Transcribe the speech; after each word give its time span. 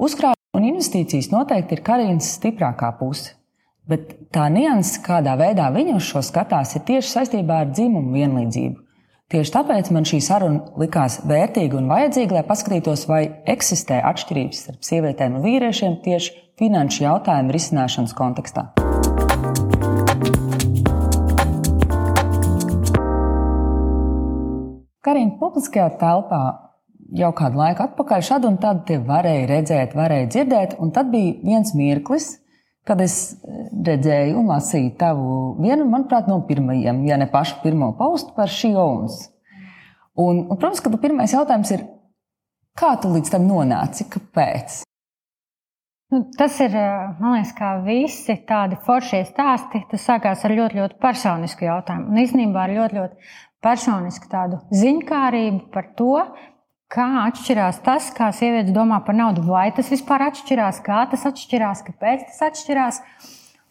Uzkrājumi 0.00 0.56
un 0.56 0.64
investīcijas 0.64 1.26
noteikti 1.28 1.76
ir 1.76 1.80
Karīnas 1.84 2.30
stiprākā 2.38 2.88
puse. 2.96 3.34
Bet 3.84 4.14
tā 4.32 4.46
nianses, 4.48 4.96
kādā 5.04 5.34
veidā 5.36 5.66
viņa 5.74 5.98
uz 5.98 6.06
šo 6.08 6.22
skatās, 6.24 6.72
ir 6.78 6.86
tieši 6.88 7.10
saistībā 7.10 7.58
ar 7.64 7.74
dzimumu 7.74 8.14
vienlīdzību. 8.16 8.78
Tieši 9.30 9.52
tāpēc 9.58 9.90
man 9.92 10.08
šī 10.08 10.22
saruna 10.24 10.72
likās 10.80 11.18
vērtīga 11.28 11.76
un 11.76 11.90
vajadzīga, 11.92 12.38
lai 12.38 12.44
paskatītos, 12.48 13.04
vai 13.10 13.20
eksistē 13.52 14.00
atšķirības 14.08 14.62
starp 14.64 14.88
sievietēm 14.88 15.36
un 15.36 15.44
vīriešiem 15.44 15.98
tieši 16.06 16.32
finanšu 16.62 17.04
jautājumu 17.04 17.52
risināšanas 17.58 18.16
kontekstā. 18.16 18.70
Karina, 25.04 25.36
publiskajā 25.44 25.92
telpā 26.00 26.69
jau 27.16 27.30
kādu 27.36 27.60
laiku 27.60 27.84
atpakaļ 27.86 28.22
šādu 28.26 28.50
un 28.50 28.58
tādu 28.62 28.84
te 28.88 28.98
varēja 29.04 29.48
redzēt, 29.50 29.96
varēja 29.98 30.28
dzirdēt, 30.34 30.76
un 30.82 30.92
tad 30.94 31.10
bija 31.12 31.36
viens 31.44 31.72
mirklis, 31.78 32.32
kad 32.86 33.00
es 33.04 33.16
redzēju 33.86 34.38
un 34.40 34.50
lasīju 34.50 34.92
tavu 35.00 35.32
vienu, 35.60 35.86
manuprāt, 35.90 36.30
no 36.30 36.40
pirmajiem, 36.48 37.04
ja 37.08 37.18
ne 37.20 37.28
pašu 37.30 37.60
pirmo 37.64 37.92
postu 37.98 38.34
par 38.36 38.52
šī 38.52 38.72
owns. 38.78 39.26
Un, 40.18 40.44
un, 40.46 40.56
protams, 40.56 40.82
ka 40.84 40.92
pirmais 41.00 41.34
jautājums 41.34 41.70
ir, 41.76 41.84
kā 42.78 42.94
tu 43.00 43.12
līdz 43.12 43.34
tam 43.34 43.46
nonāci, 43.48 44.08
kāpēc? 44.10 44.80
Nu, 46.10 46.24
tas 46.34 46.56
ir, 46.58 46.74
man 47.20 47.36
liekas, 47.36 47.52
kā 47.54 47.76
visi 47.84 48.34
tādi 48.48 48.74
foršie 48.86 49.22
stāsti. 49.28 49.84
Tas 49.92 50.08
sākās 50.08 50.42
ar 50.42 50.54
ļoti, 50.56 50.80
ļoti 50.80 50.98
personisku 51.02 51.68
jautājumu. 51.68 52.10
Un 52.10 52.18
īstenībā 52.24 52.64
ar 52.64 52.74
ļoti, 52.74 52.98
ļoti 52.98 53.30
personisku 53.62 54.26
tādu 54.32 54.58
ziņkārību 54.74 55.68
par 55.70 55.92
to, 55.94 56.16
kā 56.90 57.08
atšķirās 57.28 57.82
tas, 57.86 58.10
kā 58.16 58.30
sievietes 58.34 58.74
domā 58.74 59.00
par 59.06 59.16
naudu. 59.18 59.44
Vai 59.46 59.68
tas 59.74 59.90
vispār 59.92 60.26
atšķirās, 60.30 60.82
kā 60.86 61.04
tas 61.12 61.26
atšķirās, 61.30 61.84
kāpēc 61.86 62.26
tas 62.30 62.42
atšķirās. 62.50 63.04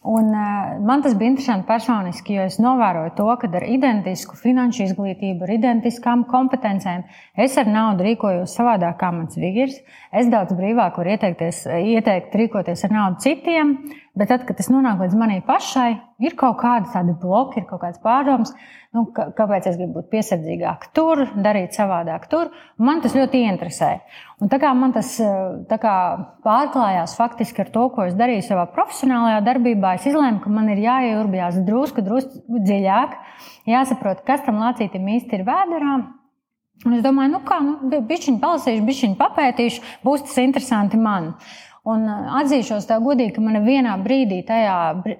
Un, 0.00 0.30
uh, 0.32 0.78
man 0.80 1.02
tas 1.04 1.12
bija 1.12 1.28
interesanti 1.28 1.66
personiski, 1.68 2.38
jo 2.38 2.46
es 2.48 2.54
novēroju 2.56 3.10
to, 3.18 3.26
ka 3.42 3.50
ar 3.58 3.66
identisku 3.68 4.38
finanšu 4.40 4.86
izglītību, 4.86 5.44
ar 5.44 5.52
identiskām 5.52 6.22
kompetencēm, 6.30 7.02
es 7.36 7.58
ar 7.60 7.68
naudu 7.68 8.06
rīkojos 8.06 8.54
savādāk 8.56 8.96
kā 9.02 9.10
mans 9.12 9.36
vīrs. 9.36 9.76
Es 10.08 10.32
daudz 10.32 10.56
brīvāk 10.56 10.96
varu 11.02 11.12
ieteikt 11.12 12.38
rīkoties 12.40 12.86
ar 12.88 12.96
naudu 12.96 13.20
citiem, 13.26 13.74
bet 14.18 14.30
tad, 14.32 14.44
kad 14.46 14.58
tas 14.58 14.68
nonāk 14.72 15.00
līdz 15.04 15.16
manai 15.18 15.38
pašai, 15.46 15.90
ir 16.22 16.34
kaut 16.38 16.58
kāda 16.60 16.90
tāda 16.92 17.14
bloka, 17.18 17.60
ir 17.60 17.66
kaut 17.68 17.82
kāds 17.84 18.00
pārdoms, 18.02 18.52
nu, 18.96 19.04
kāpēc 19.14 19.68
es 19.70 19.78
gribu 19.78 20.00
būt 20.00 20.10
piesardzīgāk 20.12 20.88
tur, 20.96 21.22
darīt 21.38 21.76
savādāk 21.78 22.26
tur. 22.32 22.50
Man 22.82 23.02
tas 23.04 23.14
ļoti 23.14 23.44
ieinteresē. 23.44 23.90
Un 24.42 24.50
tā 24.52 24.58
kā 24.62 24.72
man 24.74 24.94
tas 24.96 25.14
kā, 25.70 25.96
pārklājās 26.46 27.16
faktiski 27.18 27.64
ar 27.64 27.72
to, 27.74 27.86
ko 27.94 28.08
es 28.10 28.18
darīju 28.18 28.48
savā 28.48 28.66
profesionālajā 28.74 29.42
darbībā, 29.46 29.94
es 29.98 30.08
izlēmu, 30.10 30.42
ka 30.42 30.54
man 30.54 30.72
ir 30.74 30.82
jāieurbjās 30.84 31.60
drusku, 31.66 32.04
drusku 32.06 32.64
dziļāk, 32.66 33.18
jāsaprot, 33.70 34.24
kas 34.26 34.42
tam 34.46 34.62
lācītam 34.62 35.06
īsti 35.16 35.38
ir 35.38 35.46
vēderā. 35.48 35.98
Un 36.88 36.94
es 36.96 37.02
domāju, 37.04 37.34
nu 37.34 37.42
kā, 37.44 37.58
nu, 37.60 37.74
bišķiņu 38.08 38.40
palasīšu, 38.40 38.84
bišķiņu 38.86 39.16
papētīšu, 39.20 39.82
būs 40.06 40.22
tas 40.24 40.38
interesanti 40.40 40.96
man. 41.00 41.34
Un 41.88 42.02
atzīšos 42.10 42.84
tā 42.84 42.98
godīgi, 43.00 43.32
ka 43.38 43.40
man 43.40 43.56
vienā 43.64 43.94
brīdī, 44.04 44.42
tajā, 44.44 44.74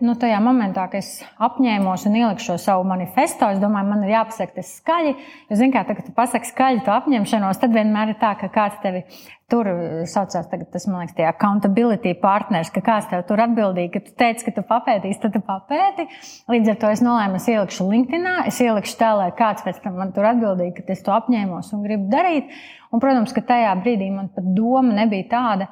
nu, 0.04 0.12
tajā 0.20 0.42
momentā, 0.44 0.84
kad 0.92 1.00
es 1.00 1.22
apņēmos 1.40 2.04
un 2.10 2.18
ieliku 2.20 2.44
šo 2.50 2.58
savu 2.60 2.84
manifesto, 2.84 3.48
es 3.48 3.62
domāju, 3.62 3.88
man 3.88 4.04
ir 4.04 4.12
jāpasaka 4.12 4.58
tas 4.58 4.74
skaļi. 4.76 5.14
Jo, 5.48 5.56
zini, 5.56 5.72
kā 5.72 5.86
tagad 5.88 6.10
tu 6.10 6.12
pasaki 6.16 6.50
skaļi 6.50 6.84
to 6.84 6.92
apņemšanos, 6.92 7.62
tad 7.62 7.72
vienmēr 7.72 8.12
ir 8.12 8.18
tā, 8.20 8.34
ka 8.42 8.50
kāds 8.52 8.76
tevi 8.84 9.06
tur 9.50 9.66
saucās, 10.06 10.46
tagad 10.50 10.68
tas, 10.70 10.84
man 10.86 11.02
liekas, 11.02 11.16
tie 11.16 11.24
accountability 11.26 12.12
partners, 12.20 12.70
ka 12.74 12.82
kāds 12.84 13.08
tev 13.10 13.24
tur 13.28 13.40
atbildīgi, 13.42 13.90
ka 13.94 14.02
tu 14.04 14.12
teici, 14.20 14.46
ka 14.46 14.54
tu 14.58 14.64
papētīsi, 14.68 15.20
tad 15.24 15.34
tu 15.34 15.42
papēti. 15.46 16.06
Līdz 16.52 16.74
ar 16.74 16.80
to 16.84 16.90
es 16.94 17.02
nolēmu, 17.04 17.40
es 17.40 17.48
ielikšu 17.50 17.88
LinkedInā, 17.88 18.36
es 18.52 18.60
ielikšu 18.62 18.98
tā, 19.00 19.14
lai 19.18 19.30
kāds 19.36 19.64
pēc 19.66 19.80
tam 19.82 19.96
man 20.00 20.12
tur 20.14 20.28
atbildīgi, 20.30 20.84
ka 20.84 20.94
es 20.94 21.02
to 21.06 21.16
apņēmos 21.16 21.72
un 21.74 21.88
gribu 21.88 22.12
darīt. 22.12 22.52
Un, 22.90 23.02
protams, 23.02 23.34
ka 23.34 23.42
tajā 23.46 23.72
brīdī 23.82 24.10
man 24.12 24.30
pat 24.34 24.46
doma 24.54 24.94
nebija 25.02 25.28
tāda, 25.30 25.70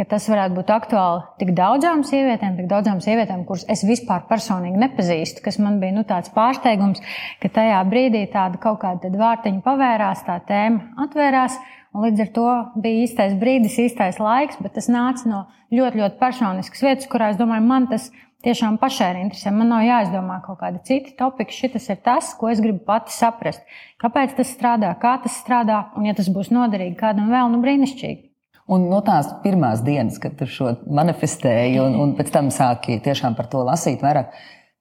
ka 0.00 0.06
tas 0.14 0.24
varētu 0.32 0.56
būt 0.56 0.70
aktuāli 0.72 1.24
tik 1.42 1.50
daudzām 1.58 2.00
sievietēm, 2.08 2.54
tik 2.56 2.70
daudzām 2.70 3.02
sievietēm, 3.04 3.42
kuras 3.48 3.66
es 3.68 3.82
vispār 3.84 4.22
personīgi 4.30 4.80
nepazīstu, 4.80 5.42
kas 5.44 5.58
man 5.60 5.76
bija 5.82 5.98
nu, 5.98 6.06
tāds 6.08 6.32
pārsteigums, 6.32 7.02
ka 7.42 7.50
tajā 7.52 7.82
brīdī 7.90 8.22
tāda 8.32 8.56
kaut 8.62 8.80
kāda 8.80 9.10
vārtiņa 9.20 9.60
pavērās, 9.66 10.24
tā 10.24 10.38
tēma 10.48 11.04
atvērās. 11.04 11.58
Līdz 12.00 12.22
ar 12.22 12.28
to 12.32 12.48
bija 12.80 13.04
īstais 13.04 13.36
brīdis, 13.36 13.76
īstais 13.82 14.20
laiks, 14.22 14.60
bet 14.62 14.76
tas 14.78 14.86
nāca 14.88 15.26
no 15.28 15.42
ļoti, 15.74 16.00
ļoti 16.00 16.20
personiskas 16.22 16.84
vietas, 16.86 17.08
kurā 17.10 17.32
es 17.34 17.40
domāju, 17.40 17.66
man 17.66 17.90
tas 17.90 18.08
tiešām 18.46 18.78
pašai 18.80 19.10
ir 19.10 19.20
interesanti. 19.24 19.58
Man 19.58 19.72
nav 19.74 19.82
jāizdomā 19.84 20.38
kaut 20.46 20.62
kādi 20.62 20.80
citi 20.86 21.16
topiki. 21.18 21.56
Šis 21.66 21.90
ir 21.90 22.00
tas, 22.06 22.30
ko 22.38 22.48
es 22.48 22.62
gribu 22.62 22.80
pati 22.86 23.12
saprast. 23.12 23.66
Kāpēc 24.00 24.38
tas 24.38 24.54
strādā, 24.54 24.94
kā 25.02 25.18
tas 25.26 25.42
strādā, 25.42 25.88
un 25.98 26.08
ja 26.08 26.16
tas 26.16 26.30
būs 26.32 26.54
noderīgi 26.54 26.96
kādam 27.02 27.28
vēl, 27.34 27.50
nu 27.52 27.60
brīnišķīgi. 27.66 28.29
Un 28.70 28.86
no 28.86 29.00
tās 29.02 29.26
pirmās 29.42 29.82
dienas, 29.82 30.20
kad 30.22 30.36
tu 30.38 30.46
šo 30.46 30.76
manifestēji, 30.86 31.80
un, 31.82 31.96
un 31.98 32.14
pēc 32.18 32.30
tam 32.34 32.52
sāki 32.54 33.00
tiešām 33.02 33.34
par 33.38 33.48
to 33.50 33.64
lasīt 33.66 34.02
vairāk, 34.04 34.30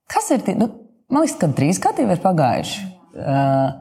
kas 0.09 0.29
ir 0.35 0.43
tie, 0.45 0.53
nu, 0.59 0.67
man 1.09 1.25
liekas, 1.25 1.39
ka 1.41 1.49
trīs 1.57 1.81
gadi 1.81 2.05
ir 2.05 2.21
pagājuši. 2.21 2.83
Uh, 3.19 3.71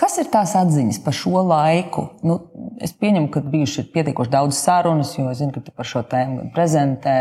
kas 0.00 0.16
ir 0.22 0.30
tās 0.32 0.54
atziņas 0.56 1.02
par 1.04 1.16
šo 1.16 1.42
laiku? 1.50 2.06
Nu, 2.24 2.38
es 2.80 2.94
pieņemu, 2.96 3.28
ka 3.34 3.44
bijuši 3.44 3.84
pietiekoši 3.92 4.32
daudz 4.32 4.56
sarunas, 4.56 5.12
jo 5.18 5.28
es 5.28 5.42
zinu, 5.42 5.52
ka 5.52 5.64
tu 5.66 5.74
par 5.76 5.88
šo 5.90 6.04
tēmu 6.08 6.48
prezentē 6.56 7.18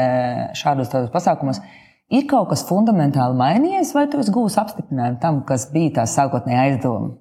šādos 0.55 0.93
pasākumos. 1.13 1.59
Ir 2.07 2.23
kaut 2.31 2.53
kas 2.53 2.63
fundamentāli 2.63 3.35
mainījies, 3.35 3.91
vai 3.91 4.05
tu 4.07 4.23
esi 4.23 4.31
gūs 4.31 4.55
apstiprinājumu 4.61 5.19
tam, 5.19 5.41
kas 5.47 5.67
bija 5.73 5.97
tā 5.99 6.07
sākotnējā 6.07 6.67
aizdoma? 6.69 7.17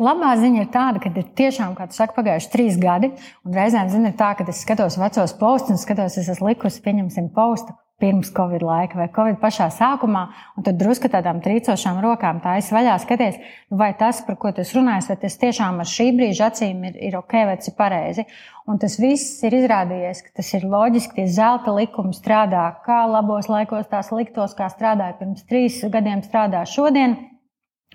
Labā 0.00 0.30
ziņa 0.40 0.62
ir 0.62 0.70
tāda, 0.72 1.00
ka 1.02 1.10
ir 1.12 1.28
tiešām, 1.36 1.74
kā 1.76 1.84
tu 1.90 1.98
saki, 1.98 2.16
pagājuši 2.16 2.50
trīs 2.54 2.80
gadi. 2.80 3.12
Un 3.44 3.56
reizēm 3.56 3.90
zina, 3.92 4.08
ir 4.08 4.16
tā, 4.16 4.32
ka 4.38 4.46
es 4.48 4.62
skatos 4.64 4.96
vecos 4.96 5.36
postus 5.36 5.76
un 5.76 5.80
skatos, 5.82 6.16
es 6.16 6.30
esmu 6.32 6.48
likusi, 6.54 6.80
pieņemsim, 6.86 7.28
postu 7.36 7.76
pirms 8.00 8.30
Covid 8.32 8.62
laika 8.64 8.96
vai 8.96 9.08
Covid 9.12 9.36
pašā 9.42 9.66
sākumā, 9.76 10.22
un 10.56 10.64
tad 10.64 10.78
drusku 10.80 11.10
tādām 11.12 11.42
trīcošām 11.44 12.00
rokām 12.00 12.40
tā 12.40 12.56
es 12.60 12.70
vaļā 12.72 12.94
skaties, 13.02 13.36
vai 13.82 13.90
tas, 14.00 14.22
par 14.24 14.38
ko 14.40 14.52
tas 14.56 14.72
runājas, 14.76 15.10
vai 15.12 15.18
tas 15.20 15.36
tiešām 15.42 15.82
ar 15.82 15.90
šī 15.90 16.06
brīža 16.16 16.48
acīm 16.48 16.86
ir, 16.88 16.96
ir 17.10 17.18
ok, 17.20 17.36
vai 17.50 17.58
tas 17.60 17.68
ir 17.68 17.76
pareizi. 17.76 18.24
Un 18.70 18.80
tas 18.80 18.96
viss 19.02 19.42
ir 19.44 19.56
izrādījies, 19.58 20.22
ka 20.24 20.40
tas 20.40 20.54
ir 20.56 20.64
loģiski, 20.70 21.18
tie 21.18 21.26
zelta 21.28 21.74
likumi 21.76 22.16
strādā 22.16 22.64
kā 22.86 23.02
labos 23.10 23.50
laikos, 23.52 23.90
tā 23.92 24.00
sliktos, 24.06 24.56
kā 24.56 24.70
strādāja 24.72 25.18
pirms 25.20 25.44
trīs 25.50 25.82
gadiem, 25.92 26.24
strādā 26.24 26.64
šodien. 26.64 27.18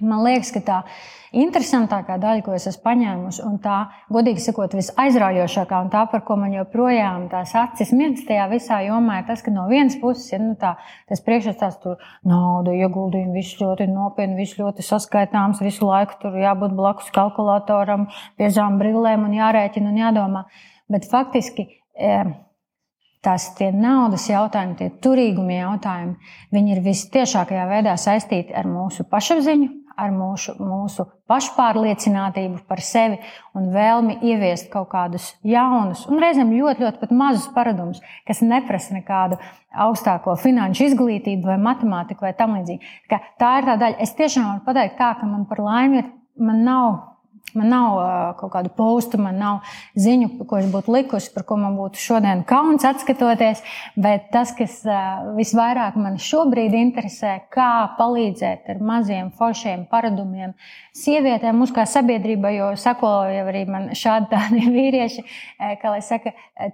Man 0.04 0.26
liekas, 0.26 0.50
ka 0.52 0.60
tā 0.60 0.78
interesantākā 1.40 2.18
daļa, 2.20 2.42
ko 2.44 2.52
es 2.58 2.66
esmu 2.68 2.82
paņēmusi, 2.84 3.40
un 3.48 3.54
tā, 3.64 3.76
godīgi 4.12 4.42
sakot, 4.44 4.74
visaizraujošākā, 4.76 5.78
un 5.86 5.92
tā, 5.94 6.02
par 6.12 6.26
ko 6.28 6.36
man 6.40 6.52
joprojām 6.52 7.30
tās 7.32 7.54
acis 7.56 7.94
mirds 7.96 8.26
tajā 8.28 8.50
visā 8.52 8.82
jomā, 8.84 9.22
ir 9.22 9.30
tas, 9.30 9.40
ka 9.46 9.54
no 9.56 9.70
vienas 9.70 9.96
puses 10.02 10.28
ir 10.36 10.42
nu, 10.44 10.58
tā, 10.60 10.74
tas 11.08 11.24
priekšstats, 11.24 11.80
tur 11.86 12.04
nauda, 12.28 12.74
ieguldījumi, 12.76 13.38
viss 13.40 13.56
ļoti 13.62 13.88
nopietni, 13.94 14.36
viss 14.42 14.60
ļoti 14.60 14.84
saskaitāms, 14.84 15.64
visu 15.64 15.88
laiku 15.88 16.20
tur 16.26 16.36
jābūt 16.44 16.76
blakus 16.76 17.08
kalkulatoram, 17.16 18.10
biezām 18.36 18.76
brillēm 18.82 19.24
un 19.30 19.40
jārēķina 19.40 19.94
un 19.94 20.02
jādomā. 20.04 20.44
Bet 20.92 21.08
faktiski. 21.08 21.70
E, 21.96 22.20
tās 23.26 23.48
naudas 23.74 24.28
jautājumi, 24.30 24.76
tie 24.78 24.92
turīguma 25.02 25.56
jautājumi, 25.56 26.14
viņi 26.54 26.76
ir 26.76 26.84
visciešākajā 26.86 27.64
veidā 27.72 27.96
saistīti 27.98 28.54
ar 28.54 28.70
mūsu 28.70 29.08
pašapziņu, 29.10 29.85
ar 29.98 30.12
mūsu, 30.14 30.56
mūsu 30.60 31.06
pašpārliecinātību 31.30 32.62
par 32.70 32.82
sevi 32.84 33.18
un 33.58 33.72
vēlmi 33.74 34.20
ieviest 34.26 34.70
kaut 34.74 34.90
kādus 34.92 35.32
jaunus 35.46 36.06
un 36.10 36.22
reizēm 36.22 36.54
ļoti, 36.54 36.86
ļoti 36.86 37.02
pat 37.02 37.16
mazus 37.16 37.48
paradumus, 37.56 38.04
kas 38.28 38.44
neprasa 38.46 38.98
nekādu 38.98 39.40
augstāko 39.86 40.36
finanšu 40.40 40.90
izglītību 40.92 41.50
vai 41.50 41.58
matemātiku 41.62 42.28
vai 42.28 42.36
tam 42.38 42.56
līdzīgi. 42.60 42.94
Tā 43.10 43.52
ir 43.60 43.68
tā 43.70 43.76
daļa. 43.82 44.00
Es 44.04 44.16
tiešām 44.18 44.48
varu 44.52 44.66
pateikt 44.68 45.00
tā, 45.02 45.14
ka 45.20 45.28
man 45.28 45.48
par 45.50 45.64
laimi 45.64 46.04
ir, 46.04 46.10
man 46.40 46.64
nav 46.68 47.15
Man 47.56 47.70
nav 47.72 47.98
uh, 47.98 48.08
kaut 48.40 48.52
kādu 48.52 48.72
postu, 48.76 49.20
man 49.22 49.38
nav 49.40 49.76
ziņu, 49.96 50.46
ko 50.50 50.60
es 50.60 50.68
būtu 50.72 50.92
likusi, 50.92 51.32
par 51.32 51.46
ko 51.48 51.56
man 51.60 51.78
būtu 51.80 52.02
šodien 52.02 52.44
kauns 52.48 52.84
atskatoties. 52.88 53.62
Bet 53.96 54.28
tas, 54.34 54.52
kas 54.58 54.82
uh, 54.84 55.30
visvairāk 55.38 55.96
man 56.00 56.18
šobrīd 56.20 56.76
interesē, 56.76 57.38
kā 57.54 57.70
palīdzēt 57.96 58.68
ar 58.74 58.82
maziem, 58.84 59.32
foršiem 59.40 59.86
paradumiem 59.92 60.52
sievietēm, 60.96 61.56
mums 61.60 61.72
kā 61.76 61.86
sabiedrībai, 61.88 62.54
jo 62.58 62.72
sako 62.80 63.12
jau 63.32 63.46
arī 63.52 63.64
man 63.72 63.88
šādi 63.96 64.30
tādi 64.32 64.64
vīrieši, 64.76 65.24
kā 65.82 65.94
lai 65.94 66.02
saka, 66.06 66.34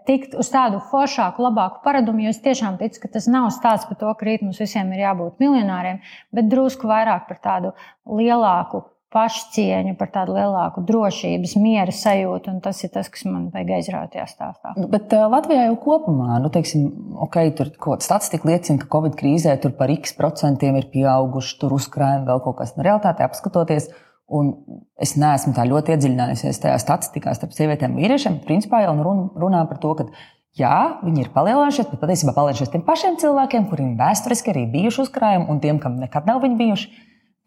tikt 0.10 0.34
uz 0.38 0.50
tādu 0.54 0.82
foršāku, 0.92 1.46
labāku 1.46 1.84
paradumu, 1.86 2.26
jo 2.26 2.34
es 2.34 2.42
tiešām 2.42 2.80
ticu, 2.82 3.04
ka 3.04 3.12
tas 3.18 3.30
nav 3.30 3.52
stāsts 3.54 3.90
par 3.90 4.02
to, 4.02 4.14
ka 4.18 4.30
rīt 4.30 4.46
mums 4.46 4.62
visiem 4.62 4.90
ir 4.96 5.06
jābūt 5.06 5.42
miljonāriem, 5.44 6.02
bet 6.34 6.50
drusku 6.50 6.90
vairāk 6.90 7.30
par 7.30 7.42
tādu 7.46 7.76
lielāku 8.10 8.86
pašcieņu, 9.12 9.96
par 10.00 10.12
tādu 10.14 10.36
lielāku 10.38 10.84
drošības, 10.88 11.56
miera 11.60 11.94
sajūtu. 11.96 12.54
Tas 12.64 12.80
ir 12.86 12.92
tas, 12.94 13.10
kas 13.12 13.26
man 13.28 13.50
vajag 13.54 13.74
aizraut 13.78 14.14
tajā 14.14 14.28
stāstā. 14.30 14.74
Nu, 14.80 14.88
bet 14.92 15.12
uh, 15.18 15.26
Latvijā 15.32 15.68
jau 15.68 15.78
kopumā, 15.84 16.40
nu, 16.44 16.52
teiksim, 16.54 16.88
ok, 17.28 17.40
tur 17.58 17.74
kaut 17.76 18.00
kāda 18.00 18.08
statistika 18.08 18.50
liecina, 18.50 18.80
ka 18.82 18.90
Covid 18.92 19.18
krīzē 19.20 19.58
tur 19.64 19.76
par 19.78 19.92
x 19.94 20.16
procentiem 20.18 20.80
ir 20.80 20.88
pieauguši, 20.94 21.58
tur 21.62 21.76
uzkrājumi 21.78 22.28
vēl 22.30 22.44
kaut 22.46 22.62
kas. 22.62 22.76
Nu, 22.78 22.88
realitātē 22.88 23.28
apskatoties, 23.28 23.92
un 24.32 24.54
es 25.02 25.18
neesmu 25.20 25.56
tā 25.58 25.68
ļoti 25.68 25.98
iedziļinājusies 25.98 26.64
tajā 26.64 26.78
statistikā 26.80 27.36
starp 27.36 27.58
sievietēm 27.58 27.98
un 27.98 28.06
vīriešiem, 28.06 28.40
principā 28.48 28.86
jau 28.86 28.96
runā 29.02 29.66
par 29.68 29.84
to, 29.84 29.98
ka 30.00 30.12
Jā, 30.60 31.00
viņi 31.00 31.22
ir 31.24 31.30
palielinājušies, 31.32 31.88
bet 31.94 32.02
patiesībā 32.02 32.34
palielinājušies 32.36 32.72
tiem 32.74 32.82
pašiem 32.84 33.14
cilvēkiem, 33.22 33.70
kuriem 33.72 33.94
vēsturiski 33.96 34.52
arī 34.52 34.66
bijuši 34.74 35.06
uzkrājumi, 35.06 35.48
un 35.48 35.62
tiem, 35.64 35.80
kam 35.80 35.96
nekad 35.96 36.28
nav 36.28 36.44
bijuši, 36.44 36.90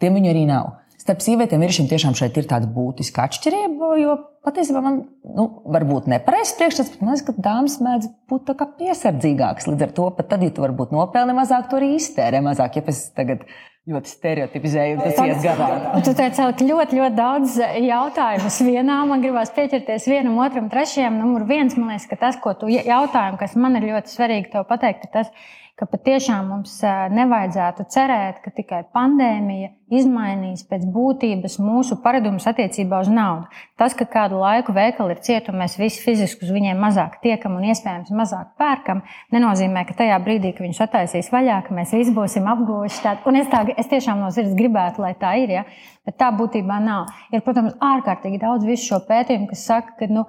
tiem 0.01 0.17
viņi 0.17 0.31
arī 0.33 0.45
nav. 0.49 0.71
Starp 1.05 1.21
sievietēm 1.21 1.61
un 1.61 1.67
vīriešiem 1.67 1.89
tiešām 1.91 2.15
šeit 2.17 2.39
ir 2.41 2.47
tāda 2.49 2.65
būtiska 2.73 3.27
atšķirība, 3.27 3.89
jo 4.01 4.15
patiesībā 4.47 4.81
man 4.81 5.03
nu, 5.37 5.45
varbūt 5.75 6.07
nepareizs 6.09 6.55
priekšstats, 6.57 6.95
bet 6.95 7.03
man 7.05 7.13
liekas, 7.13 7.27
ka 7.27 7.45
dāmas 7.45 7.75
mēdz 7.85 8.09
būt 8.33 8.53
piesardzīgākas. 8.79 9.69
Līdz 9.69 9.85
ar 9.85 9.93
to 9.99 10.07
pat 10.17 10.31
tad, 10.33 10.47
ja 10.47 10.55
tu 10.57 10.65
varbūt 10.65 10.95
nopelni 10.97 11.37
mazāk, 11.37 11.69
tu 11.69 11.77
arī 11.77 11.91
iztērē 11.99 12.41
mazāk. 12.47 12.79
Ja 12.81 12.87
es 12.89 13.03
tagad 13.13 13.45
ļoti 13.85 14.13
stereotipizēju, 14.15 15.03
tas 15.03 15.21
iet 15.27 15.43
garām. 15.45 15.83
Tu 16.07 16.15
teici, 16.17 16.41
ka 16.41 16.69
ļoti, 16.71 17.01
ļoti 17.03 17.19
daudz 17.19 17.59
jautājumus 17.85 18.57
vienā. 18.65 19.03
Man 19.11 19.25
gribās 19.27 19.53
pieķerties 19.53 20.09
vienam, 20.09 20.39
otram, 20.41 20.71
trešajam. 20.73 21.21
Numur 21.21 21.45
viens, 21.51 21.77
man 21.77 21.93
liekas, 21.93 22.09
ka 22.09 22.17
tas, 22.23 22.41
ko 22.41 22.57
tu 22.57 22.73
jautājumu, 22.73 23.37
kas 23.45 23.59
man 23.61 23.77
ir 23.77 23.91
ļoti 23.91 24.17
svarīgi 24.17 24.65
pateikt, 24.73 25.05
ir 25.05 25.13
tas, 25.19 25.29
ka 25.29 25.64
patiešām 25.83 26.53
mums 26.53 26.77
nevajadzētu 27.11 27.85
cerēt, 27.91 28.37
ka 28.45 28.53
tikai 28.55 28.85
pandēmija 28.95 29.73
izmainīs 29.95 30.63
pēc 30.69 30.85
būtības 30.95 31.57
mūsu 31.63 31.99
paradumus 32.03 32.47
attiecībā 32.47 33.01
uz 33.03 33.11
naudu. 33.11 33.49
Tas, 33.79 33.97
ka 33.99 34.07
kādu 34.11 34.39
laiku 34.39 34.75
veikali 34.77 35.17
ir 35.17 35.23
cieti 35.27 35.51
un 35.51 35.59
mēs 35.59 35.75
visi 35.81 36.03
fiziski 36.05 36.47
uz 36.47 36.53
viņiem 36.55 36.79
mazāk 36.79 37.19
tiekam 37.25 37.59
un 37.59 37.67
iespējams 37.73 38.15
mazāk 38.15 38.55
pērkam, 38.61 39.03
nenozīmē, 39.35 39.83
ka 39.89 39.99
tajā 39.99 40.21
brīdī, 40.23 40.55
kad 40.55 40.69
viņus 40.69 40.85
attaisīs 40.87 41.33
vaļā, 41.35 41.59
ka 41.67 41.75
mēs 41.75 41.97
visi 41.99 42.15
būsim 42.15 42.47
apguvuši 42.55 43.03
tādu. 43.05 43.27
Un 43.31 43.43
es, 43.43 43.51
tā, 43.51 43.65
es 43.75 43.91
tiešām 43.91 44.23
no 44.23 44.31
sirds 44.35 44.55
gribētu, 44.55 45.03
lai 45.03 45.17
tā 45.19 45.35
ir. 45.43 45.59
Ja? 45.59 45.67
Bet 46.05 46.19
tā 46.21 46.29
būtībā 46.37 46.77
nav. 46.85 47.09
Ir, 47.33 47.41
protams, 47.45 47.79
ārkārtīgi 47.81 48.43
daudz 48.43 48.67
visu 48.69 48.91
šo 48.91 48.99
pētījumu, 49.09 49.49
kas 49.49 49.63
saka, 49.65 49.95
ka 50.03 50.09
nu, 50.13 50.27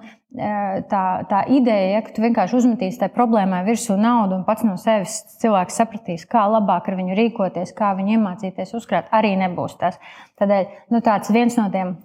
tā, 0.88 1.02
tā 1.28 1.42
ideja, 1.52 1.90
ja, 1.96 2.02
ka 2.04 2.14
tu 2.16 2.24
vienkārši 2.24 2.56
uzmetīsi 2.56 3.00
tai 3.02 3.10
problēmai 3.12 3.60
virsū 3.66 3.98
naudu 4.00 4.38
un 4.38 4.46
pats 4.48 4.64
no 4.64 4.78
sevis 4.80 5.18
cilvēks 5.42 5.76
sapratīs, 5.80 6.26
kā 6.32 6.46
labāk 6.48 6.88
ar 6.88 6.96
viņu 6.96 7.16
rīkoties, 7.18 7.74
kā 7.76 7.92
viņu 7.98 8.16
iemācīties 8.16 8.72
uzkrāt, 8.78 9.12
arī 9.16 9.34
nebūs 9.40 9.76
tas. 9.80 10.00
Tādēļ 10.40 10.68
nu, 10.94 11.02
tāds 11.04 11.32
viens 11.32 11.60
no 11.60 11.70
tiem. 11.72 11.96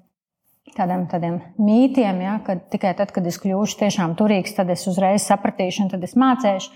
Tādiem, 0.72 1.02
tādiem 1.10 1.34
mītiem, 1.60 2.20
ja, 2.24 2.38
ka 2.46 2.54
tikai 2.72 2.94
tad, 2.96 3.10
kad 3.12 3.26
es 3.28 3.36
kļūšu 3.44 3.76
tiešām 3.82 4.14
turīgs, 4.16 4.54
tad 4.56 4.70
es 4.72 4.86
uzreiz 4.88 5.26
sapratīšu, 5.28 5.84
un 5.84 5.90
tad 5.92 6.06
es 6.08 6.14
mācīšu. 6.16 6.70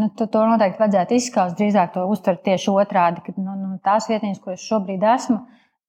Nu, 0.00 0.08
to, 0.18 0.26
to 0.32 0.42
noteikti 0.48 0.80
vajadzētu 0.82 1.14
izskaust. 1.14 1.54
Drīzāk 1.60 1.92
to 1.94 2.08
uztvert 2.10 2.42
tieši 2.48 2.72
otrādi, 2.72 3.22
ka 3.22 3.36
nu, 3.36 3.54
nu, 3.60 3.76
tās 3.84 4.08
vietiņas, 4.10 4.40
kur 4.42 4.56
es 4.56 4.64
šobrīd 4.66 5.04
esmu, 5.12 5.38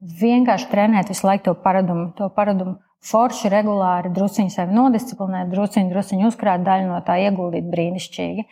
vienkārši 0.01 0.69
trenēt 0.71 1.09
visu 1.11 1.27
laiku 1.27 1.49
to 1.49 1.55
paradumu, 1.63 2.11
to 2.17 2.29
paradumu 2.33 2.77
forši, 3.07 3.51
regulāri, 3.53 4.11
drusciņi 4.13 4.51
sevi 4.53 4.75
nodisciplinēt, 4.75 5.51
drusciņi, 5.53 5.93
drusciņi 5.93 6.27
uzkrāt, 6.27 6.65
daļu 6.65 6.91
no 6.91 6.99
tā 7.05 7.19
ieguldīt 7.27 7.69
brīnišķīgi. 7.71 8.45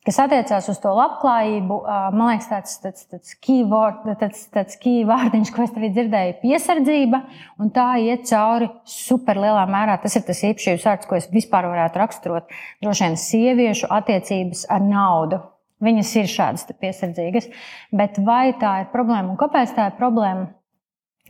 Kas 0.00 0.16
attiecās 0.22 0.64
uz 0.72 0.78
to 0.80 0.94
labklājību, 0.96 1.76
man 2.16 2.30
liekas, 2.30 2.46
tāds, 2.48 2.76
tāds, 2.80 3.02
tāds, 3.10 3.34
keyword, 3.44 4.06
tāds, 4.22 4.46
tāds 4.48 4.78
key 4.80 5.02
vārdiņš, 5.08 5.50
ko 5.52 5.66
es 5.66 5.74
tev 5.74 5.84
dzirdēju, 5.92 6.32
ir 6.32 6.38
piesardzība, 6.40 7.20
un 7.60 7.72
tā 7.76 7.90
iet 8.00 8.24
cauri 8.30 8.70
superlielā 8.88 9.66
mērā. 9.68 9.98
Tas 10.00 10.16
ir 10.16 10.24
tas 10.24 10.40
īpašības 10.48 10.86
vārds, 10.88 11.08
ko 11.10 11.18
es 11.20 11.28
vispār 11.32 11.68
varētu 11.68 12.00
raksturot. 12.00 12.48
Droši 12.80 13.06
vien 13.06 13.20
sieviešu 13.20 13.90
attiecības 13.92 14.64
ar 14.72 14.88
naudu. 14.88 15.42
Viņas 15.84 16.14
ir 16.16 16.32
šādas 16.32 16.64
piesardzīgas, 16.80 17.52
bet 17.92 18.16
vai 18.24 18.54
tā 18.60 18.72
ir 18.82 18.90
problēma 18.92 19.34
un 19.34 19.38
kāpēc 19.40 19.76
tā 19.76 19.92
ir 19.92 20.00
problēma? 20.00 20.48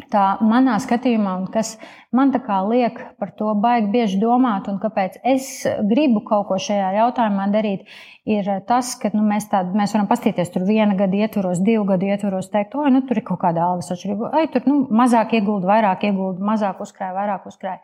Tā 0.08 0.25
manā 0.47 0.76
skatījumā, 0.81 1.32
un 1.41 1.47
kas 1.52 1.75
man 2.14 2.32
liek 2.70 3.00
par 3.19 3.32
to 3.37 3.52
baigi 3.55 3.91
bieži 3.91 4.20
domāt, 4.20 4.69
un 4.69 4.79
kāpēc 4.79 5.19
es 5.25 5.67
gribu 5.82 6.23
kaut 6.25 6.47
ko 6.49 6.58
šajā 6.58 6.93
jautājumā 6.97 7.49
darīt, 7.52 7.88
ir 8.25 8.47
tas, 8.67 8.94
ka 8.94 9.11
nu, 9.12 9.23
mēs, 9.26 9.49
tād, 9.50 9.75
mēs 9.75 9.93
varam 9.94 10.06
paskatīties 10.06 10.52
tur 10.55 10.64
viena 10.69 10.94
gada 10.94 11.17
ietvaros, 11.17 11.61
divu 11.61 11.85
gadu 11.85 12.06
ietvaros, 12.06 12.49
teikt, 12.52 12.75
oi, 12.79 12.91
nu, 12.94 13.02
tur 13.02 13.19
ir 13.19 13.26
kaut 13.26 13.43
kāda 13.43 13.67
algas 13.67 13.91
atšķirība, 13.91 14.31
oi, 14.38 14.47
tur 14.55 14.70
nu, 14.70 14.79
mazāk 15.02 15.35
iegulda, 15.38 15.69
vairāk 15.75 16.06
iegulda, 16.08 16.44
mazāk 16.53 16.81
uzkrāja, 16.87 17.17
vairāk 17.19 17.50
uzkrāja. 17.50 17.82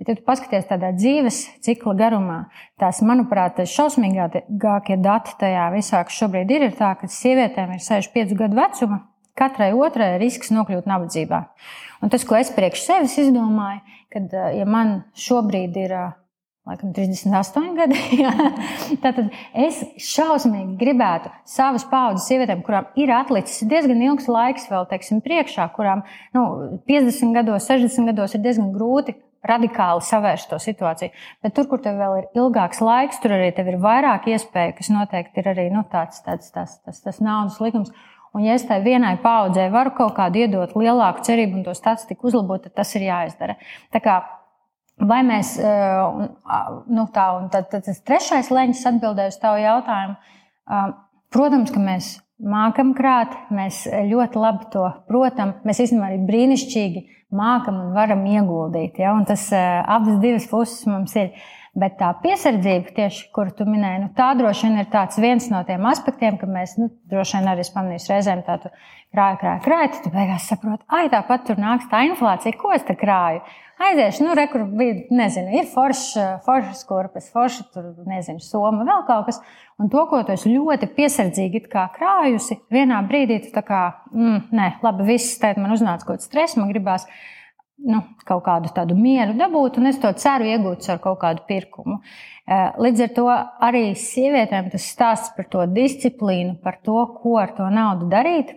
Bet, 0.00 0.08
ja 0.08 0.16
tu 0.16 0.24
paskaties 0.24 0.64
tādā 0.70 0.94
dzīves 0.96 1.42
cikla 1.66 1.92
garumā, 1.98 2.38
tās, 2.80 3.02
manuprāt, 3.04 3.60
šausmīgākie 3.68 4.96
dati 4.96 5.36
tajā 5.42 5.68
visā, 5.74 6.00
kas 6.08 6.22
šobrīd 6.22 6.56
ir, 6.56 6.70
ir 6.70 6.76
tā, 6.78 6.94
ka 6.96 7.10
sievietēm 7.10 7.74
ir 7.76 7.84
65 7.84 8.38
gadu 8.38 8.62
vecuma 8.62 9.02
katrai 9.38 9.72
otrai 9.76 10.14
ir 10.14 10.24
risks 10.24 10.52
nokļūt 10.54 10.88
nabadzībā. 10.90 11.42
Un 12.00 12.12
tas, 12.12 12.24
ko 12.26 12.38
es 12.38 12.52
priekš 12.54 12.86
sevis 12.86 13.18
izdomāju, 13.20 13.82
kad 14.12 14.32
eh, 14.34 14.56
ja 14.60 14.66
man 14.68 15.00
šobrīd 15.18 15.76
ir 15.80 15.94
eh, 15.96 16.10
laikam, 16.68 16.92
38 16.96 17.72
gadi, 17.78 17.98
jā, 18.22 18.34
tad 19.02 19.22
es 19.54 19.80
šausmīgi 20.10 20.76
gribētu 20.80 21.32
savas 21.48 21.86
paudzes 21.90 22.28
sievietēm, 22.30 22.62
kurām 22.66 22.90
ir 23.00 23.12
atlicis 23.14 23.66
diezgan 23.70 24.02
ilgs 24.06 24.28
laiks 24.30 24.68
vēl 24.70 24.86
teiksim, 24.90 25.22
priekšā, 25.24 25.70
kurām 25.76 26.04
nu, 26.36 26.46
50 26.90 27.36
gados, 27.36 27.68
60 27.70 28.12
gados 28.12 28.36
ir 28.36 28.44
diezgan 28.46 28.72
grūti 28.76 29.16
radikāli 29.46 30.04
savērst 30.04 30.50
to 30.50 30.58
situāciju. 30.60 31.12
Bet 31.44 31.54
tur, 31.56 31.68
kur 31.70 31.80
tev 31.80 31.96
vēl 32.00 32.18
ir 32.20 32.26
ilgāks 32.36 32.82
laiks, 32.84 33.20
tur 33.22 33.34
arī 33.36 33.50
ir 33.54 33.80
vairāk 33.80 34.28
iespēju, 34.28 34.76
kas 34.76 34.90
noteikti 34.92 35.40
ir 35.40 35.52
arī 35.54 35.68
nu, 35.72 35.84
tāds, 35.92 36.20
tāds, 36.26 36.52
tāds, 36.52 36.76
tas, 36.84 37.00
tas 37.04 37.20
naudas 37.24 37.60
likums. 37.64 37.92
Un, 38.36 38.44
ja 38.46 38.54
es 38.54 38.62
tai 38.66 38.78
vienai 38.84 39.16
paudzei 39.22 39.66
varu 39.72 39.90
kaut 39.96 40.14
kādu 40.14 40.44
iedot 40.44 40.76
lielāku 40.78 41.24
cerību 41.26 41.58
un 41.58 41.64
to 41.66 41.74
statistiku 41.74 42.28
uzlabot, 42.30 42.62
tad 42.62 42.76
tas 42.78 42.94
ir 42.94 43.08
jāizdara. 43.08 43.56
Tā 43.90 44.02
kā, 44.04 44.16
vai 45.02 45.20
mēs, 45.26 45.56
nu 46.86 47.06
tā, 47.14 47.26
un 47.40 47.48
tad, 47.50 47.70
tad 47.72 47.86
tas 47.88 48.02
trešais 48.06 48.52
leņķis 48.54 48.86
atbildēja 48.92 49.34
uz 49.34 49.38
tavu 49.42 49.62
jautājumu. 49.64 50.18
Protams, 51.34 51.72
ka 51.74 51.82
mēs 51.82 52.12
mākam 52.40 52.92
krāt, 52.96 53.34
mēs 53.54 53.82
ļoti 53.90 54.40
labi 54.40 54.70
to 54.72 54.86
protam, 55.10 55.56
mēs 55.66 55.82
īstenībā 55.84 56.12
arī 56.12 56.20
brīnišķīgi 56.30 57.02
mākam 57.36 57.82
un 57.82 57.94
varam 57.98 58.22
ieguldīt. 58.30 58.98
Ja? 59.02 59.14
Un 59.18 59.26
tas 59.28 59.48
abas 59.54 60.22
divas 60.22 60.46
puses 60.50 60.86
mums 60.90 61.16
ir. 61.18 61.34
Bet 61.78 62.00
tā 62.00 62.08
piesardzība, 62.18 62.90
tieši, 62.96 63.28
kur 63.34 63.52
tu 63.54 63.62
minēji, 63.62 64.00
nu, 64.02 64.08
tā 64.16 64.32
droši 64.34 64.66
vien 64.66 64.80
ir 64.80 64.88
viens 65.22 65.44
no 65.52 65.60
tiem 65.68 65.84
aspektiem, 65.86 66.34
ka 66.40 66.48
mēs 66.50 66.74
nu, 66.80 66.88
droši 67.12 67.38
vien 67.38 67.46
arī 67.52 67.62
pamanīsim 67.62 68.10
reizēm 68.10 68.42
tādu 68.42 68.72
krāju, 69.14 69.38
krāju, 69.38 69.62
krāju. 69.68 69.92
Tad 69.94 70.16
beigās 70.16 70.48
saproti, 70.50 70.82
ah, 70.90 71.06
tāpat 71.12 71.46
tur 71.46 71.62
nāks 71.62 71.86
tā 71.92 72.02
inflācija, 72.08 72.58
ko 72.58 72.74
es 72.74 72.82
te 72.88 72.98
krāju. 72.98 73.44
Aiziešu, 73.80 74.26
nu, 74.26 74.34
rekur 74.36 74.66
bija, 74.76 74.98
nezinu, 75.14 75.54
ir 75.56 75.70
foršs, 75.70 76.10
foršs 76.44 76.82
kurpes, 76.90 77.30
forši 77.32 77.62
tur, 77.72 77.86
nezinu, 78.10 78.42
soma, 78.44 78.82
vēl 78.84 79.06
kaut 79.06 79.30
kas. 79.30 79.38
Un 79.80 79.88
to, 79.94 80.02
ko 80.10 80.24
tu 80.26 80.34
ļoti 80.50 80.90
piesardzīgi 80.98 81.68
krājusi, 81.70 82.58
vienā 82.74 82.98
brīdī 83.06 83.38
tu 83.46 83.54
tā 83.54 83.62
kā, 83.64 83.84
mm, 84.10 84.50
nē, 84.52 84.72
labi, 84.82 85.06
viss, 85.14 85.38
tēt 85.40 85.62
man 85.62 85.72
uznāca 85.78 86.04
kaut 86.04 86.18
kāds 86.18 86.28
stress, 86.28 86.58
man 86.58 86.68
gribās 86.74 87.06
nu, 87.86 88.00
kaut 88.28 88.42
kādu 88.46 88.70
tādu 88.74 88.96
mieru 88.98 89.34
dabūt, 89.38 89.78
un 89.80 89.90
es 89.90 89.98
to 90.00 90.10
ceru 90.20 90.48
iegūt 90.48 90.88
ar 90.92 91.00
kaut 91.02 91.20
kādu 91.22 91.44
pirkumu. 91.48 92.00
Eh, 92.50 92.72
līdz 92.82 93.04
ar 93.06 93.12
to 93.16 93.26
arī 93.68 93.84
sievietēm 93.98 94.70
tas 94.72 94.88
stāsts 94.92 95.32
par 95.36 95.48
to 95.52 95.64
disciplīnu, 95.70 96.58
par 96.64 96.80
to, 96.84 96.98
ko 97.20 97.38
ar 97.40 97.54
to 97.56 97.68
naudu 97.72 98.10
darīt, 98.10 98.52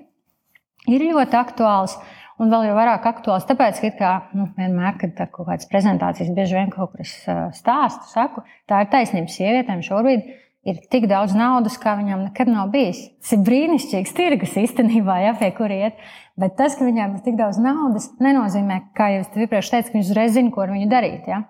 ir 0.90 1.08
ļoti 1.12 1.40
aktuāls. 1.40 1.98
Un 2.42 2.50
vēl 2.50 2.66
jau 2.66 2.76
vairāk 2.76 3.04
aktuāls, 3.06 3.46
tāpēc, 3.46 3.78
ka 3.80 3.90
kā, 4.00 4.14
nu, 4.36 4.48
vienmēr, 4.58 4.96
kad 5.00 5.14
ir 5.14 5.30
kaut 5.32 5.46
kādas 5.46 5.70
prezentācijas, 5.70 6.32
bieži 6.34 6.58
vien 6.58 6.72
kaut 6.74 6.96
kur 6.96 7.04
es 7.06 7.14
eh, 7.30 7.44
stāstu, 7.56 8.10
saku, 8.10 8.44
tā 8.68 8.82
ir 8.84 8.90
taisnība 8.92 9.32
sievietēm 9.32 9.86
šobrīd 9.86 10.26
ir 10.68 10.80
tik 10.92 11.08
daudz 11.12 11.36
naudas, 11.38 11.76
kā 11.82 11.96
viņam 12.00 12.28
nekad 12.30 12.52
nav 12.52 12.72
bijis. 12.74 13.02
Tas 13.22 13.36
ir 13.36 13.44
brīnišķīgs 13.48 14.16
tirgus 14.16 14.56
īstenībā, 14.60 15.20
ja 15.26 15.34
pie 15.40 15.52
kura 15.58 15.80
iet. 15.88 16.00
Bet 16.40 16.56
tas, 16.58 16.78
ka 16.78 16.88
viņiem 16.88 17.18
ir 17.18 17.26
tik 17.26 17.38
daudz 17.38 17.60
naudas, 17.62 18.10
nenozīmē, 18.24 18.80
kā 18.98 19.12
jau 19.14 19.22
es 19.26 19.36
iepriekš 19.38 19.74
teicu, 19.76 19.92
ka 19.92 19.98
viņi 19.98 20.08
uzreiz 20.08 20.34
zina, 20.34 20.54
ko 20.54 20.64
ar 20.64 20.74
viņu 20.74 20.90
darīt. 20.90 21.28
Ja? 21.30 21.44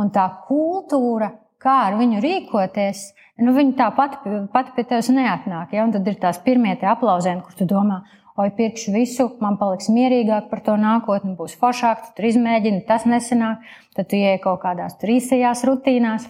Un 0.00 0.10
tā 0.14 0.26
kultūra, 0.48 1.30
kā 1.62 1.76
ar 1.90 1.98
viņu 2.00 2.22
rīkoties, 2.24 3.04
nu, 3.44 3.54
viņa 3.54 3.76
tā 3.78 3.88
pati, 3.94 4.40
pati 4.52 4.74
pie 4.74 4.86
tevis 4.90 5.12
neatnāk. 5.14 5.76
Ja? 5.76 5.86
Un 5.86 5.94
tad 5.94 6.08
ir 6.10 6.18
tās 6.20 6.40
pirmie 6.42 6.74
aplausieni, 6.80 7.44
kur 7.46 7.54
tu 7.60 7.68
domā, 7.70 8.00
oi, 8.40 8.48
pirkšu 8.56 8.96
visu, 8.96 9.28
man 9.44 9.60
paliks 9.60 9.86
mierīgāk 9.94 10.48
par 10.50 10.64
to 10.66 10.74
nākotni, 10.80 11.36
būs 11.38 11.54
foršāk, 11.60 12.08
tu 12.08 12.16
tur 12.16 12.30
izmēģini, 12.32 12.82
tas 12.88 13.06
nesenāk, 13.06 13.62
tad 13.94 14.10
tu 14.10 14.18
ieej 14.18 14.40
kaut 14.42 14.64
kādās 14.64 14.98
tur 14.98 15.14
īsajās 15.14 15.62
rutīnās. 15.68 16.26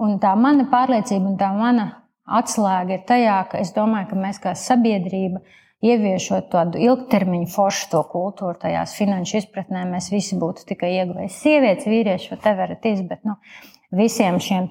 Un 0.00 0.18
tā 0.22 0.34
mana 0.40 0.66
pārliecība 0.70 1.32
un 1.32 1.40
tā 1.40 1.50
mana 1.56 1.88
atslēga 2.30 2.96
ir 2.96 3.02
tajā, 3.08 3.38
ka 3.50 3.60
es 3.60 3.74
domāju, 3.76 4.12
ka 4.12 4.20
mēs 4.20 4.38
kā 4.42 4.54
sabiedrība 4.56 5.42
ieviešot 5.84 6.50
tādu 6.52 6.80
ilgtermiņu 6.80 7.48
foršu 7.52 7.90
to 7.92 8.00
kultūru, 8.12 8.58
tajās 8.60 8.94
finanšu 8.98 9.40
izpratnē, 9.40 9.86
mēs 9.88 10.10
visi 10.12 10.38
būtu 10.40 10.66
tikai 10.68 10.92
ieguvēji. 11.00 11.32
Sievietes, 11.36 11.88
vīrieši, 11.88 12.32
whatever 12.34 12.74
it 12.76 12.88
is, 12.88 13.00
bet 13.08 13.24
nu, 13.28 13.38
visiem 13.96 14.40
šiem 14.44 14.68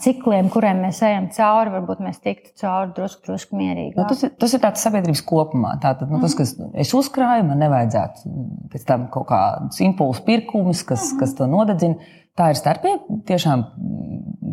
cikliem, 0.00 0.48
kuriem 0.54 0.84
mēs 0.84 1.00
ejam 1.02 1.26
cauri, 1.34 1.72
varbūt 1.74 2.02
mēs 2.04 2.20
tiktu 2.22 2.52
cauri 2.62 2.92
drusku, 2.94 3.24
drusku 3.26 3.58
mierīgi. 3.58 3.96
Nu, 3.98 4.06
tas, 4.06 4.22
ir, 4.22 4.30
tas 4.38 4.54
ir 4.54 4.62
tāds 4.62 4.84
sabiedrības 4.86 5.22
kopumā. 5.26 5.74
Tātad, 5.82 6.12
nu, 6.14 6.20
tas, 6.22 6.36
kas 6.38 6.54
es 6.78 6.92
uzkrāju, 6.94 7.48
man 7.48 7.58
nevajadzētu 7.64 8.34
pēc 8.70 8.84
tam 8.86 9.08
kaut 9.14 9.26
kāds 9.32 9.82
impulsu 9.82 10.22
pirkums, 10.28 10.84
kas, 10.86 11.08
mhm. 11.10 11.22
kas 11.22 11.34
to 11.40 11.50
nodedzina. 11.50 12.12
Tā 12.34 12.50
ir 12.50 12.58
starpība. 12.58 13.20
Tiešām 13.28 13.62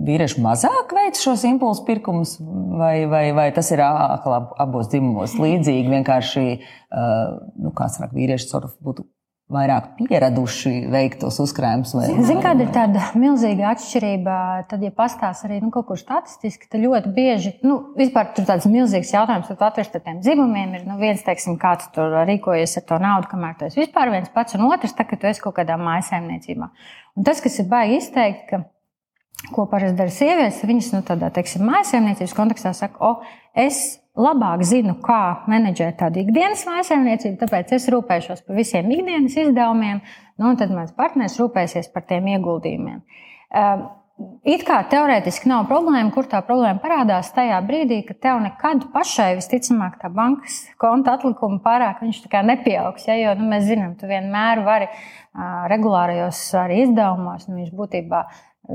vīrieši 0.06 0.42
mazāk 0.44 0.94
veic 0.98 1.18
šos 1.22 1.46
impulsu 1.50 1.86
pirkumus, 1.88 2.36
vai, 2.78 3.06
vai, 3.10 3.24
vai 3.38 3.48
tas 3.56 3.72
ir 3.74 3.82
abos 3.82 4.90
dzimumos 4.92 5.34
līdzīgi. 5.40 5.90
Vienkārši, 5.90 6.46
nu, 7.62 7.74
kā 7.78 7.90
saka, 7.90 8.12
vīrieši 8.18 8.62
būtu 8.86 9.06
vairāk 9.52 9.90
pieraduši 10.00 10.72
veikt 10.92 11.20
tos 11.24 11.38
uzkrājumus. 11.44 11.94
Vai... 11.98 12.08
Ziniet, 12.12 12.42
kāda 12.46 12.66
ir 12.66 12.72
tāda 12.76 13.04
milzīga 13.20 13.70
atšķirība? 13.74 14.36
Tad, 14.72 14.86
ja 14.86 14.94
pastāstīs 14.96 15.48
arī 15.48 15.60
nu, 15.64 15.72
kaut 15.74 15.90
kur 15.90 16.00
statistiski, 16.00 16.70
tad 16.72 16.84
ļoti 16.84 17.14
bieži, 17.16 17.54
nu, 17.68 17.78
vispār 17.98 18.32
tur 18.36 18.48
tāds 18.50 18.68
milzīgs 18.72 19.14
jautājums, 19.14 19.52
tad 19.52 19.64
atrast 19.70 19.96
ar 19.98 20.06
tiem 20.06 20.22
dzimumiem 20.24 20.78
ir, 20.80 20.86
nu, 20.90 20.98
viens, 21.02 21.24
teiksim, 21.26 21.60
kā 21.62 21.76
tu 21.82 21.92
tur 21.96 22.16
rīkojies 22.30 22.78
ar 22.82 22.88
to 22.90 23.00
naudu, 23.04 23.32
kamēr 23.32 23.58
tu 23.60 23.70
esi 23.70 23.84
vispār 23.84 24.14
viens 24.14 24.32
pats, 24.34 24.58
un 24.58 24.68
otrs, 24.70 24.96
tā, 24.98 25.08
ka 25.08 25.20
tu 25.20 25.30
esi 25.30 25.44
kaut 25.44 25.58
kādā 25.60 25.78
mājasēmniecībā. 25.82 26.72
Un 27.20 27.28
tas, 27.28 27.44
kas 27.44 27.60
ir 27.62 27.70
baigi 27.72 28.00
izteikt, 28.02 28.48
ka 28.50 28.64
ko 29.52 29.66
parasti 29.70 29.98
dara 29.98 30.14
sievietes, 30.14 30.62
viņas 30.68 30.92
nu, 30.96 31.02
tādā, 31.08 31.32
teiksim, 31.34 31.66
mājasēmniecības 31.68 32.38
kontekstā 32.38 32.74
saka, 32.78 33.02
o, 33.02 33.12
es 33.58 34.01
labāk 34.20 34.66
zinu, 34.68 34.98
kā 35.04 35.46
menedžēt 35.52 36.02
tādu 36.02 36.22
ikdienas 36.26 36.66
mājsaimniecību, 36.68 37.38
tāpēc 37.40 37.72
es 37.78 37.88
rūpēšos 37.94 38.44
par 38.48 38.60
visiem 38.60 38.92
ikdienas 38.92 39.38
izdevumiem, 39.40 40.04
nu, 40.38 40.52
un 40.52 40.60
tad 40.60 40.74
mans 40.76 40.92
partneris 40.98 41.40
rūpēsies 41.40 41.92
par 41.94 42.06
tiem 42.10 42.28
ieguldījumiem. 42.34 43.00
Ehm, 43.56 43.86
it 44.44 44.66
kā 44.68 44.82
teorētiski 44.92 45.50
nav 45.50 45.64
problēma, 45.72 46.12
kur 46.14 46.28
tā 46.30 46.42
problēma 46.46 46.84
parādās 46.84 47.32
tajā 47.36 47.62
brīdī, 47.66 48.02
kad 48.10 48.20
tev 48.28 48.44
nekad 48.44 48.90
pašai 48.94 49.32
visticamāk 49.40 49.98
tā 50.02 50.12
bankas 50.14 50.60
konta 50.82 51.16
atlikuma 51.16 51.62
pārāk 51.64 52.04
nepieaugs. 52.04 53.08
Ja, 53.08 53.16
jo 53.16 53.36
nu, 53.40 53.48
mēs 53.54 53.70
zinām, 53.72 53.96
tu 53.96 54.12
vienmēr 54.12 54.66
vari 54.68 54.92
regulārajos 55.72 56.44
arī 56.60 56.84
izdevumos, 56.86 57.48
nu, 57.48 57.62
viņš 57.62 57.76
būtībā 57.80 58.26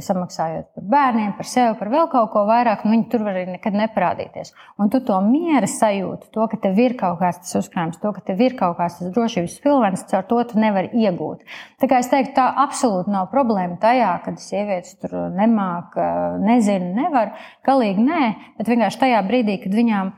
samaksājot 0.04 0.66
par 0.76 0.86
bērniem, 0.92 1.32
par 1.38 1.48
sevi, 1.48 1.76
par 1.78 1.90
vēl 1.92 2.08
kaut 2.12 2.30
ko 2.32 2.42
vairāk, 2.48 2.84
nu, 2.84 2.92
viņi 2.94 3.06
tur 3.12 3.24
var 3.26 3.38
arī 3.38 3.54
nekad 3.54 3.76
neparādīties. 3.78 4.52
Un 4.82 4.90
tu 4.92 5.00
to 5.04 5.18
miera 5.24 5.68
sajūtu, 5.70 6.30
to, 6.34 6.48
ka 6.52 6.58
tev 6.66 6.80
ir 6.82 6.96
kaut 6.98 7.20
kāds 7.22 7.40
tas 7.44 7.60
uzkrājums, 7.62 8.00
to, 8.02 8.12
ka 8.16 8.24
tev 8.26 8.42
ir 8.46 8.56
kaut 8.58 8.76
kāds 8.80 8.98
tas 9.00 9.14
drošības 9.14 9.56
pilvens, 9.64 10.04
caur 10.10 10.26
to 10.30 10.42
tu 10.50 10.60
nevari 10.62 10.92
iegūt. 11.04 11.46
Tā 11.82 11.90
kā 11.90 12.02
es 12.02 12.10
teiktu, 12.12 12.34
tā 12.38 12.50
absolūti 12.66 13.14
nav 13.14 13.30
problēma 13.32 13.78
tajā, 13.82 14.12
kad 14.26 14.42
sievietes 14.42 14.98
tur 15.02 15.16
nemāk, 15.36 15.96
nezina, 16.44 16.92
nevar, 17.04 17.34
galīgi 17.66 18.06
nē, 18.06 18.22
bet 18.60 18.70
vienkārši 18.72 19.02
tajā 19.06 19.24
brīdī, 19.26 19.60
kad 19.64 19.76
viņām 19.76 20.14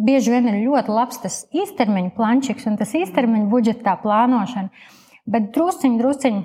bieži 0.00 0.32
vien 0.32 0.48
ir 0.48 0.62
ļoti 0.64 0.94
labs 0.94 1.20
tas 1.22 1.42
īstermiņa 1.52 2.14
plančiks 2.16 2.66
un 2.70 2.78
tas 2.80 2.94
īstermiņa 2.96 3.50
budžeta 3.52 3.98
plānošana, 4.02 4.70
bet 5.30 5.50
drusciņi, 5.54 6.00
drusciņi 6.00 6.42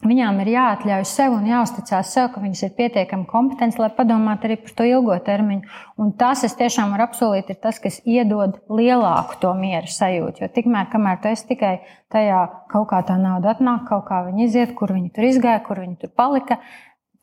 Viņām 0.00 0.38
ir 0.40 0.48
jāatļauj 0.54 1.02
sev 1.04 1.34
un 1.36 1.44
jāuzticas 1.44 2.08
sev, 2.14 2.30
ka 2.32 2.40
viņas 2.40 2.62
ir 2.64 2.70
pietiekami 2.78 3.26
kompetentas, 3.28 3.76
lai 3.82 3.90
padomātu 3.92 4.48
arī 4.48 4.56
par 4.62 4.72
to 4.78 4.86
ilgo 4.88 5.16
termiņu. 5.26 5.68
Un 6.00 6.14
tas, 6.16 6.40
es 6.48 6.56
tiešām 6.56 6.94
varu 6.94 7.04
apsolīt, 7.04 7.50
ir 7.52 7.58
tas, 7.60 7.76
kas 7.84 7.98
iedod 8.08 8.56
lielāku 8.72 9.36
to 9.42 9.52
mieru 9.58 9.92
sajūtu. 9.92 10.40
Jo 10.40 10.48
tikmēr, 10.54 10.88
kamēr 10.88 11.20
tu 11.20 11.28
esi 11.28 11.50
tikai 11.52 11.74
tajā, 12.12 12.46
kaut 12.72 12.88
kā 12.94 13.02
tā 13.04 13.18
nauda 13.20 13.52
atnāk, 13.52 13.84
kaut 13.90 14.06
kā 14.08 14.22
viņa 14.30 14.46
iziet, 14.46 14.72
kur 14.78 14.94
viņa 14.96 15.12
tur 15.18 15.28
izgāja, 15.28 15.60
kur 15.68 15.84
viņa 15.84 16.00
tur 16.00 16.16
palika, 16.16 16.62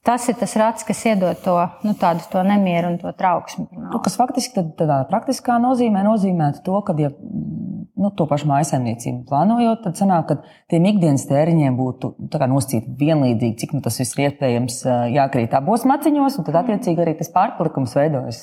Tas 0.07 0.23
ir 0.31 0.37
tas 0.39 0.53
rats, 0.55 0.85
kas 0.87 1.01
iedod 1.03 1.35
to, 1.43 1.53
nu, 1.83 1.91
tādu, 1.99 2.23
to 2.31 2.39
nemieru 2.47 2.93
un 2.93 2.95
to 3.01 3.11
trauksmi. 3.11 3.65
Nu, 3.75 3.99
kas 3.99 4.15
faktiski 4.15 4.55
tad, 4.55 4.69
tādā 4.79 5.01
praktiskā 5.09 5.57
nozīmē 5.59 5.99
nozīmē 6.05 6.53
to, 6.63 6.77
ka, 6.87 6.95
ja 6.95 7.09
nu, 7.97 8.11
to 8.13 8.27
pašu 8.29 8.47
mājsaimniecību 8.49 9.25
plānojot, 9.29 9.81
tad 9.83 9.99
sanāk, 9.99 10.29
ka 10.29 10.37
tiem 10.71 10.85
ikdienas 10.91 11.25
tēriņiem 11.29 11.77
būtu 11.77 12.11
nu, 12.21 12.47
nosacīti 12.53 12.93
vienlīdzīgi, 12.99 13.57
cik 13.61 13.75
nu, 13.75 13.81
tas 13.85 13.99
viss 14.01 14.15
ir 14.17 14.27
iespējams 14.27 14.79
jākrīt 15.13 15.55
abos 15.57 15.85
maciņos, 15.89 16.39
un 16.39 16.47
tad 16.47 16.59
attiecīgi 16.61 17.03
arī 17.03 17.15
tas 17.19 17.31
pārpalikums 17.33 17.95
veidojas 17.97 18.41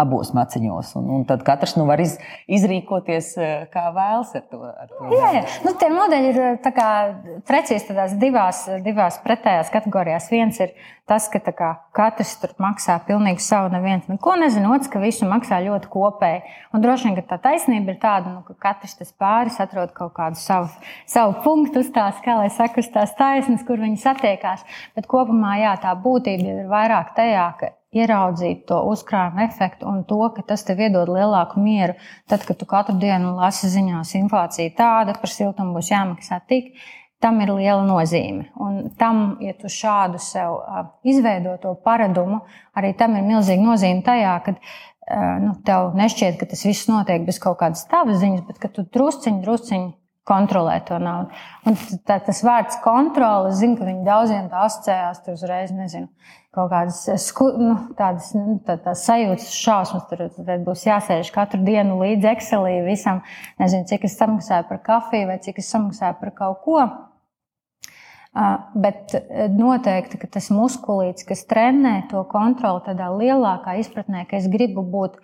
abos 0.00 0.32
maciņos. 0.36 0.94
Un, 1.00 1.10
un 1.18 1.26
tad 1.28 1.44
katrs 1.46 1.76
nu, 1.78 1.86
var 1.90 2.02
iz, 2.04 2.16
izrīkoties 2.46 3.34
kā 3.74 3.86
vēlas 3.96 4.34
ar 4.38 4.46
to. 4.50 4.62
Ar 4.64 4.90
to 4.90 5.12
jā, 5.12 5.30
jā. 5.40 5.44
Nu, 5.66 5.74
tie 5.80 5.90
modeļi 5.92 6.32
ir 6.32 6.42
tādās 6.64 8.16
divās, 8.20 8.64
divās 8.84 9.20
pretējās 9.24 9.72
kategorijās. 9.74 10.30
Viens 10.32 10.60
ir 10.62 10.74
tas, 11.08 11.26
ka 11.28 11.40
kā, 11.52 11.70
katrs 11.96 12.32
tur 12.40 12.54
maksā 12.62 12.96
pilnīgi 13.06 13.42
savu, 13.44 13.68
neviens 13.74 14.08
neko 14.08 14.36
nezina, 14.40 14.70
otrs, 14.72 14.88
ka 14.92 15.02
visu 15.02 15.28
maksā 15.28 15.60
ļoti 15.66 15.90
kopēji. 15.92 16.42
Un 16.72 16.84
droši 16.84 17.10
vien, 17.10 17.20
tā 17.28 17.38
taisnība 17.44 17.92
ir 17.92 18.00
tāda, 18.02 18.32
nu, 18.32 18.42
ka 18.46 18.56
katrs 18.70 18.96
tas 19.00 19.12
pāris 19.20 19.60
atrod 19.60 19.92
kaut 19.96 20.14
kādu 20.16 20.40
savu, 20.40 20.72
savu 21.10 21.36
punktu 21.44 21.84
uz 21.84 21.92
tās, 21.94 22.20
kā 22.24 22.38
lai 22.40 22.50
saka, 22.52 22.80
uz 22.80 22.90
tās 22.94 23.12
taisnes, 23.18 23.64
kur 23.68 23.82
viņi 23.84 24.00
satiekās. 24.00 24.64
Bet 24.96 25.08
kopumā, 25.10 25.58
jā, 25.60 25.76
tā 25.84 25.92
būtība 26.00 26.56
ir 26.56 26.68
vairāk 26.72 27.12
tajā, 27.18 27.48
ka 27.60 27.74
ieraudzīt 27.94 28.64
to 28.68 28.80
uzkrājuma 28.90 29.44
efektu 29.46 29.86
un 29.86 30.02
to, 30.08 30.18
ka 30.34 30.42
tas 30.48 30.64
tev 30.66 30.82
iedod 30.82 31.12
lielāku 31.12 31.62
mieru. 31.62 31.94
Tad, 32.30 32.46
kad 32.48 32.58
tu 32.58 32.66
katru 32.68 32.96
dienu 32.98 33.36
lasi 33.38 33.70
ziņās, 33.70 34.16
inflācija 34.18 34.74
tāda, 34.78 35.14
par 35.20 35.30
siltumu 35.30 35.76
būs 35.76 35.92
jāmaksā 35.92 36.40
tik, 36.50 36.72
tam 37.24 37.40
ir 37.40 37.54
liela 37.56 37.82
nozīme. 37.88 38.50
Un 38.60 38.90
tam, 39.00 39.24
ja 39.40 39.56
tu 39.56 39.70
šādu 39.72 40.20
sev 40.20 40.60
izveido 41.08 41.56
to 41.62 41.72
paradumu, 41.86 42.42
arī 42.76 42.92
tam 42.98 43.16
ir 43.16 43.24
milzīga 43.24 43.64
nozīme 43.64 44.04
tajā, 44.04 44.36
ka 44.44 44.56
nu, 45.40 45.56
tev 45.64 45.92
nešķiet, 45.96 46.38
ka 46.40 46.48
tas 46.52 46.64
viss 46.68 46.88
notiek 46.90 47.24
bez 47.26 47.40
kaut 47.40 47.58
kādas 47.60 47.84
tavas 47.90 48.20
ziņas, 48.22 48.46
bet 48.48 48.60
ka 48.60 48.72
tu 48.72 48.84
drusciņi, 48.84 49.42
drusciņi 49.44 49.92
kontrolē 50.24 50.78
to 50.88 50.98
naudu. 51.00 51.36
Un 51.68 51.76
tā, 52.08 52.16
tas 52.24 52.40
vārds 52.44 52.78
kontrole, 52.84 53.52
es 53.52 53.60
zinu, 53.60 53.76
ka 53.76 53.88
viņi 53.88 54.06
daudziem 54.06 54.48
tā 54.52 54.64
asociējās, 54.64 55.20
tur 55.24 55.36
uzreiz 55.36 55.72
nezinu. 55.76 56.08
Kaut 56.54 56.70
kādas 56.70 57.02
sku, 57.20 57.48
nu, 57.58 57.74
tādas 57.98 58.30
nu, 58.36 58.56
tā, 58.64 58.78
tā 58.80 58.94
sajūtas, 58.96 59.50
šausmas. 59.58 60.06
Tur, 60.08 60.28
tur 60.36 60.60
būs 60.64 60.86
jāsēž 60.86 61.32
katru 61.34 61.60
dienu 61.66 61.98
līdzi 62.00 62.30
Excelī 62.30 62.78
visam. 62.86 63.24
Nezinu, 63.60 63.88
cik 63.90 64.06
es 64.08 64.16
samaksāju 64.20 64.68
par 64.70 64.80
kafiju 64.86 65.28
vai 65.32 65.40
cik 65.44 65.58
es 65.60 65.72
samaksāju 65.74 66.20
par 66.22 66.32
kaut 66.38 66.62
ko. 66.64 66.86
Bet 68.34 69.14
noteikti 69.54 70.18
tas 70.26 70.48
muskulīts, 70.50 71.22
kas 71.28 71.44
trenē 71.46 72.00
to 72.10 72.24
kontroli 72.26 72.82
tādā 72.82 73.12
lielākā 73.14 73.76
izpratnē, 73.78 74.24
ka 74.26 74.40
es 74.40 74.48
gribu 74.50 74.82
būt 74.82 75.20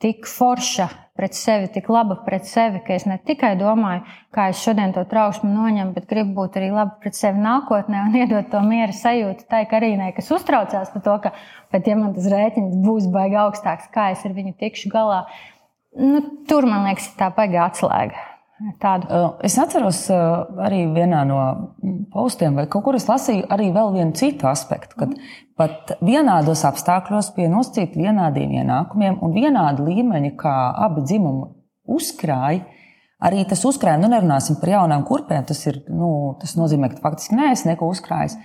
tik 0.00 0.28
forša 0.28 0.88
pret 1.16 1.36
sevi, 1.36 1.68
tik 1.72 1.88
laba 1.92 2.16
pret 2.24 2.44
sevi, 2.48 2.80
ka 2.84 2.94
es 2.96 3.04
ne 3.08 3.18
tikai 3.20 3.52
domāju, 3.60 4.04
kā 4.32 4.46
es 4.52 4.60
šodien 4.64 4.94
to 4.96 5.04
trauksmu 5.08 5.48
noņemu, 5.52 5.92
bet 5.96 6.08
gribu 6.08 6.32
būt 6.38 6.56
arī 6.60 6.70
laba 6.72 6.96
pret 7.02 7.16
sevi 7.16 7.40
nākotnē 7.44 8.06
un 8.06 8.16
iedot 8.22 8.48
to 8.52 8.62
miera 8.64 8.96
sajūtu 8.96 9.48
tai 9.48 9.66
karīnai, 9.70 10.12
kas 10.16 10.32
uztraucās 10.36 10.92
par 10.94 11.04
to, 11.04 11.16
ka, 11.26 11.34
bet 11.72 11.88
ja 11.88 11.96
man 12.00 12.12
tas 12.16 12.28
rēķins 12.32 12.80
būs 12.84 13.08
baigi 13.12 13.40
augstāks, 13.40 13.88
kā 13.92 14.10
es 14.14 14.24
ar 14.24 14.36
viņu 14.36 14.56
tikšu 14.60 14.92
galā, 14.92 15.22
nu, 16.00 16.24
tur 16.48 16.68
man 16.68 16.88
liekas, 16.88 17.12
tā 17.20 17.32
baigā 17.36 17.68
atslēga. 17.68 18.29
Tādu. 18.80 19.06
Es 19.46 19.54
atceros 19.56 20.02
arī 20.12 20.82
vienā 20.92 21.22
no 21.24 21.38
postiem, 22.12 22.58
vai 22.58 22.66
kaut 22.68 22.84
kur 22.84 22.98
es 22.98 23.06
lasīju 23.08 23.46
arī 23.48 23.70
vēl 23.72 23.94
vienu 23.94 24.12
citu 24.18 24.50
aspektu, 24.50 24.98
kad 25.00 25.14
pat 25.56 25.94
vienādos 26.04 26.66
apstākļos 26.68 27.32
pie 27.36 27.48
nosacīti 27.48 28.02
vienādiem 28.02 28.52
ienākumiem 28.60 29.16
un 29.24 29.32
vienāda 29.32 29.86
līmeņa, 29.86 30.34
kā 30.40 30.54
abi 30.86 31.06
dzimumi 31.08 31.48
uzkrāja, 31.88 32.66
arī 33.24 33.46
tas 33.48 33.64
uzkrājums, 33.64 34.04
nu 34.04 34.12
nerunāsim 34.12 34.60
par 34.60 34.74
jaunām 34.74 35.06
kurpēm, 35.08 35.46
tas, 35.48 35.64
ir, 35.70 35.80
nu, 35.88 36.36
tas 36.40 36.52
nozīmē, 36.60 36.92
ka 36.92 37.00
faktiski 37.04 37.40
neesmu 37.40 37.72
neko 37.72 37.88
uzkrājis. 37.94 38.36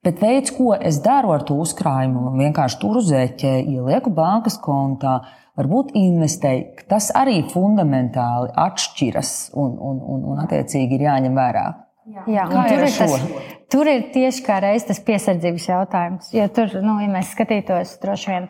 Bet 0.00 0.22
veids, 0.22 0.54
ko 0.56 0.72
es 0.72 0.96
daru 1.04 1.34
ar 1.34 1.42
to 1.44 1.58
uzkrājumu, 1.60 2.30
vienkārši 2.38 2.78
tur 2.80 3.02
uz 3.02 3.10
ēķē, 3.12 3.52
ielieku 3.68 4.12
bankas 4.16 4.56
kontā, 4.64 5.18
varbūt 5.60 5.92
investēju, 5.98 6.86
tas 6.88 7.10
arī 7.16 7.42
fundamentāli 7.50 8.48
atšķiras 8.64 9.34
un, 9.60 9.76
un, 9.76 10.00
un, 10.14 10.24
un 10.32 10.40
attiecīgi 10.46 10.96
ir 10.96 11.04
jāņem 11.04 11.36
vērā. 11.36 11.66
Jā, 12.10 12.24
Jā 12.32 12.46
tur, 12.48 12.72
ir 12.72 12.96
tas, 12.96 13.14
tur 13.70 13.92
ir 13.92 14.08
tieši 14.14 14.44
kā 14.46 14.56
reiz 14.64 14.88
tas 14.88 15.02
piesardzības 15.04 15.68
jautājums. 15.68 16.32
Jo 16.32 16.48
tur, 16.48 16.72
nu, 16.80 16.96
ja 17.04 17.12
mēs 17.12 17.34
skatītos, 17.36 17.98
droši 18.00 18.32
vien 18.32 18.48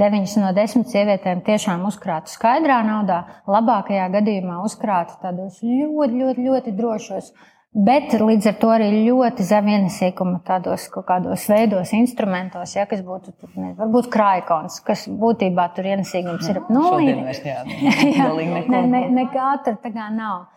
9 0.00 0.34
no 0.40 0.54
10 0.56 0.88
sievietēm 0.90 1.44
tiešām 1.46 1.84
uzkrātu 1.86 2.32
skaidrā 2.32 2.80
naudā, 2.86 3.20
labākajā 3.50 4.08
gadījumā 4.16 4.62
uzkrātu 4.64 5.20
tādos 5.22 5.60
ļoti, 5.60 6.22
ļoti, 6.24 6.48
ļoti 6.48 6.76
drošos 6.78 7.32
Bet 7.70 8.16
līdz 8.18 8.48
ar 8.50 8.54
to 8.58 8.68
arī 8.74 8.88
ļoti 9.06 9.44
zem 9.46 9.68
ienesīguma 9.70 10.40
tādos 10.42 10.88
kaut 10.90 11.04
kādos 11.06 11.44
veidos, 11.46 11.92
instrumentos, 11.94 12.72
ja, 12.74 12.82
kas 12.90 13.04
būtu 13.06 13.30
ne, 13.54 13.68
varbūt 13.78 14.08
krājkons, 14.10 14.80
kas 14.82 15.04
būtībā 15.06 15.68
tur 15.76 15.86
ienesīgums 15.92 16.48
ir 16.50 16.58
ap 16.58 16.72
nulli. 16.74 17.12
ne, 18.74 18.80
ne, 18.90 19.02
nekā 19.20 19.52
tur 19.62 19.76
tā 19.84 19.92
kā 19.94 20.08
nav. 20.10 20.48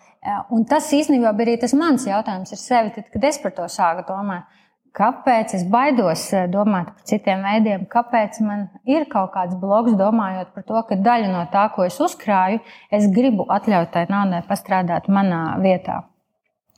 Un 0.56 0.66
tas 0.66 0.88
īstenībā 0.96 1.36
bija 1.38 1.52
arī 1.52 1.60
tas 1.62 1.76
mans 1.78 2.08
jautājums 2.10 2.56
ar 2.56 2.62
sevi, 2.62 2.94
tad, 2.96 3.06
kad 3.14 3.28
es 3.30 3.38
par 3.44 3.54
to 3.60 3.68
sāku 3.70 4.08
domāt. 4.08 4.50
Kāpēc 4.98 5.54
es 5.58 5.66
baidos 5.70 6.24
domāt 6.54 6.90
par 6.96 7.06
citiem 7.10 7.46
veidiem? 7.46 7.84
Kāpēc 7.94 8.40
man 8.46 8.66
ir 8.90 9.06
kaut 9.12 9.36
kāds 9.36 9.54
bloks, 9.62 9.94
domājot 10.02 10.50
par 10.58 10.66
to, 10.66 10.82
ka 10.90 10.98
daļa 10.98 11.30
no 11.30 11.46
tā, 11.54 11.68
ko 11.78 11.86
es 11.86 12.00
uzkrāju, 12.02 12.62
es 12.94 13.06
gribu 13.14 13.46
atļaut 13.54 13.94
tai 13.94 14.08
naudai 14.10 14.42
pastrādāt 14.50 15.10
manā 15.14 15.44
vietā? 15.62 16.04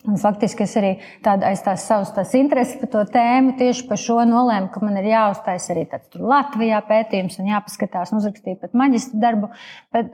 Un 0.05 0.19
faktiski 0.21 0.65
es 0.65 0.75
arī 0.79 0.91
tādu 1.25 1.47
aiz 1.49 1.63
tās 1.65 1.85
savas 1.89 2.11
tās 2.15 2.33
intereses 2.37 2.77
par 2.81 2.91
to 2.93 3.03
tēmu 3.15 3.55
tieši 3.59 3.87
par 3.89 4.01
šo 4.01 4.19
nolēmu, 4.29 4.69
ka 4.73 4.83
man 4.85 4.99
ir 5.01 5.09
jāuztais 5.09 5.69
arī 5.73 5.87
tāds 5.91 6.19
Latvijā 6.19 6.81
pētījums 6.85 7.39
un 7.41 7.49
jāpaskatās 7.53 8.13
uzrakstīt 8.15 8.61
pat 8.61 8.77
maģistra 8.77 9.21
darbu. 9.23 9.49
Bet 9.95 10.13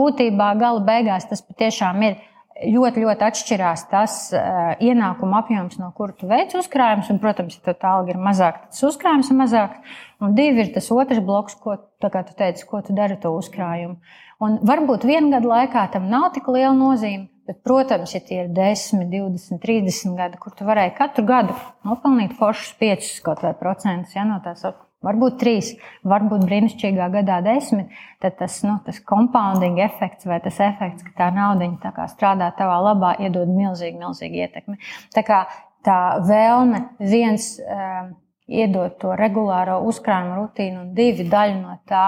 būtībā 0.00 0.52
gala 0.60 0.84
beigās 0.84 1.28
tas 1.30 1.44
patiešām 1.46 2.04
ir 2.08 2.20
ļoti, 2.60 3.02
ļoti 3.04 3.26
atšķirās 3.26 3.86
tas 3.90 4.16
uh, 4.36 4.72
ienākuma 4.82 5.40
apjoms, 5.40 5.78
no 5.80 5.90
kura 5.96 6.14
tu 6.16 6.28
veic 6.30 6.54
uzkrājumus. 6.58 7.10
Un, 7.12 7.20
protams, 7.22 7.56
ja 7.56 7.74
tā 7.74 7.94
alga 7.96 8.14
ir 8.14 8.20
mazāka, 8.20 8.64
tad 8.64 8.74
tas 8.74 8.86
uzkrājums 8.90 9.32
ir 9.32 9.38
mazāks. 9.40 9.98
Un 10.20 10.36
divi 10.36 10.64
ir 10.64 10.72
tas 10.74 10.90
otrs 10.92 11.22
bloks, 11.24 11.56
ko 11.62 11.78
tu 11.80 12.10
teici, 12.36 12.66
ko 12.68 12.82
tu 12.84 12.96
dari 12.96 13.16
ar 13.16 13.22
to 13.22 13.32
uzkrājumu. 13.38 13.96
Un 14.40 14.56
varbūt 14.64 15.04
vienu 15.08 15.32
gadu 15.34 15.50
laikā 15.50 15.86
tam 15.92 16.08
nav 16.12 16.30
tik 16.36 16.48
liela 16.52 16.76
nozīme. 16.76 17.28
Bet, 17.50 17.64
protams, 17.66 18.12
ja 18.14 18.20
tie 18.22 18.44
ir 18.44 18.52
10, 18.54 19.08
20, 19.10 19.58
30 19.58 20.14
gadi, 20.14 20.38
kur 20.38 20.52
tu 20.54 20.62
varēji 20.68 20.92
katru 20.94 21.24
gadu 21.26 21.56
nopelnīt 21.88 22.36
foršus 22.38 22.76
5 22.78 23.08
kaut 23.26 23.42
vai 23.42 23.56
procentus 23.58 24.14
ja, 24.14 24.22
no 24.28 24.36
tās, 24.44 24.62
varbūt 25.06 25.38
3, 25.40 25.72
varbūt 26.12 26.44
brīnišķīgā 26.48 27.08
gadā 27.14 27.40
10, 27.46 27.88
tad 28.22 28.36
tas, 28.40 28.60
nu, 28.66 28.76
tas 28.86 29.00
compounding 29.08 29.80
efekts 29.82 30.28
vai 30.28 30.40
tas 30.44 30.60
efekts, 30.64 31.04
ka 31.06 31.16
tā 31.22 31.30
naudiņa 31.36 31.92
tā 31.96 32.08
strādā 32.12 32.50
tavā 32.58 32.80
labā, 32.90 33.14
iedod 33.24 33.50
milzīgi, 33.52 34.00
milzīgi 34.00 34.44
ietekmi. 34.44 34.80
Tā 35.16 35.24
kā 35.26 35.44
tā 35.86 36.00
vēlme 36.28 36.84
viens 37.00 37.54
um, 37.64 38.12
iedot 38.50 38.98
to 39.00 39.14
regulāro 39.18 39.78
uzkrājumu 39.86 40.36
rutīnu 40.42 40.84
un 40.84 40.92
divi 40.96 41.26
daļu 41.30 41.56
no 41.60 41.76
tā 41.88 42.04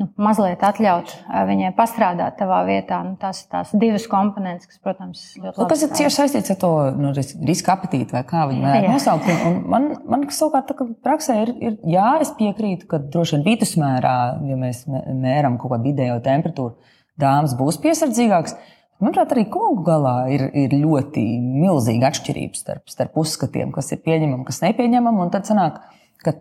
nu, 0.00 0.08
mazliet 0.20 0.60
atļaut 0.66 1.12
viņai 1.48 1.70
pastrādāt 1.76 2.36
tavā 2.40 2.60
vietā. 2.68 2.98
Nu, 3.06 3.14
tās 3.20 3.42
ir 3.42 3.50
tās 3.52 3.72
divas 3.80 4.04
komponentes, 4.10 4.68
kas, 4.68 4.80
protams, 4.84 5.22
ļoti 5.38 5.62
labi. 5.62 5.70
Tas 5.72 5.84
ir 5.86 5.94
cieši 6.00 6.18
saistīts 6.18 6.52
ar 6.52 6.60
to 6.60 6.72
nu, 7.00 7.12
riska 7.16 7.76
apetīti, 7.76 8.12
vai 8.16 8.22
kā 8.28 8.44
viņi 8.50 8.84
nosaukt. 8.90 9.30
Un 9.48 9.58
man, 9.72 9.88
man 10.08 10.28
savukārt, 10.28 10.70
tā, 10.70 10.88
praksē 11.06 11.40
ir, 11.46 11.54
ir, 11.64 11.78
jā, 11.96 12.10
es 12.24 12.34
piekrītu, 12.36 12.88
ka 12.90 13.00
droši 13.00 13.38
vien 13.38 13.48
vidusmērā, 13.50 14.16
ja 14.50 14.60
mēs 14.60 14.84
mēram 14.86 15.56
kaut 15.60 15.76
kādu 15.76 15.90
vidējo 15.90 16.20
temperatūru, 16.24 16.76
dāmas 17.20 17.56
būs 17.58 17.80
piesardzīgākas. 17.84 18.58
Manuprāt, 18.96 19.32
arī 19.34 19.44
kungu 19.52 19.82
galā 19.84 20.14
ir, 20.32 20.46
ir 20.56 20.72
ļoti 20.80 21.22
milzīga 21.42 22.08
atšķirība 22.08 22.56
starp, 22.56 22.86
starp 22.88 23.18
uzskatiem, 23.20 23.72
kas 23.74 23.92
ir 23.92 24.00
pieņemami, 24.04 24.46
kas 24.48 24.62
nepieņemami. 24.64 25.20
Un 25.20 25.32
tad 25.34 25.48
sanāk, 25.48 25.82
ka 26.24 26.32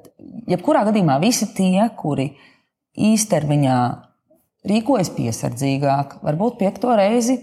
jebkurā 0.48 0.86
gadījumā 0.88 1.18
visi 1.24 1.50
tie, 1.58 1.90
kuri 2.00 2.30
īstermiņā 2.96 3.80
rīkojas 4.72 5.12
piesardzīgāk, 5.18 6.22
varbūt 6.24 6.62
piekto 6.62 6.96
reizi 6.96 7.38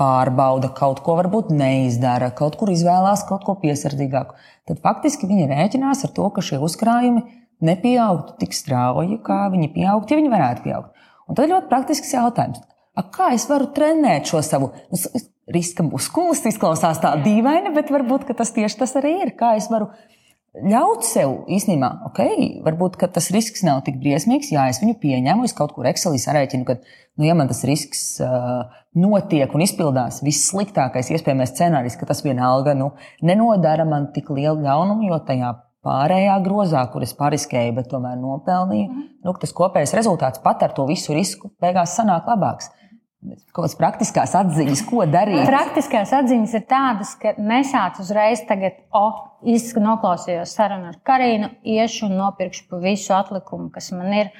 pārbauda 0.00 0.70
kaut 0.76 1.02
ko, 1.04 1.16
varbūt 1.20 1.52
neizdara, 1.56 2.30
kaut 2.36 2.56
kur 2.60 2.72
izvēlās 2.72 3.24
kaut 3.28 3.44
ko 3.46 3.56
piesardzīgāku, 3.60 4.36
tad 4.68 4.80
faktiski 4.84 5.28
viņi 5.28 5.48
rēķinās 5.52 6.04
ar 6.08 6.12
to, 6.16 6.28
ka 6.32 6.44
šie 6.44 6.60
uzkrājumi 6.64 7.24
nepieaugtu 7.64 8.36
tik 8.40 8.56
strauji, 8.56 9.20
kā 9.24 9.46
viņi 9.52 9.70
pieaugtu, 9.76 10.12
ja 10.12 10.20
viņi 10.20 10.32
varētu 10.32 10.64
pieaugt. 10.66 11.06
Un 11.26 11.36
tad 11.36 11.46
ir 11.46 11.54
ļoti 11.54 11.70
praktisks 11.70 12.12
jautājums. 12.12 12.64
A, 12.96 13.04
kā 13.12 13.30
es 13.36 13.44
varu 13.50 13.68
trenēt 13.76 14.30
šo 14.32 14.40
savu 14.44 14.72
nu, 14.72 15.22
riska 15.52 15.84
muskulis? 15.86 16.44
Izklausās 16.48 17.00
tā 17.02 17.12
dīvaini, 17.22 17.74
bet 17.76 17.92
varbūt 17.92 18.30
tas 18.38 18.54
tieši 18.56 18.80
tas 18.82 18.96
arī 19.00 19.12
ir. 19.26 19.34
Kā 19.36 19.54
es 19.60 19.68
varu 19.72 19.90
ļaut 20.56 21.04
sev 21.04 21.34
īstenībā, 21.52 21.90
ok, 22.08 22.22
varbūt 22.64 22.96
tas 23.12 23.28
risks 23.34 23.64
nav 23.66 23.82
tik 23.84 23.98
briesmīgs, 24.00 24.48
jā, 24.54 24.64
es 24.72 24.80
viņu 24.80 24.96
pieņemu, 25.02 25.44
es 25.44 25.52
kaut 25.56 25.74
kur 25.76 25.88
Excelī 25.90 26.20
sarēķinu, 26.22 26.64
ka, 26.64 26.78
nu, 27.20 27.26
ja 27.28 27.36
man 27.36 27.50
tas 27.50 27.60
risks 27.68 28.06
uh, 28.24 28.64
notiek 28.96 29.52
un 29.52 29.64
izpildās 29.66 30.22
vissliktākais 30.24 31.12
iespējamais 31.12 31.52
scenārijs, 31.52 31.98
ka 32.00 32.08
tas 32.08 32.24
vienalga 32.24 32.72
nu, 32.78 32.94
nenodara 33.20 33.84
man 33.88 34.08
tik 34.16 34.32
lielu 34.32 34.64
ļaunumu, 34.64 35.10
jo 35.10 35.20
tajā 35.28 35.52
pārējā 35.86 36.38
grozā, 36.46 36.86
kur 36.90 37.04
es 37.06 37.12
pariskēju, 37.18 37.76
bet 37.76 37.92
tomēr 37.92 38.16
nopelnīju, 38.18 38.88
mm. 38.88 39.04
nu, 39.26 39.36
tas 39.42 39.54
kopējais 39.56 39.94
rezultāts 39.98 40.42
pat 40.42 40.64
ar 40.66 40.74
to 40.76 40.88
visu 40.88 41.14
risku 41.14 41.52
beigās 41.62 41.94
sanāk 41.98 42.26
labāks. 42.32 42.72
Kaut 43.24 43.64
kādas 43.64 43.74
praktiskās 43.78 44.34
atziņas, 44.38 44.82
ko 44.86 45.06
darīt? 45.10 45.40
Praktiskās 45.48 46.12
atziņas 46.14 46.52
ir 46.58 46.64
tādas, 46.68 47.14
ka 47.18 47.32
nesāc 47.40 47.98
uzreiz 48.02 48.44
tagad, 48.46 48.76
oh, 48.94 49.22
izsaka 49.42 49.82
noklausījos 49.82 50.52
sarunu 50.54 50.92
ar 50.92 51.00
Karinu, 51.06 51.48
iešu 51.66 52.06
un 52.10 52.18
nopirkšu 52.20 52.68
pa 52.70 52.80
visu 52.84 53.16
atlikumu, 53.16 53.70
kas 53.74 53.90
man 53.96 54.12
ir 54.14 54.30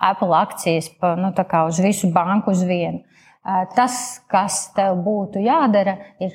Apple 0.00 0.32
akcijas, 0.38 0.88
pa, 1.00 1.12
nu, 1.18 1.34
uz 1.66 1.82
visu 1.84 2.08
banku 2.14 2.54
uz 2.54 2.62
vienu. 2.64 3.02
Tas, 3.40 3.94
kas 4.28 4.66
tev 4.76 4.98
būtu 5.00 5.40
jādara, 5.40 5.94
ir 6.20 6.34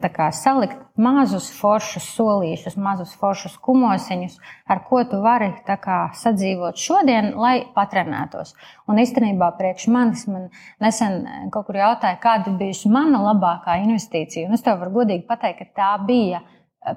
kā, 0.00 0.30
salikt 0.32 0.78
mazus 0.96 1.50
foršus 1.52 2.06
solīšus, 2.14 2.78
mazus 2.80 3.12
foršus 3.20 3.58
kumosiņus, 3.60 4.38
ar 4.64 4.80
ko 4.88 5.02
tu 5.04 5.20
vari 5.20 5.50
kā, 5.68 5.98
sadzīvot 6.16 6.80
šodien, 6.80 7.34
lai 7.36 7.58
patrenētos. 7.76 8.54
Un 8.88 9.02
īstenībā 9.04 9.50
priekš 9.58 9.90
manis 9.92 10.24
man 10.32 10.48
nesen 10.80 11.20
kaut 11.52 11.68
kur 11.68 11.76
jautāja, 11.82 12.16
kāda 12.24 12.56
bija 12.56 12.88
mana 12.88 13.20
labākā 13.28 13.76
investīcija. 13.84 14.48
Un 14.48 14.56
es 14.56 14.64
tev 14.64 14.80
varu 14.80 15.02
godīgi 15.02 15.28
pateikt, 15.28 15.60
ka 15.60 15.82
tā 15.82 15.92
bija 16.08 16.40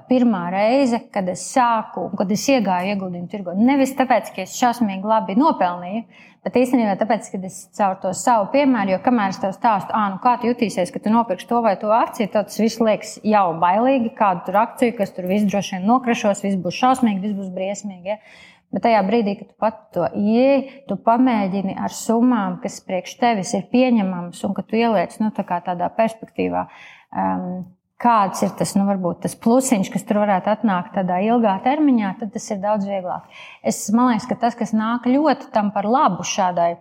pirmā 0.08 0.46
reize, 0.54 1.02
kad 1.12 1.28
es 1.28 1.42
sāku, 1.52 2.06
kad 2.18 2.30
es 2.32 2.46
iegāju 2.48 2.94
ieguldījumu 2.94 3.30
tirgu. 3.30 3.54
Nevis 3.58 3.92
tāpēc, 3.98 4.32
ka 4.34 4.44
es 4.44 4.54
šausmīgi 4.56 5.08
labi 5.08 5.36
nopelnīju, 5.38 6.04
Bet 6.40 6.54
īstenībā 6.56 6.94
tāpēc, 6.96 7.26
ka 7.28 7.38
es 7.44 7.56
caur 7.76 7.98
to 8.00 8.10
savu 8.16 8.46
piemēru, 8.54 8.94
jo 8.94 9.00
kamēr 9.04 9.34
es 9.34 9.38
tev 9.42 9.50
stāstu, 9.52 9.92
ah, 9.92 10.06
nu 10.14 10.20
kā 10.24 10.38
tu 10.40 10.48
jutīsies, 10.48 10.92
ka 10.92 11.02
tu 11.04 11.12
nopirksi 11.12 11.48
to 11.50 11.58
vai 11.60 11.74
to 11.80 11.90
akciju, 11.92 12.30
tad 12.32 12.48
tas 12.48 12.56
viss 12.62 12.80
liekas 12.80 13.18
jau 13.28 13.42
bailīgi, 13.60 14.14
kādu 14.16 14.46
tur 14.46 14.56
akciju, 14.62 14.94
kas 14.96 15.12
tur 15.12 15.28
viss 15.28 15.44
droši 15.50 15.76
vien 15.76 15.84
nokrašos, 15.90 16.40
viss 16.46 16.62
būs 16.64 16.78
šausmīgi, 16.80 17.20
viss 17.26 17.36
būs 17.42 17.50
briesmīgi. 17.52 18.14
Ja? 18.14 18.16
Bet 18.72 18.86
tajā 18.86 19.02
brīdī, 19.04 19.34
kad 19.36 19.50
tu 19.50 19.58
pat 19.60 19.82
to 19.92 20.06
ieej, 20.16 20.62
tu 20.88 20.96
pamēģini 21.04 21.74
ar 21.76 21.92
summām, 21.92 22.56
kas 22.62 22.78
priekš 22.86 23.18
tevis 23.20 23.52
ir 23.58 23.66
pieņemamas, 23.72 24.40
un 24.46 24.56
ka 24.56 24.64
tu 24.64 24.80
ieliec 24.80 25.18
nu, 25.20 25.32
tā 25.36 25.44
tādā 25.44 25.90
perspektīvā. 25.96 26.68
Um, 27.10 27.66
kāds 28.00 28.44
ir 28.44 28.52
tas, 28.56 28.72
nu, 28.78 28.86
varbūt 28.88 29.24
tas 29.26 29.34
plusiņš, 29.36 29.90
kas 29.92 30.06
tur 30.08 30.22
varētu 30.22 30.52
atnākt 30.54 30.94
tādā 30.96 31.18
ilgā 31.26 31.58
termiņā, 31.64 32.14
tad 32.20 32.32
tas 32.36 32.46
ir 32.52 32.62
daudz 32.62 32.88
vieglāk. 32.88 33.26
Es 33.66 33.82
domāju, 33.90 34.22
ka 34.30 34.38
tas, 34.46 34.56
kas 34.56 34.72
nāk 34.76 35.08
ļoti 35.10 35.50
tam 35.54 35.68
par 35.74 35.88
labu 35.88 36.24
šādai, 36.26 36.72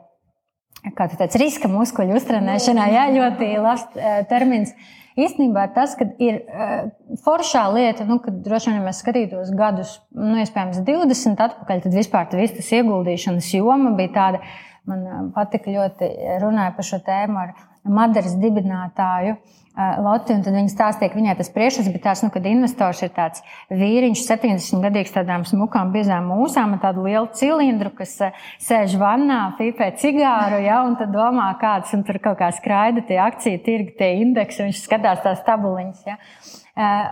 kā 0.96 1.10
tāds 1.12 1.36
riska 1.40 1.72
muskuļu 1.72 2.16
uztrenēšanai, 2.20 2.88
jā, 2.96 3.04
ļoti 3.18 3.52
labs 3.60 3.86
eh, 4.00 4.24
termins. 4.32 4.74
Īstenībā 5.20 5.66
tas, 5.76 5.98
ka 6.00 6.06
ir 6.24 6.38
uh, 6.46 6.86
foršā 7.26 7.66
lieta, 7.74 8.06
nu, 8.08 8.22
kad 8.24 8.38
droši 8.46 8.70
vien, 8.70 8.78
ja 8.78 8.86
mēs 8.86 9.02
skatītos 9.04 9.50
gadus, 9.58 9.98
nu, 10.16 10.38
iespējams, 10.40 10.80
20 10.88 11.42
atpakaļ, 11.44 11.82
tad 11.84 11.98
vispār 11.98 12.30
tas 12.32 12.40
viss 12.40 12.72
ieguldīšanas 12.78 13.50
joma 13.58 13.92
bija 13.98 14.14
tāda, 14.16 14.40
man 14.88 15.04
eh, 15.04 15.26
patika 15.36 15.74
ļoti 15.76 16.14
runāja 16.46 16.72
par 16.78 16.88
šo 16.88 17.02
tēmu 17.04 17.42
ar 17.42 17.52
Madaras 17.89 18.38
dibinātāju. 18.39 19.39
Uh, 19.39 19.60
Loti, 20.04 20.34
un 20.36 20.41
viņa 20.43 20.71
stāstīja, 20.73 21.12
ka 21.12 21.15
viņai 21.15 21.36
tas 21.39 21.52
priekšstats 21.56 21.88
bija 21.93 22.04
tāds, 22.10 22.23
nu, 22.25 22.32
kad 22.34 22.47
investors 22.49 22.99
ir 23.06 23.12
tāds 23.15 23.43
vīriņš, 23.71 24.23
70 24.25 24.84
gadīgs, 24.84 25.13
tādām 25.15 25.45
smukām, 25.47 25.93
biezām 25.93 26.28
mūsām, 26.34 26.73
ar 26.75 26.82
tādu 26.84 27.06
lielu 27.06 27.30
cilindru, 27.38 27.93
kas 27.95 28.17
sēž 28.65 28.97
vannā, 28.99 29.39
pīpē 29.60 29.93
cigāru, 30.02 30.60
ja, 30.65 30.82
un 30.84 30.97
tad 30.99 31.13
domā, 31.15 31.47
kāds, 31.62 31.93
un 31.95 32.04
tur 32.08 32.19
kaut 32.23 32.41
kā 32.41 32.52
skraida 32.58 33.06
tie 33.08 33.21
akciju 33.23 33.62
tirgi, 33.63 33.95
tie 34.02 34.15
indeksi, 34.25 34.65
viņš 34.67 34.84
skatās 34.84 35.23
tās 35.23 35.45
tabuliņas. 35.47 36.08
Ja 36.10 36.19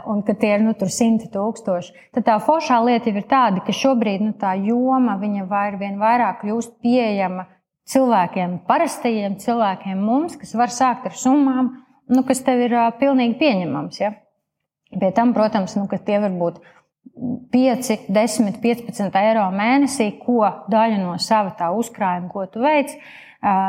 un 0.07 0.21
ka 0.23 0.31
tie 0.31 0.53
ir 0.55 0.61
nu, 0.63 0.71
simti 0.87 1.27
tūkstoši. 1.27 1.91
Tad 2.15 2.23
tā 2.23 2.37
foršā 2.39 2.77
lieta 2.85 3.11
ir 3.11 3.25
tāda, 3.27 3.59
ka 3.65 3.75
šobrīd 3.75 4.23
nu, 4.23 4.31
tā 4.31 4.53
joma 4.63 5.17
var 5.49 5.75
vien 5.75 5.97
vairāk 5.99 6.39
kļūst 6.45 6.77
pieejama 6.79 7.43
cilvēkiem, 7.87 8.59
parastajiem 8.67 9.37
cilvēkiem, 9.41 9.99
mums, 10.03 10.37
kas 10.39 10.55
var 10.59 10.73
sākt 10.73 11.07
ar 11.09 11.15
summām 11.15 11.73
nu, 12.07 12.23
kas 12.27 12.41
tev 12.45 12.63
ir 12.67 12.75
pilnīgi 12.99 13.37
pieņemams. 13.39 13.99
Ja? 14.01 14.13
Pie 14.91 15.11
tam, 15.15 15.33
protams, 15.35 15.75
nu, 15.79 15.87
tie 16.07 16.19
var 16.23 16.35
būt 16.35 16.61
5, 17.53 18.09
10, 18.09 18.59
15 18.63 19.21
eiro 19.21 19.45
mēnesī, 19.53 20.11
ko 20.21 20.43
daļu 20.71 20.99
no 21.01 21.15
sava 21.21 21.53
tā 21.57 21.69
uzkrājuma, 21.75 22.29
ko 22.31 22.45
tu 22.51 22.63
veici, 22.63 22.99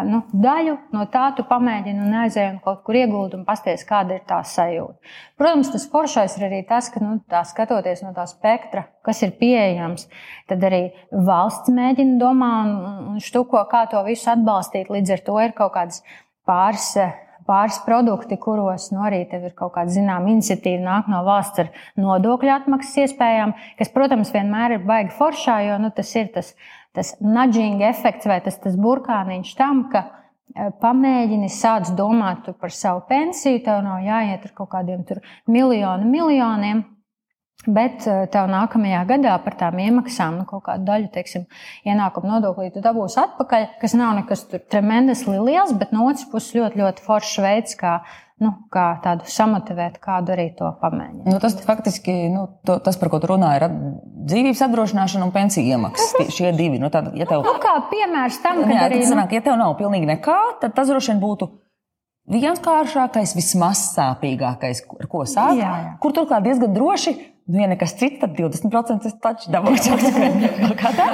nu, 0.09 0.23
daļu 0.33 0.75
no 0.97 1.05
tā 1.13 1.29
tu 1.37 1.45
pamēģini 1.49 2.03
un 2.03 2.17
aizēji 2.23 2.55
un 2.55 2.59
kaut 2.65 2.81
kur 2.87 2.97
ieguldi 2.99 3.37
un 3.39 3.45
pasties, 3.47 3.85
kāda 3.89 4.17
ir 4.17 4.25
tā 4.29 4.41
sajūta. 4.47 5.13
Protams, 5.39 5.71
tas 5.75 5.87
foršais 5.93 6.39
ir 6.39 6.47
arī 6.49 6.63
tas, 6.69 6.89
ka 6.93 7.03
nu, 7.05 7.19
tā 7.29 7.45
skatoties 7.47 8.03
no 8.07 8.15
tā 8.17 8.25
spektra, 8.31 8.87
kas 9.07 9.23
ir 9.27 9.37
pieejams, 9.41 10.09
tad 10.49 10.65
arī 10.65 10.89
valsts 11.13 11.73
mēģina 11.75 12.19
domāt 12.21 12.75
un 13.13 13.23
štuko, 13.23 13.63
kā 13.71 13.85
to 13.93 14.03
visu 14.09 14.33
atbalstīt. 14.33 14.91
Līdz 14.93 15.17
ar 15.19 15.25
to 15.29 15.41
ir 15.45 15.57
kaut 15.59 15.75
kādas 15.77 16.03
pāris 16.49 16.95
pāris 17.49 17.81
produkti, 17.87 18.37
kuros 18.41 18.91
nu, 18.93 19.03
arī 19.09 19.25
ir 19.25 19.53
kaut 19.57 19.75
kāda 19.75 19.95
zināma 19.95 20.31
iniciatīva, 20.35 20.85
nāk 20.85 21.09
no 21.11 21.25
valsts 21.27 21.65
ar 21.65 21.73
nodokļu 21.97 22.55
atmaksas 22.55 23.07
iespējām, 23.09 23.57
kas, 23.81 23.93
protams, 23.95 24.35
vienmēr 24.35 24.77
ir 24.77 24.85
baigi 24.89 25.17
foršā, 25.17 25.63
jo 25.71 25.81
nu, 25.83 25.91
tas 25.97 26.13
ir 26.21 26.29
tas 26.35 26.53
tas 26.99 27.15
nudging 27.21 27.83
efekts 27.83 28.27
vai 28.27 28.41
tas, 28.43 28.59
tas 28.59 28.77
burkāniņš 28.81 29.55
tam, 29.59 29.85
ka 29.93 30.05
e, 30.05 30.69
pamēģini 30.83 31.51
sāc 31.53 31.93
domāt 31.99 32.49
par 32.61 32.75
savu 32.75 33.05
pensiju, 33.09 33.63
tev 33.65 33.83
nav 33.87 34.03
jāiet 34.07 34.47
ar 34.49 34.55
kaut 34.57 34.73
kādiem 34.73 35.05
miljonu, 35.47 36.09
miljoniem. 36.09 36.85
Bet 37.69 38.07
e, 38.09 38.15
tev 38.33 38.47
nākamajā 38.49 39.03
gadā 39.11 39.35
par 39.45 39.57
tām 39.61 39.81
iemaksām, 39.85 40.39
nu, 40.41 40.47
kaut 40.49 40.65
kādu 40.71 40.87
daļu, 40.89 41.11
teiksim, 41.13 41.45
ienākuma 41.85 42.39
nodoklī 42.39 42.71
tu 42.73 42.81
dabūsi 42.85 43.21
atpakaļ, 43.21 43.67
kas 43.83 43.97
nav 43.99 44.15
nekas 44.23 44.47
tremendously 44.73 45.37
liels, 45.37 45.75
bet 45.77 45.93
no 45.93 46.07
otras 46.09 46.25
puses 46.31 46.57
ļoti, 46.57 46.81
ļoti 46.81 47.05
foršs 47.05 47.37
veids, 47.45 47.77
kā 47.77 47.99
nu, 48.43 48.53
kā 48.73 48.87
tādu 49.03 49.27
samotivēt, 49.29 49.99
kādu 50.03 50.33
arī 50.35 50.49
to 50.57 50.69
pamēģināt. 50.81 51.29
Nu, 51.29 51.39
tas 51.43 51.57
faktiski, 51.67 52.15
nu, 52.33 52.47
to, 52.67 52.79
tas, 52.85 52.99
par 53.01 53.11
ko 53.13 53.21
tu 53.23 53.33
runā, 53.33 53.51
ir 53.59 53.67
dzīvības 54.31 54.63
apdrošināšana 54.69 55.27
un 55.27 55.33
pensiju 55.35 55.75
iemaksas. 55.75 56.35
Šie 56.35 56.53
divi. 56.57 56.81
Nu, 56.81 56.91
tad, 56.95 57.11
ja 57.19 57.27
tev, 57.29 57.43
nu, 57.47 57.57
kā 57.63 57.75
piemērs 57.91 58.39
tam, 58.45 58.63
ka 58.69 58.85
arī, 58.87 59.03
nu... 59.03 59.09
sanāk, 59.11 59.35
ja 59.35 59.45
tev 59.45 59.59
nav 59.61 59.75
pilnīgi 59.81 60.09
nekā, 60.15 60.39
tad 60.63 60.77
tas 60.79 60.91
droši 60.93 61.13
vien 61.15 61.25
būtu. 61.25 61.51
Vienkāršākais, 62.29 63.33
vismaz 63.39 63.87
sāpīgākais, 63.95 64.85
ar 65.01 65.09
ko 65.09 65.25
sākt. 65.25 65.59
Jā, 65.63 65.73
jā. 65.83 65.93
Kur 66.03 66.13
turklāt 66.17 66.45
diezgan 66.45 66.75
droši, 66.77 67.15
nu, 67.49 67.61
ja 67.63 67.69
nekas 67.73 67.97
cits, 67.99 68.21
tad 68.23 68.39
20% 68.39 69.05
tas 69.09 69.21
taču 69.25 69.53
dabūs. 69.53 69.91
Kā 70.81 70.95
tā? 70.97 71.11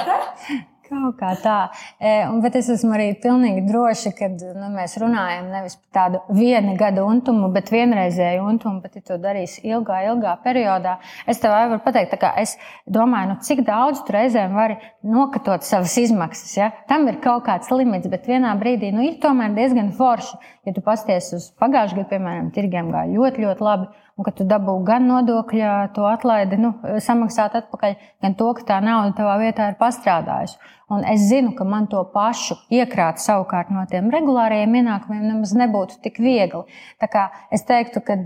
Kaut 0.84 1.14
kā 1.16 1.30
tā. 1.40 1.58
E, 1.96 2.10
un, 2.28 2.42
bet 2.44 2.58
es 2.58 2.66
esmu 2.74 2.92
arī 2.92 3.06
pilnīgi 3.22 3.62
droša, 3.64 4.10
ka 4.18 4.28
nu, 4.34 4.66
mēs 4.74 4.98
runājam 5.00 5.46
nevis 5.48 5.78
par 5.78 5.94
tādu 5.96 6.20
viena 6.36 6.74
gada 6.76 7.06
untumu, 7.08 7.48
bet 7.54 7.72
vienreizēju 7.72 8.44
untumu. 8.44 8.82
Bet, 8.84 8.98
ja 8.98 9.06
to 9.08 9.16
darīs 9.22 9.56
ilgā, 9.64 10.02
ilgā 10.10 10.34
periodā, 10.44 10.98
es 11.30 11.40
tev 11.40 11.54
varu 11.54 11.80
pateikt, 11.86 12.18
ka 12.20 12.34
es 12.42 12.58
domāju, 12.84 13.32
nu, 13.32 13.38
cik 13.46 13.64
daudz 13.64 14.04
reizēm 14.12 14.52
vari 14.58 14.76
nokatot 15.08 15.64
savas 15.64 15.96
izmaksas. 16.04 16.52
Ja? 16.60 16.70
Tam 16.90 17.08
ir 17.08 17.16
kaut 17.24 17.46
kāds 17.48 17.72
limits, 17.72 18.10
bet 18.12 18.28
vienā 18.28 18.52
brīdī 18.60 18.92
nu, 18.92 19.06
ir 19.08 19.16
tomēr 19.24 19.56
diezgan 19.56 19.88
forši. 19.96 20.36
Ja 20.68 20.76
tu 20.76 20.84
pasties 20.84 21.32
uz 21.36 21.48
pagājušā 21.60 22.02
gada, 22.02 22.10
piemēram, 22.12 22.52
tirgiem 22.52 22.92
gāja 22.92 23.12
ļoti, 23.16 23.48
ļoti 23.48 23.64
labi 23.64 23.88
un 24.14 24.26
ka 24.26 24.30
tu 24.38 24.46
dabū 24.46 24.76
gan 24.86 25.08
nodokļa 25.10 25.72
to 25.96 26.06
atlaidi, 26.06 26.60
nu, 26.62 26.74
samaksāt 27.02 27.56
atpakaļ, 27.58 27.98
gan 28.22 28.38
to, 28.38 28.52
ka 28.58 28.68
tā 28.68 28.78
nauda 28.84 29.14
tavā 29.18 29.38
vietā 29.42 29.72
ir 29.72 29.78
pastrādājusi. 29.80 30.58
Un 30.92 31.00
es 31.08 31.22
zinu, 31.30 31.54
ka 31.56 31.64
man 31.64 31.86
to 31.88 32.02
pašu 32.12 32.58
iekrāt 32.72 33.16
savukārt 33.22 33.70
no 33.72 33.86
tiem 33.88 34.10
regulāriem 34.12 34.74
ienākumiem 34.82 35.22
nemaz 35.30 35.54
nebūtu 35.56 35.96
tik 36.04 36.18
viegli. 36.20 36.60
Tā 37.00 37.08
kā 37.08 37.22
es 37.54 37.64
teiktu, 37.64 38.02
ka, 38.04 38.18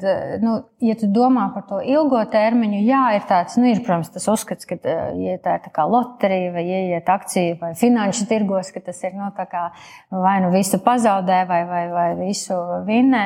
nu, 0.43 0.57
ja 0.83 0.97
tu 0.99 1.07
domā 1.15 1.47
par 1.55 1.69
to 1.69 1.79
ilgo 1.79 2.19
termiņu, 2.33 2.81
jā, 2.83 3.05
ir 3.15 3.29
tāds, 3.31 3.55
nu, 3.63 3.69
ir, 3.71 3.79
protams, 3.87 4.11
tas 4.11 4.27
uzskats, 4.33 4.67
ka, 4.69 4.77
ja 5.23 5.37
tā 5.45 5.55
ir 5.61 5.65
tā 5.69 5.73
kā 5.73 5.87
loterija 5.87 6.51
vai 6.57 6.67
ieiet 6.67 7.13
akciju 7.15 7.61
vai 7.63 7.73
finanšu 7.79 8.27
tirgos, 8.29 8.73
ka 8.75 8.83
tas 8.91 8.99
ir, 9.07 9.15
nu, 9.15 9.31
tā 9.39 9.47
kā 9.49 9.69
vai 10.11 10.41
nu 10.43 10.51
visu 10.51 10.83
pazaudē 10.83 11.45
vai, 11.47 11.63
vai, 11.71 11.85
vai 11.95 12.11
visu 12.27 12.59
vinnē. 12.91 13.25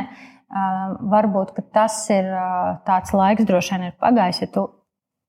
Varbūt 0.52 1.56
tas 1.72 1.96
ir 2.12 2.28
tāds 2.86 3.14
laiks, 3.16 3.46
droši 3.48 3.74
vien 3.74 3.84
ir 3.88 3.94
pagājis, 4.00 4.42
ja 4.44 4.48
tu 4.52 4.66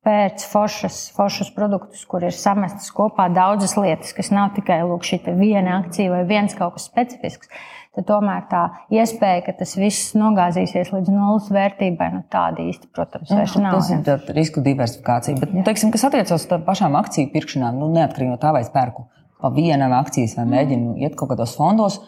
pēc 0.04 0.44
foršas, 0.52 0.98
foršas 1.16 1.54
produktus, 1.56 2.02
kur 2.10 2.26
ir 2.28 2.36
samestas 2.36 2.90
kopā 2.92 3.30
daudzas 3.32 3.78
lietas, 3.80 4.12
kas 4.16 4.34
nav 4.36 4.52
tikai 4.58 4.82
lūk, 4.84 5.06
šī 5.08 5.22
viena 5.40 5.80
akcija 5.80 6.12
vai 6.12 6.26
viens 6.28 6.56
kaut 6.58 6.76
kas 6.76 6.90
specifisks. 6.92 7.48
Tad 7.94 8.08
tomēr 8.10 8.48
tā 8.50 8.64
iespēja, 8.92 9.44
ka 9.46 9.54
tas 9.60 9.76
viss 9.78 10.16
nogāzīsies 10.18 10.90
līdz 10.96 11.12
nulles 11.14 11.52
vērtībai, 11.54 12.08
nu, 12.16 12.24
tāda 12.34 12.64
īsti, 12.66 12.90
protams, 12.90 13.30
vairs 13.30 13.54
nav. 13.62 13.78
Tas 13.78 13.92
ir 13.94 14.02
ja. 14.10 14.16
risku 14.34 14.64
diversifikācija. 14.66 15.38
Bet, 15.38 15.54
nu, 15.54 15.62
teiksim, 15.68 15.92
kas 15.94 16.08
attiecas 16.10 16.34
uz 16.42 16.48
pašām 16.66 16.98
akciju 16.98 17.30
pirkšanām, 17.36 17.78
nu, 17.78 17.92
neatkarīgi 17.94 18.34
no 18.34 18.40
tā, 18.42 18.50
vai 18.56 18.64
es 18.66 18.74
pērku 18.74 19.06
pa 19.44 19.52
vienam 19.54 19.94
akcijas 19.94 20.34
vai 20.40 20.48
mēģinu 20.56 20.98
iet 21.04 21.20
kaut 21.20 21.36
kādos 21.36 21.54
fondos. 21.60 22.00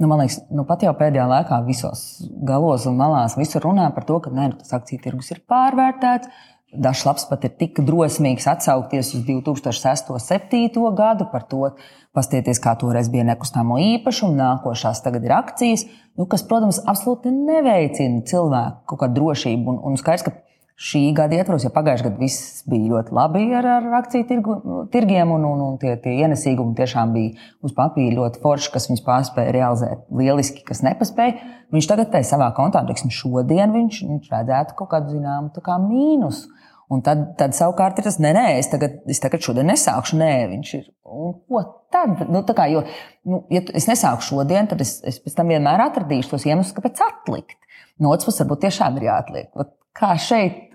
Nu, 0.00 0.08
man 0.08 0.22
liekas, 0.22 0.38
nu, 0.48 0.64
pat 0.64 0.80
jau 0.80 0.94
pēdējā 0.96 1.26
laikā 1.28 1.58
visos 1.66 2.22
galos 2.48 2.86
un 2.88 2.96
malās 2.96 3.36
visur 3.36 3.66
runā 3.66 3.90
par 3.92 4.06
to, 4.08 4.16
ka 4.24 4.32
nē, 4.32 4.46
nu, 4.48 4.56
tas 4.62 4.72
akciju 4.78 5.02
tirgus 5.04 5.28
ir 5.34 5.42
pārvērtēts. 5.50 6.30
Dažs 6.70 7.02
labs 7.04 7.26
pat 7.26 7.44
ir 7.44 7.52
tik 7.58 7.80
drosmīgs 7.84 8.46
atsaukties 8.48 9.10
uz 9.18 9.24
2006. 9.26 10.12
un 10.14 10.22
2007. 10.22 10.84
gadu 10.96 11.26
par 11.32 11.44
to, 11.50 11.72
pastieties, 12.16 12.62
kā 12.62 12.76
toreiz 12.80 13.10
bija 13.12 13.26
nekustamo 13.28 13.76
īpašumu, 13.82 14.38
nākošās 14.38 15.02
tagad 15.04 15.26
ir 15.26 15.34
akcijas, 15.36 15.84
nu, 16.16 16.24
kas, 16.30 16.46
protams, 16.48 16.80
absolūti 16.88 17.34
neveicina 17.34 18.22
cilvēku 18.30 18.86
kaut 18.92 19.02
kādu 19.02 19.18
drošību. 19.18 19.74
Un, 19.74 19.82
un 19.90 20.00
skaidrs, 20.00 20.24
ka 20.30 20.36
šī 20.80 21.00
gada 21.16 21.36
ietvaros, 21.36 21.64
ja 21.66 21.72
pagājušajā 21.74 22.08
gadā 22.08 22.22
viss 22.22 22.62
bija 22.68 22.94
ļoti 22.94 23.12
labi 23.16 23.42
ar, 23.58 23.66
ar 23.68 23.88
akciju 23.98 24.26
tirgu, 24.28 24.54
tirgiem, 24.92 25.32
un, 25.34 25.44
un, 25.44 25.64
un 25.66 25.74
tie, 25.80 25.92
tie 26.00 26.14
ienesīgumi 26.24 26.72
tiešām 26.78 27.12
bija 27.16 27.50
uz 27.66 27.74
papīra 27.76 28.16
ļoti 28.16 28.40
forši, 28.40 28.70
kas 28.72 28.88
viņus 28.88 29.04
pārspēja 29.04 29.52
realizēt 29.58 30.06
lieliski, 30.22 30.64
kas 30.66 30.80
nepaspēja. 30.86 31.36
Viņš 31.74 31.90
tagad 31.90 32.08
tai 32.14 32.22
savā 32.26 32.48
kontā, 32.56 32.80
teiksim, 32.88 33.12
šodien 33.12 33.76
viņš, 33.76 34.00
viņš 34.08 34.32
redzētu 34.32 34.78
kaut 34.78 34.90
kādu 34.94 35.18
zināmu 35.18 35.52
kā 35.60 35.76
mīnusu. 35.84 36.48
Un 36.90 37.04
tad, 37.06 37.20
tad 37.38 37.52
savukārt 37.54 38.00
ir 38.00 38.06
tas, 38.08 38.16
nē, 38.18 38.32
nē, 38.34 38.46
es 38.58 38.66
tagad, 38.72 38.96
es 39.12 39.20
tagad 39.22 39.44
šodien 39.44 39.68
nesākšu, 39.70 40.16
nē, 40.18 40.32
viņš 40.56 40.72
ir. 40.80 40.88
Un 41.06 41.36
ko 41.46 41.60
tad? 41.94 42.24
Nu, 42.26 42.40
kā, 42.56 42.66
jo, 42.72 42.82
nu, 43.30 43.44
ja 43.52 43.62
es 43.78 43.86
nesāku 43.86 44.26
šodien, 44.26 44.66
tad 44.70 44.82
es, 44.82 44.96
es 45.06 45.20
pēc 45.22 45.36
tam 45.38 45.52
vienmēr 45.52 45.84
atradīšu 45.84 46.32
tos 46.32 46.48
iemeslus, 46.48 46.74
kāpēc 46.74 47.04
atlikt. 47.06 47.60
No 48.02 48.10
otras 48.10 48.26
puses, 48.26 48.42
varbūt 48.42 48.64
tiešām 48.64 48.98
ir 48.98 49.06
jāatliek. 49.06 49.52
Vat 49.54 49.70
kā 50.00 50.14
šeit 50.20 50.70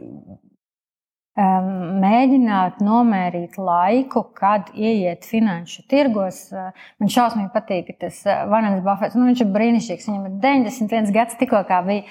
mēģināt 1.36 2.78
nomērīt 2.80 3.58
laiku, 3.60 4.22
kad 4.38 4.70
ieiet 4.72 5.26
finanšu 5.28 5.84
tirgos. 5.92 6.46
Man 7.02 7.12
šausmīgi 7.12 7.52
patīk 7.52 7.90
tas 8.00 8.22
Vanens 8.24 8.80
Buffets. 8.86 9.18
Nu, 9.20 9.28
viņš 9.28 9.44
ir 9.44 9.52
brīnišķīgs. 9.52 10.08
Viņam 10.08 10.30
ir 10.30 10.38
91 10.46 11.12
gads, 11.16 11.36
tikko 11.36 11.60
bija 11.68 12.06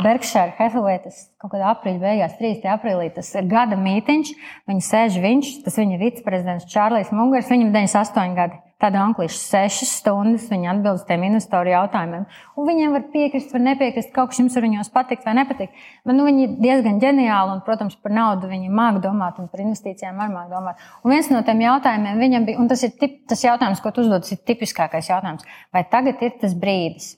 Berkshire 0.00 0.56
Hathaway. 0.56 1.02
Tas 1.04 1.26
kaut 1.36 1.52
kādā 1.52 1.74
aprīļa 1.74 2.00
beigās, 2.06 2.38
3. 2.40 2.64
aprīlī, 2.78 3.10
tas 3.12 3.34
ir 3.36 3.50
gada 3.52 3.76
mītiņš. 3.76 4.32
Viņa 4.70 4.88
sēž 4.88 5.20
viņš, 5.20 5.56
tas 5.66 5.76
viņa 5.82 6.00
viceprezidents 6.00 6.70
Čārlis 6.72 7.12
Mungars, 7.12 7.52
viņam 7.52 7.68
ir 7.68 7.82
98 7.82 8.38
gadi 8.40 8.62
tāda 8.84 9.00
angliša 9.00 9.38
sešas 9.38 9.92
stundas, 10.00 10.46
viņi 10.52 10.68
atbild 10.74 10.98
uz 10.98 11.06
tiem 11.08 11.24
investoru 11.26 11.72
jautājumiem. 11.72 12.26
Un 12.58 12.68
viņiem 12.68 12.94
var 12.96 13.06
piekrist, 13.14 13.52
var 13.54 13.64
nepiekrist, 13.64 14.12
kaut 14.14 14.32
kas 14.32 14.42
jums 14.42 14.56
var 14.58 14.66
viņos 14.66 14.92
patikt 14.94 15.26
vai 15.26 15.36
nepatikt. 15.40 15.82
Bet 16.04 16.18
nu, 16.18 16.26
viņi 16.28 16.46
ir 16.46 16.54
diezgan 16.60 17.00
ģeniāli 17.02 17.56
un, 17.56 17.64
protams, 17.66 17.96
par 18.04 18.14
naudu 18.14 18.50
viņi 18.50 18.72
māk 18.74 19.00
domāt 19.04 19.40
un 19.40 19.48
par 19.52 19.64
investīcijām 19.64 20.20
var 20.20 20.32
māk 20.32 20.52
domāt. 20.52 20.86
Un 21.02 21.14
viens 21.16 21.32
no 21.32 21.42
tiem 21.46 21.64
jautājumiem 21.64 22.22
viņam 22.26 22.48
bija, 22.50 22.60
un 22.60 22.70
tas 22.70 22.84
ir 22.84 22.94
tip, 23.00 23.22
tas 23.30 23.44
jautājums, 23.44 23.82
ko 23.82 23.94
tu 23.94 24.04
uzdod, 24.04 24.28
ir 24.28 24.42
tipiskākais 24.52 25.10
jautājums. 25.12 25.46
Vai 25.74 25.86
tagad 25.90 26.20
ir 26.24 26.36
tas 26.42 26.56
brīdis? 26.56 27.14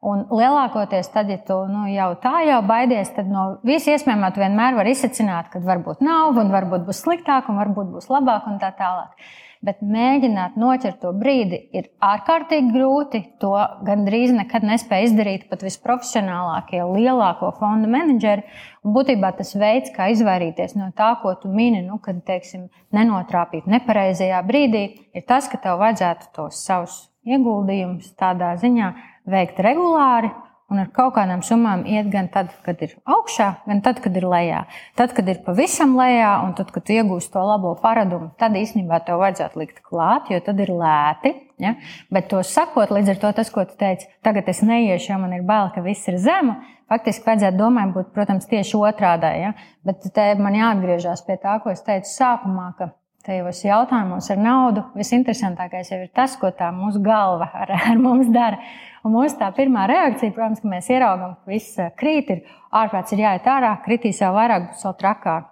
Un 0.00 0.22
lielākoties, 0.32 1.10
tad, 1.12 1.28
ja 1.28 1.36
tu 1.44 1.58
nu, 1.68 1.82
jau 1.92 2.14
tā 2.22 2.38
jau 2.48 2.62
baidies, 2.64 3.10
tad 3.12 3.28
no 3.28 3.58
visa 3.68 3.92
iespējamā 3.92 4.30
tu 4.32 4.40
vienmēr 4.40 4.78
vari 4.78 4.94
izsacināt, 4.96 5.50
ka 5.52 5.60
varbūt 5.60 6.00
nav, 6.00 6.40
un 6.40 6.48
varbūt 6.54 6.86
būs 6.86 7.02
sliktāk, 7.04 7.50
un 7.52 7.60
varbūt 7.60 7.90
būs 7.98 8.08
labāk, 8.08 8.48
un 8.48 8.56
tā 8.62 8.72
tālāk 8.78 9.28
bet 9.64 9.82
mēģināt 9.84 10.56
noķert 10.60 11.00
to 11.02 11.12
brīdi 11.16 11.58
ir 11.76 11.90
ārkārtīgi 12.04 12.72
grūti. 12.72 13.20
To 13.42 13.52
gandrīz 13.86 14.32
nekad 14.34 14.64
nespēja 14.66 15.10
izdarīt 15.10 15.46
pat 15.50 15.64
visprofesionālākie, 15.66 16.80
lielāko 16.94 17.52
fondu 17.58 17.90
menedžeri. 17.92 18.46
Un 18.84 18.96
būtībā 18.96 19.34
tas 19.36 19.52
veids, 19.60 19.92
kā 19.96 20.08
izvairīties 20.14 20.76
no 20.80 20.90
tā, 20.96 21.12
ko 21.22 21.34
tu 21.42 21.52
mini, 21.52 21.84
nu, 21.84 22.00
kad 22.02 22.22
teiksim, 22.26 22.68
nenotrāpīt 22.96 23.68
nepareizajā 23.70 24.40
brīdī, 24.48 24.84
ir 25.12 25.26
tas, 25.28 25.50
ka 25.52 25.60
tev 25.60 25.80
vajadzētu 25.84 26.32
tos 26.36 26.64
savus 26.64 27.02
ieguldījumus 27.28 28.14
tādā 28.16 28.54
ziņā 28.60 28.94
veikt 29.28 29.60
regulāri 29.60 30.32
un 30.70 30.80
ar 30.82 30.88
kaut 30.94 31.14
kādām 31.16 31.42
summām 31.46 31.82
iet 31.88 32.08
gan 32.12 32.30
tad, 32.32 32.52
kad 32.64 32.80
ir 32.84 32.94
augšā, 33.10 33.48
gan 33.66 33.82
tad, 33.84 34.00
kad 34.04 34.16
ir 34.16 34.26
lejā. 34.30 34.64
Tad, 34.98 35.14
kad 35.16 35.28
ir 35.30 35.42
pavisam 35.46 35.96
lejā, 35.98 36.32
un 36.46 36.54
tad, 36.58 36.70
kad 36.74 36.90
iegūst 36.94 37.32
to 37.34 37.42
labo 37.44 37.74
paradumu, 37.82 38.30
tad 38.40 38.56
īstenībā 38.58 39.02
tev 39.06 39.20
vajadzētu 39.22 39.60
likt 39.60 39.82
klāt, 39.86 40.30
jo 40.30 40.40
tad 40.46 40.62
ir 40.62 40.72
lēti. 40.74 41.34
Ja? 41.60 41.74
Bet 42.14 42.30
to 42.30 42.42
sakot, 42.46 42.92
līdz 42.94 43.14
ar 43.14 43.22
to 43.24 43.32
tas, 43.40 43.50
ko 43.52 43.66
tu 43.68 43.76
teici, 43.80 44.08
tagad 44.24 44.48
es 44.52 44.62
neiešu, 44.64 45.12
jo 45.12 45.18
man 45.22 45.34
ir 45.36 45.44
bail, 45.48 45.72
ka 45.74 45.84
viss 45.84 46.08
ir 46.10 46.20
zemu. 46.22 46.56
Faktiski 46.90 47.26
vajadzētu 47.26 47.58
domāt, 47.58 47.92
būt, 47.94 48.14
protams, 48.14 48.48
tieši 48.50 48.78
otrādi. 48.78 49.34
Ja? 49.44 49.52
Bet 49.86 50.06
te 50.14 50.30
man 50.38 50.56
jāatgriežas 50.58 51.22
pie 51.26 51.36
tā, 51.42 51.58
ko 51.62 51.74
es 51.74 51.84
teicu 51.86 52.10
sākumā, 52.10 52.72
ka 52.78 52.90
tajos 53.26 53.60
jautājumos 53.64 54.30
ar 54.32 54.40
naudu 54.40 54.84
visinteresantākais 54.96 55.92
jau 55.92 56.00
ir 56.02 56.10
tas, 56.16 56.36
ko 56.40 56.50
tā 56.56 56.70
mūsu 56.74 57.02
galva 57.04 57.50
ar, 57.62 57.72
ar 57.90 58.00
mums 58.00 58.30
dara. 58.34 58.60
Un 59.04 59.14
mūsu 59.14 59.38
tā 59.40 59.48
pirmā 59.56 59.86
reakcija, 59.88 60.34
protams, 60.36 60.60
ka 60.60 60.68
mēs 60.68 60.90
ieraugām, 60.92 61.38
ka 61.40 61.52
viss 61.52 61.78
eh, 61.80 61.92
krīt, 62.00 62.32
ir 62.34 62.42
ārprāts, 62.76 63.14
ir 63.16 63.24
jāiet 63.24 63.48
ārā, 63.48 63.72
kritīs 63.84 64.20
jau 64.20 64.32
vairāk, 64.36 64.70
būs 64.72 64.84
vēl 64.88 64.96
trakāk. 65.00 65.48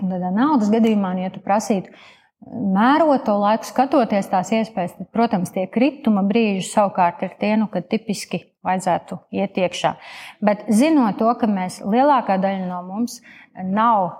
Un 0.00 0.12
tad 0.14 0.24
naudas 0.32 0.72
gadījumā, 0.72 1.12
ja 1.20 1.32
tu 1.32 1.42
prasītu 1.44 1.92
mērot 2.42 3.26
to 3.26 3.34
laiku, 3.38 3.68
skatoties 3.68 4.30
tās 4.32 4.50
iespējas, 4.56 4.96
tad, 4.98 5.10
protams, 5.14 5.52
tie 5.54 5.66
krituma 5.70 6.24
brīži 6.26 6.64
savukārt 6.70 7.22
ir 7.26 7.36
tie, 7.38 7.52
nu, 7.60 7.68
kad 7.72 7.86
tipiski 7.92 8.40
vajadzētu 8.66 9.18
iet 9.34 9.58
iekšā. 9.58 9.94
Bet 10.44 10.66
zinot 10.72 11.18
to, 11.20 11.30
ka 11.38 11.48
mēs 11.50 11.80
lielākā 11.84 12.38
daļa 12.42 12.68
no 12.68 12.82
mums 12.86 13.20
nav 13.52 14.12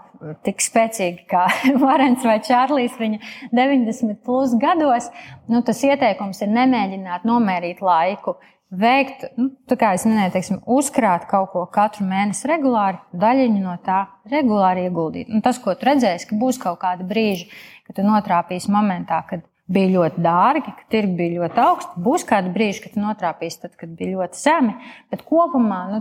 tik 0.46 0.62
spēcīgi 0.62 1.26
kā 1.30 1.46
Varens 1.82 2.24
vai 2.26 2.38
Čārlis 2.44 2.96
viņa 3.00 3.20
90 3.54 4.18
plus 4.24 4.54
gados, 4.60 5.10
nu, 5.50 5.62
tas 5.66 5.82
ieteikums 5.86 6.42
ir 6.44 6.52
nemēģināt 6.52 7.28
nomērīt 7.28 7.82
laiku. 7.84 8.38
Veikt, 8.72 9.26
nu, 9.36 9.50
tā 9.68 9.76
kā 9.76 9.90
es 9.92 10.06
minēju, 10.08 10.32
teiksim, 10.32 10.62
uzkrāt 10.72 11.26
kaut 11.28 11.50
ko 11.52 11.66
katru 11.68 12.06
mēnesi 12.08 12.48
regulāri, 12.48 13.02
daļiņu 13.12 13.60
no 13.60 13.74
tā 13.84 13.98
regulāri 14.32 14.86
ieguldīt. 14.86 15.28
Un 15.28 15.44
tas, 15.44 15.58
ko 15.60 15.74
tu 15.76 15.90
redzēsi, 15.90 16.30
ka 16.30 16.38
būs 16.40 16.56
kaut 16.62 16.78
kādi 16.80 17.04
brīži, 17.04 17.50
kad 17.84 17.98
tu 17.98 18.06
notrāpīsi 18.06 18.72
momentā, 18.72 19.20
kad 19.28 19.44
bija 19.72 19.90
ļoti 19.92 20.22
dārgi, 20.24 20.72
ka 20.76 20.86
tirgi 20.92 21.14
bija 21.18 21.42
ļoti 21.42 21.62
augsti. 21.62 22.02
Būs 22.04 22.24
kādi 22.28 22.52
brīži, 22.54 22.82
kad 22.84 22.98
notrāpīs, 23.00 23.58
tad, 23.62 23.74
kad 23.80 23.92
bija 23.98 24.16
ļoti 24.18 24.40
zemi. 24.40 24.74
Bet 25.12 25.24
kopumā 25.28 25.80
nu, 25.90 26.00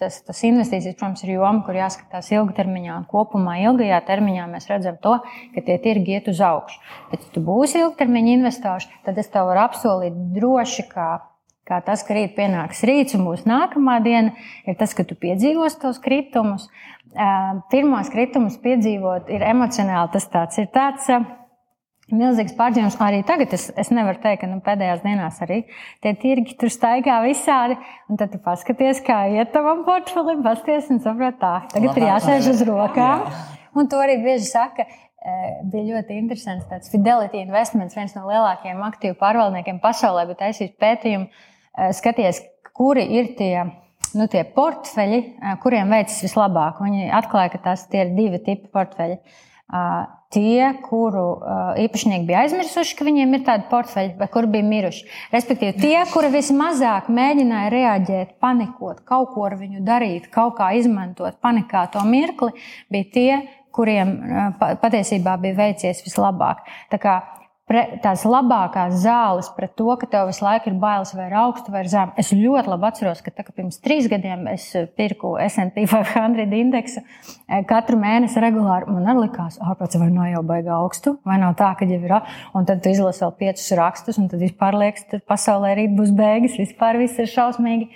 tas, 0.00 0.20
tas 0.26 0.44
investīcijas, 0.48 0.96
protams, 0.98 1.24
ir 1.26 1.34
joma, 1.36 1.64
kur 1.66 1.78
jāskatās 1.78 2.30
ilgtermiņā. 2.34 3.00
Un 3.02 3.08
kopumā 3.10 3.58
ilgajā 3.66 4.00
termiņā 4.08 4.46
mēs 4.52 4.70
redzam 4.70 4.96
to, 5.04 5.18
ka 5.54 5.66
tie 5.66 5.76
tirgi 5.82 6.16
iet 6.16 6.30
uz 6.32 6.40
augšu. 6.44 6.80
Bet, 7.12 7.26
ja 7.26 7.34
tu 7.34 7.44
būsi 7.44 7.82
ilgtermiņa 7.82 8.38
investors, 8.38 8.88
tad 9.06 9.20
es 9.20 9.30
tev 9.32 9.50
varu 9.50 9.66
apsolīt 9.66 10.16
droši, 10.36 10.88
ka 10.92 11.10
kā 11.68 11.78
tas, 11.84 12.02
ka 12.06 12.16
rīt 12.16 12.34
pienāks 12.36 12.82
rīts 12.88 13.16
un 13.16 13.26
būs 13.28 13.44
nākamā 13.48 14.00
diena, 14.04 14.34
ir 14.66 14.78
tas, 14.80 14.94
ka 14.98 15.06
tu 15.06 15.16
piedzīvos 15.18 15.78
tos 15.82 16.00
kritumus. 16.02 16.66
Pirmos 17.70 18.08
kritumus 18.12 18.56
piedzīvot 18.62 19.28
ir 19.32 19.44
emocionāli 19.44 20.14
tas 20.14 20.26
tāds, 20.32 20.58
ir 20.58 20.70
tāds 20.72 21.10
milzīgs 22.14 22.54
pārdzīvums. 22.58 22.96
Arī 23.02 23.22
tagad 23.26 23.52
es, 23.56 23.68
es 23.78 23.90
nevaru 23.94 24.20
teikt, 24.22 24.42
ka 24.42 24.50
nu, 24.50 24.60
pēdējās 24.64 25.02
dienās 25.04 25.40
arī 25.44 25.62
tie 26.04 26.14
tirgi 26.20 26.56
tur 26.60 26.72
staigā 26.72 27.18
visādi. 27.26 27.78
Un 28.12 28.20
tad 28.20 28.34
tu 28.34 28.40
paskaties, 28.42 29.02
kā 29.06 29.24
iet 29.34 29.52
tavam 29.54 29.84
portfelim, 29.88 30.44
pasties 30.44 30.90
un 30.92 31.02
saproti, 31.04 31.40
tā, 31.42 31.54
tagad 31.72 31.98
ir 31.98 32.08
jāsēž 32.10 32.50
uz 32.54 32.64
rokām. 32.68 33.26
Un 33.78 33.88
to 33.88 34.00
arī 34.02 34.18
bieži 34.24 34.50
saka. 34.50 34.86
Bija 35.70 35.98
ļoti 35.98 36.16
interesants 36.18 36.66
tāds 36.66 36.90
Fidelity 36.90 37.38
Investments, 37.44 37.94
viens 37.94 38.14
no 38.16 38.24
lielākajiem 38.26 38.80
aktīvu 38.88 39.14
pārvaldniekiem 39.20 39.78
pasaulē, 39.82 40.24
bet 40.26 40.40
taisīt 40.40 40.74
pētījumu, 40.82 41.28
skaties, 41.94 42.40
kuri 42.74 43.04
ir 43.20 43.30
tie 43.38 43.52
nu, 44.18 44.26
tie 44.32 44.42
portfeļi, 44.56 45.20
kuriem 45.62 45.94
veicas 45.94 46.18
vislabāk. 46.26 46.82
Viņi 46.82 47.12
atklāja, 47.14 47.52
ka 47.54 47.62
tās 47.70 47.86
ir 47.94 48.10
divi 48.16 48.42
tipi 48.42 48.66
portfeļi 48.74 49.20
tie, 50.32 50.72
kuru 50.84 51.24
īpašnieki 51.82 52.26
bija 52.28 52.44
aizmirsuši, 52.46 52.96
ka 52.98 53.06
viņiem 53.06 53.36
ir 53.36 53.44
tādi 53.46 53.68
portfeļi, 53.70 54.14
vai 54.20 54.28
kuri 54.32 54.50
bija 54.56 54.68
miruši. 54.68 55.08
Respektīvi, 55.34 55.76
tie, 55.82 55.96
kuri 56.12 56.32
vismazāk 56.32 57.10
mēģināja 57.12 57.72
reaģēt, 57.74 58.36
panikot, 58.42 59.02
kaut 59.08 59.34
ko 59.34 59.46
ar 59.48 59.58
viņu 59.60 59.84
darīt, 59.86 60.30
kaut 60.32 60.56
kā 60.60 60.72
izmantot 60.78 61.36
panikā 61.44 61.86
to 61.92 62.04
mirkli, 62.08 62.54
bija 62.92 63.12
tie, 63.16 63.30
kuriem 63.72 64.16
patiesībā 64.60 65.38
bija 65.40 65.58
veicies 65.62 66.02
vislabāk. 66.04 66.64
Tā 66.92 67.00
kā 67.00 67.20
pre, 67.72 67.82
tās 68.04 68.24
labākās 68.28 68.98
zāles 69.02 69.48
pret 69.56 69.72
to, 69.78 69.88
ka 69.98 70.08
tev 70.10 70.28
visu 70.28 70.44
laiku 70.44 70.70
ir 70.70 70.76
bailes 70.82 71.14
vai 71.16 71.28
augstu 71.42 71.72
vai 71.72 71.84
zemu. 71.88 72.12
Es 72.20 72.32
ļoti 72.36 72.72
labi 72.72 72.88
atceros, 72.88 73.22
ka 73.24 73.32
tā, 73.32 73.46
ka 73.46 73.54
pirms 73.56 73.80
trīs 73.84 74.08
gadiem 74.12 74.44
es 74.52 74.68
pirku 74.98 75.34
SP 75.40 75.86
500 75.88 76.58
indeksu 76.60 77.00
eh, 77.02 77.62
katru 77.68 77.98
mēnesi 78.02 78.42
regulāri. 78.42 78.90
Man 78.92 79.08
arī 79.08 79.26
likās, 79.26 79.58
ārpēc 79.62 79.96
vai 80.02 80.10
nav 80.12 80.30
jau 80.34 80.44
baigā 80.52 80.76
augstu, 80.76 81.16
vai 81.28 81.40
nav 81.42 81.56
tā, 81.60 81.72
ka 81.78 81.88
jau 81.88 82.00
ir. 82.00 82.16
Un 82.58 82.68
tad 82.68 82.82
tu 82.84 82.92
izlasi 82.92 83.24
vēl 83.24 83.36
piecus 83.40 83.72
rakstus, 83.78 84.20
un 84.20 84.28
tad 84.28 84.42
vispār 84.44 84.76
liekas, 84.76 85.08
ka 85.08 85.22
pasaulē 85.32 85.72
rīt 85.78 85.94
būs 85.96 86.12
beigas, 86.16 86.58
vispār 86.60 87.00
viss 87.00 87.20
ir 87.22 87.30
šausmīgi. 87.32 87.88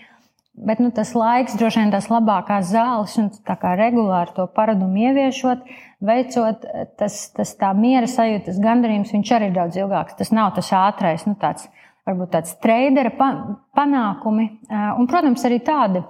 Bet 0.57 0.79
nu, 0.81 0.89
tas 0.91 1.11
laiks, 1.13 1.59
droši 1.61 1.83
vien 1.83 1.91
tās 1.93 2.07
labākās 2.09 2.71
zāles, 2.71 3.13
un 3.21 3.29
tā 3.45 3.59
kā 3.61 3.75
regulāri 3.77 4.33
to 4.39 4.47
paradumu 4.57 5.03
ieviešot, 5.05 5.67
veicot, 6.09 6.65
tas, 6.97 7.19
tas 7.37 7.53
tā 7.61 7.75
miera 7.77 8.09
sajūta, 8.09 8.47
tas 8.49 8.61
gandarījums, 8.65 9.13
viņš 9.13 9.33
arī 9.37 9.51
ir 9.51 9.57
daudz 9.59 9.77
ilgāks. 9.77 10.17
Tas 10.17 10.33
nav 10.33 10.55
tas 10.57 10.73
ātrais, 10.73 11.27
nu, 11.29 11.37
tāds, 11.41 11.69
varbūt 12.09 12.33
tāds 12.39 12.55
treidera 12.65 13.13
panākumi. 13.77 14.47
Un, 14.73 15.09
protams, 15.11 15.45
arī 15.45 15.61
tādi. 15.67 16.01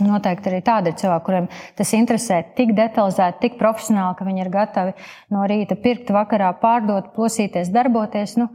Noteikti 0.00 0.48
arī 0.48 0.60
tādi 0.64 0.92
ir 0.92 0.98
cilvēki, 1.00 1.24
kuriem 1.26 1.46
tas 1.76 1.90
interesē 1.96 2.42
tik 2.56 2.70
detalizēti, 2.76 3.40
tik 3.42 3.56
profesionāli, 3.60 4.14
ka 4.16 4.24
viņi 4.28 4.44
ir 4.44 4.52
gatavi 4.52 4.92
no 5.34 5.42
rīta 5.50 5.76
pirkt, 5.80 6.12
vakarā 6.14 6.52
pārdot, 6.60 7.10
plosīties, 7.16 7.72
darboties. 7.74 8.36
Nu, 8.40 8.48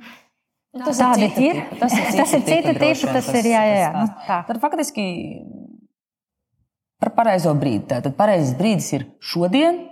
Nu, 0.75 0.83
tas 0.83 0.99
Tādi 0.99 1.29
ir. 1.29 1.35
Tipa. 1.63 1.79
Tas 1.79 1.95
ir, 1.95 2.05
tas 2.19 2.35
ir 2.35 2.43
cita 2.43 2.73
tipa, 2.75 3.11
tas 3.15 3.29
ir 3.31 3.47
jā, 3.47 3.63
jā, 3.63 3.75
jā. 3.79 3.91
Nu, 3.95 4.07
tā. 4.27 4.39
Tad 4.49 4.61
faktiski 4.63 5.05
par 6.99 7.13
pareizo 7.15 7.53
brīdi. 7.55 7.85
Tātad 7.93 8.15
pareizais 8.17 8.55
brīdis 8.59 8.89
ir 8.97 9.05
šodien, 9.23 9.85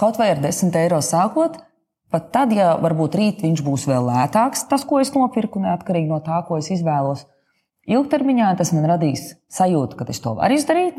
kaut 0.00 0.18
vai 0.18 0.32
ar 0.34 0.42
10 0.42 0.74
eiro 0.82 0.98
sākot. 1.04 1.60
Pat 2.10 2.32
tad, 2.34 2.50
ja 2.50 2.72
varbūt 2.82 3.14
rīt 3.14 3.44
viņš 3.44 3.60
būs 3.62 3.84
vēl 3.86 4.08
lētāks, 4.08 4.64
tas, 4.66 4.82
ko 4.82 4.98
es 4.98 5.12
nopirku, 5.14 5.60
neatkarīgi 5.62 6.10
no 6.10 6.18
tā, 6.26 6.40
ko 6.48 6.56
es 6.58 6.66
izvēlos, 6.74 7.22
ilgtermiņā 7.86 8.48
tas 8.58 8.72
man 8.74 8.88
radīs 8.90 9.28
sajūtu, 9.54 9.94
ka 9.94 10.08
es 10.10 10.18
to 10.24 10.32
varu 10.34 10.56
izdarīt 10.58 10.98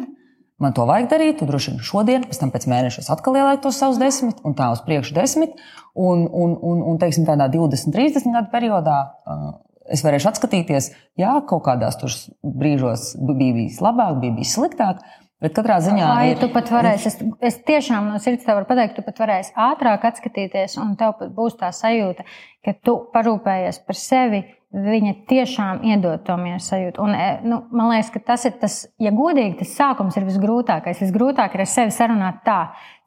man 0.62 0.76
to 0.78 0.86
vajag 0.90 1.10
darīt, 1.12 1.42
droši 1.48 1.74
vien 1.74 1.82
šodien, 1.86 2.28
pēc 2.30 2.40
tam 2.42 2.54
pēc 2.54 2.68
mēneša 2.70 3.04
es 3.04 3.10
atkal 3.14 3.40
ielieku 3.40 3.66
tos 3.66 3.80
savus 3.82 4.00
desmit, 4.02 4.40
un 4.48 4.56
tā 4.58 4.70
uz 4.74 4.84
priekšu 4.86 5.18
desmit. 5.18 5.58
Un, 5.92 6.24
un, 6.24 6.54
un, 6.64 6.86
un 6.88 7.00
teiksim, 7.02 7.26
tādā 7.28 7.50
20, 7.52 7.92
30 7.92 8.32
gadu 8.32 8.48
periodā 8.54 9.00
uh, 9.28 9.50
es 9.92 10.04
varēšu 10.06 10.30
atskatīties, 10.32 10.92
jā, 11.20 11.34
kaut 11.50 11.66
kādās 11.66 11.98
brīžos 12.42 13.12
bija 13.20 13.58
bijis 13.58 13.82
labāk, 13.84 14.22
bija 14.22 14.38
bijis 14.38 14.56
sliktāk. 14.56 15.02
Bet 15.42 15.56
katrā 15.58 15.80
ziņā. 15.82 16.06
Vai 16.06 16.26
ir... 16.30 16.38
tu 16.38 16.52
pat 16.54 16.70
varēsi, 16.70 17.10
es, 17.10 17.16
es 17.50 17.56
tiešām 17.66 18.12
no 18.12 18.20
sirds 18.22 18.46
tev 18.46 18.60
varu 18.60 18.68
pateikt, 18.70 18.94
tu 19.00 19.06
pat 19.06 19.24
varēsi 19.24 19.56
ātrāk 19.58 20.06
atskatīties, 20.12 20.76
un 20.78 20.94
tev 21.00 21.24
būs 21.34 21.58
tā 21.58 21.72
sajūta, 21.74 22.28
ka 22.62 22.76
tu 22.86 22.94
parūpējies 23.16 23.82
par 23.88 23.98
sevi, 23.98 24.44
viņa 24.72 25.14
tiešām 25.28 25.82
iedod 25.88 26.22
to 26.24 26.38
mieru 26.40 26.62
sajūtu. 26.64 27.02
Un, 27.04 27.16
e, 27.16 27.32
nu, 27.44 27.62
man 27.76 27.92
liekas, 27.92 28.12
ka 28.14 28.22
tas 28.32 28.46
ir 28.48 28.56
tas, 28.62 28.78
ja 29.02 29.12
godīgi, 29.16 29.58
tas 29.62 29.74
sākums 29.76 30.16
ir 30.18 30.28
visgrūtākais. 30.30 31.02
Visgrūtāk 31.04 31.58
ir 31.58 31.66
ar 31.66 31.70
sevi 31.70 31.96
sarunāt 31.96 32.40
tā, 32.48 32.62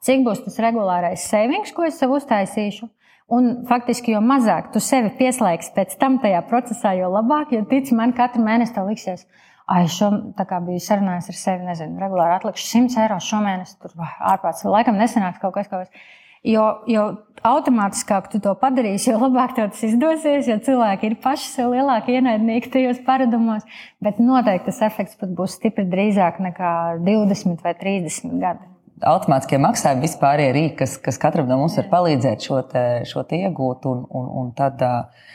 cik 0.05 0.21
būs 0.27 0.43
tas 0.45 0.59
regulārais 0.61 1.25
savings, 1.25 1.73
ko 1.73 1.87
es 1.87 1.97
sev 2.01 2.13
uztaisīšu. 2.17 2.89
Un 3.35 3.65
faktiski, 3.65 4.13
jo 4.13 4.21
mazāk 4.21 4.69
tu 4.73 4.81
sevi 4.83 5.09
pieslēgsi 5.17 5.73
pēc 5.73 5.95
tam 5.97 6.19
tajā 6.21 6.43
procesā, 6.45 6.91
jo 6.93 7.09
labāk, 7.09 7.55
jo 7.55 7.63
tici 7.69 7.97
man, 7.97 8.13
katru 8.13 8.43
mēnesi 8.45 8.75
tev 8.75 8.91
liksies. 8.91 9.25
Ai, 9.65 9.87
šo 9.89 10.11
kā 10.37 10.59
biju 10.61 10.77
sarunājis 10.85 11.31
ar 11.31 11.37
sevi, 11.39 11.65
nezinu, 11.65 11.97
regulāri 11.97 12.35
atlikšu 12.35 12.67
100 12.67 12.99
eiro 13.01 13.17
šomēnes, 13.17 13.79
tur 13.81 13.95
ārpus 14.05 14.61
laikam 14.69 15.01
nesanāks 15.01 15.41
kaut 15.41 15.55
kas, 15.57 15.71
kaut 15.71 15.87
kas. 15.87 16.13
Jo, 16.45 16.65
jo 16.85 17.05
automātiskāk 17.45 18.29
tu 18.29 18.39
to 18.43 18.53
padarīsi, 18.61 19.09
jo 19.11 19.17
labāk 19.21 19.55
tev 19.57 19.71
tas 19.73 19.81
izdosies, 19.87 20.47
jo 20.49 20.57
cilvēki 20.65 21.09
ir 21.09 21.17
paši 21.23 21.49
sev 21.49 21.73
lielāki 21.73 22.17
ienaidnieki 22.17 22.71
tajos 22.73 23.01
paradumos. 23.05 23.65
Bet 24.03 24.21
noteikti 24.21 24.69
tas 24.69 24.83
efekts 24.87 25.17
pat 25.19 25.33
būs 25.37 25.57
stipri 25.59 25.87
drīzāk 25.89 26.39
nekā 26.45 26.71
20 27.05 27.65
vai 27.65 27.75
30 27.81 28.37
gadi. 28.41 28.69
Automātiskie 29.05 29.59
maksājumi 29.59 30.05
vispār 30.05 30.45
ir 30.45 30.53
rīki, 30.55 30.77
kas, 30.83 30.95
kas 31.03 31.19
katram 31.21 31.49
no 31.49 31.57
mums 31.59 31.75
var 31.81 31.89
palīdzēt 31.91 32.45
šo, 32.47 32.61
te, 32.69 32.85
šo 33.09 33.25
te 33.27 33.41
iegūt 33.43 33.89
un, 33.91 34.05
un, 34.07 34.29
un 34.41 34.53
tad 34.55 34.85
uh, 34.85 35.27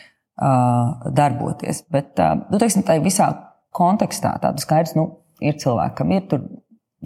darboties. 1.18 1.85
Bet, 1.92 2.14
uh, 2.23 2.38
nu, 2.49 2.62
teiksim, 2.62 2.87
tā 2.88 2.96
visā 3.05 3.29
kontekstā 3.77 4.33
tādu 4.42 4.64
skaidrs, 4.64 4.96
nu, 4.96 5.11
ir 5.44 5.59
cilvēki, 5.61 5.99
kam 6.01 6.16
ir 6.16 6.25
tur 6.31 6.46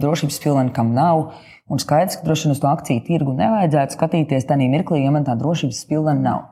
drošības 0.01 0.39
pilni, 0.43 0.73
kam 0.75 0.93
nav. 0.95 1.31
Un 1.71 1.81
skaidrs, 1.81 2.19
ka 2.19 2.27
droši 2.27 2.45
vien 2.45 2.53
uz 2.53 2.61
to 2.61 2.69
akciju 2.69 3.03
tirgu 3.07 3.33
nevajadzētu 3.37 3.97
skatīties 3.97 4.45
tajā 4.45 4.67
mirklī, 4.69 5.01
ja 5.01 5.13
man 5.13 5.25
tā 5.25 5.33
drošības 5.39 5.81
pilna 5.89 6.13
nav. 6.17 6.43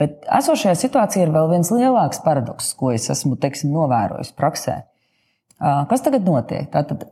Bet 0.00 0.26
esošajā 0.40 0.74
situācijā 0.80 1.26
ir 1.26 1.32
vēl 1.32 1.50
viens 1.52 1.70
lielāks 1.72 2.20
paradoks, 2.24 2.72
ko 2.76 2.92
es 2.92 3.08
esmu 3.12 3.38
teiksim, 3.40 3.72
novērojis 3.72 4.32
praksē. 4.36 4.82
Kas 5.88 6.04
tagad 6.04 6.26
notiek? 6.26 6.66
Tātad, 6.72 7.06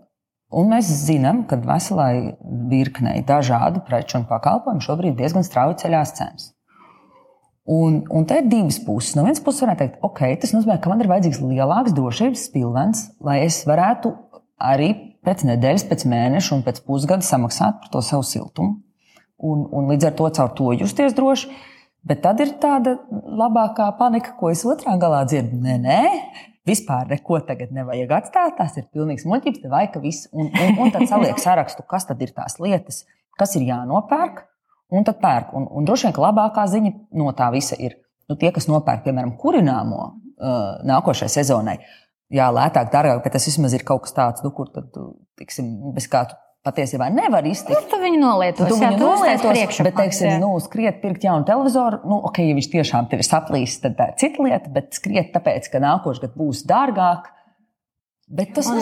mēs 0.50 0.88
zinām, 1.06 1.44
ka 1.48 1.60
veselai 1.62 2.36
virknei 2.70 3.20
dažādu 3.26 3.84
preču 3.86 4.18
un 4.20 4.26
pakalpojumu 4.28 4.84
šobrīd 4.84 5.18
diezgan 5.20 5.46
strauji 5.46 5.78
ceļās 5.84 6.16
cenas. 6.18 6.48
Un, 7.70 8.00
un 8.10 8.24
te 8.26 8.40
ir 8.40 8.48
divas 8.50 8.80
puses. 8.82 9.14
No 9.14 9.22
vienas 9.22 9.42
puses, 9.44 9.62
varētu 9.62 9.84
teikt, 9.84 10.00
ok, 10.02 10.24
tas 10.42 10.54
nozīmē, 10.56 10.80
ka 10.82 10.90
man 10.90 11.04
ir 11.04 11.10
vajadzīgs 11.12 11.42
lielāks 11.44 11.94
drošības 11.94 12.48
pilvens, 12.54 13.04
lai 13.22 13.44
es 13.44 13.60
varētu 13.68 14.10
arī 14.58 14.90
pēc 15.26 15.44
nedēļas, 15.48 15.86
pēc 15.90 16.06
mēneša 16.10 16.54
un 16.56 16.62
pēc 16.66 16.82
pusgada 16.86 17.26
samaksāt 17.26 17.80
par 17.82 17.92
to 17.92 18.02
savu 18.04 18.26
siltumu. 18.26 18.78
Un, 19.40 19.64
un 19.72 19.88
līdz 19.88 20.10
ar 20.10 20.16
to 20.18 20.28
caur 20.36 20.50
to 20.56 20.72
justies 20.76 21.16
droši. 21.16 21.50
Bet 22.04 22.22
tad 22.24 22.40
ir 22.40 22.54
tāda 22.60 22.96
labākā 23.12 23.88
panika, 23.98 24.34
ko 24.38 24.50
es 24.52 24.62
otrā 24.68 24.96
galā 25.00 25.20
dzirdu. 25.28 25.58
Nē, 25.60 25.76
nē, 25.80 26.00
vispār 26.68 27.08
neko 27.10 27.40
tagad 27.48 27.72
nevajag 27.76 28.14
atstāt. 28.20 28.56
Tas 28.60 28.76
ir 28.80 28.88
pilnīgs 28.92 29.26
muļķības, 29.28 29.66
vai 29.72 29.86
ka 29.92 30.00
viss. 30.00 30.28
Un, 30.32 30.48
un, 30.48 30.78
un 30.84 30.92
tad 30.94 31.08
saliek 31.10 31.40
sarakstu, 31.46 31.84
kas 31.88 32.08
tad 32.08 32.20
ir 32.24 32.32
tās 32.36 32.56
lietas, 32.60 33.04
kas 33.40 33.56
ir 33.60 33.68
jānopērk, 33.68 34.44
un 34.96 35.08
tad 35.08 35.20
pērk. 35.20 35.52
Un, 35.56 35.68
un 35.76 35.88
droši 35.88 36.08
vien, 36.08 36.16
ka 36.16 36.24
labākā 36.24 36.66
ziņa 36.72 36.94
no 37.20 37.32
tā 37.36 37.50
visa 37.54 37.76
ir 37.80 37.98
nu, 38.30 38.36
tie, 38.38 38.52
kas 38.54 38.68
nopērk, 38.70 39.04
piemēram, 39.06 39.34
kurināmo 39.40 40.00
uh, 40.06 40.80
nākošajai 40.86 41.36
sezonai. 41.40 41.80
Jā, 42.30 42.46
lētāk, 42.54 42.92
dārgāk, 42.92 43.24
bet 43.24 43.34
tas 43.34 43.48
vismaz 43.48 43.74
ir 43.74 43.82
kaut 43.86 44.04
kas 44.04 44.14
tāds, 44.14 44.44
nu, 44.46 44.52
kur 44.54 44.68
tad, 44.70 44.94
tiksim, 45.40 45.72
bez 45.96 46.06
kā 46.10 46.28
tu 46.30 46.36
patiesībā 46.66 47.08
nevar 47.10 47.46
iztikt. 47.48 47.72
Nu, 47.74 47.88
tu 47.90 47.98
viņu 48.02 48.20
nolietos, 48.20 48.68
tu 48.68 48.76
jā, 48.76 48.90
viņu 48.92 49.00
nolietos, 49.00 49.48
priekšā. 49.48 49.86
bet, 49.86 49.96
teiksim, 49.96 50.36
nu, 50.42 50.52
skriet 50.62 51.00
pirkt 51.02 51.24
jaunu 51.24 51.46
televizoru, 51.48 52.02
nu, 52.06 52.20
ok, 52.28 52.42
ja 52.44 52.56
viņš 52.58 52.70
tiešām 52.74 53.08
tev 53.10 53.24
ir 53.24 53.28
saplīs, 53.28 53.80
tad 53.82 53.96
tā 53.98 54.10
ir 54.12 54.18
cita 54.20 54.46
lieta, 54.46 54.72
bet 54.74 54.94
skriet 54.98 55.32
tāpēc, 55.34 55.70
ka 55.72 55.82
nākošais 55.82 56.22
gads 56.26 56.38
būs 56.38 56.62
dārgāk. 56.68 57.30
Bet 58.30 58.52
tas 58.54 58.68
ka 58.70 58.78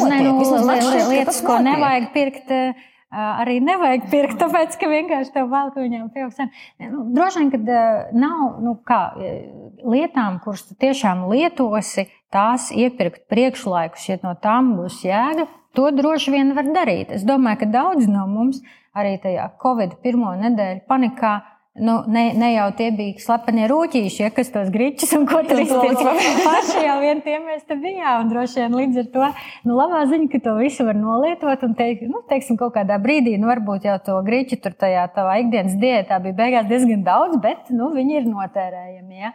lietas, 1.08 1.24
tas 1.30 1.42
ko 1.46 1.56
nevajag 1.64 2.12
pirkt. 2.12 2.50
eh, 2.52 2.86
Arī 3.08 3.54
nevajag 3.64 4.10
pirkt, 4.12 4.36
tāpēc, 4.42 4.74
ka 4.76 4.90
vienkārši 4.90 5.32
tev 5.32 5.46
vēl 5.48 5.70
ka 5.72 5.80
viņam 5.80 6.10
pieaugs. 6.12 6.36
cena. 6.36 6.50
Nu, 6.90 7.06
droši 7.16 7.40
vien, 7.40 7.52
ka 7.54 7.62
eh, 7.62 8.10
nav 8.12 8.58
nu, 8.60 8.74
kā, 8.84 8.98
eh, 9.16 9.46
lietām, 9.88 10.42
kuras 10.44 10.66
tu 10.68 10.76
tiešām 10.76 11.24
lietosi, 11.30 12.04
tās 12.34 12.70
iepirkt 12.74 13.26
priekšlaikus, 13.32 14.08
ja 14.10 14.18
no 14.22 14.34
tām 14.42 14.74
būs 14.78 15.02
jēga, 15.06 15.46
to 15.76 15.90
droši 15.94 16.34
vien 16.34 16.54
var 16.56 16.68
darīt. 16.74 17.12
Es 17.14 17.24
domāju, 17.28 17.62
ka 17.62 17.70
daudz 17.78 18.08
no 18.10 18.26
mums 18.30 18.60
arī 18.96 19.16
tajā 19.22 19.46
Covid 19.62 19.98
pirmo 20.02 20.34
nedēļu 20.40 20.84
panikā. 20.88 21.36
Nu, 21.80 21.98
ne, 22.10 22.24
ne 22.38 22.50
jau 22.54 22.66
tie 22.78 22.88
bija 22.94 23.18
slepeni 23.22 23.68
rūtīši, 23.70 24.22
ja, 24.24 24.30
kas 24.34 24.50
tos 24.54 24.70
grīčus 24.74 25.12
un 25.18 25.26
ko 25.28 25.40
tur 25.46 25.60
izpildīja. 25.62 26.14
Paši 26.48 26.84
jau 26.84 26.96
vien 27.02 27.22
tie 27.24 27.38
mēs 27.42 27.64
te 27.68 27.76
bijām. 27.78 28.24
Un 28.24 28.32
droši 28.32 28.62
vien 28.64 28.76
līdz 28.80 29.00
ar 29.02 29.08
to 29.14 29.28
nu, 29.68 29.76
labā 29.78 30.04
ziņa, 30.10 30.28
ka 30.32 30.40
to 30.44 30.54
visu 30.58 30.86
var 30.88 30.98
nolietot 30.98 31.64
un 31.66 31.76
teikt, 31.78 32.06
nu, 32.10 32.22
teiksim, 32.30 32.58
kaut 32.60 32.74
kādā 32.76 32.98
brīdī, 33.02 33.36
nu, 33.40 33.50
varbūt 33.50 33.86
jau 33.88 33.96
to 34.04 34.18
grīču 34.26 34.58
tur 34.62 34.74
tajā 34.78 35.06
tavā 35.14 35.38
ikdienas 35.42 35.76
diētā 35.80 36.18
bija 36.24 36.38
beigās 36.38 36.68
diezgan 36.70 37.04
daudz, 37.06 37.38
bet 37.42 37.70
nu, 37.74 37.90
viņi 37.94 38.20
ir 38.20 38.28
notērējami. 38.28 39.22
Ja. 39.22 39.32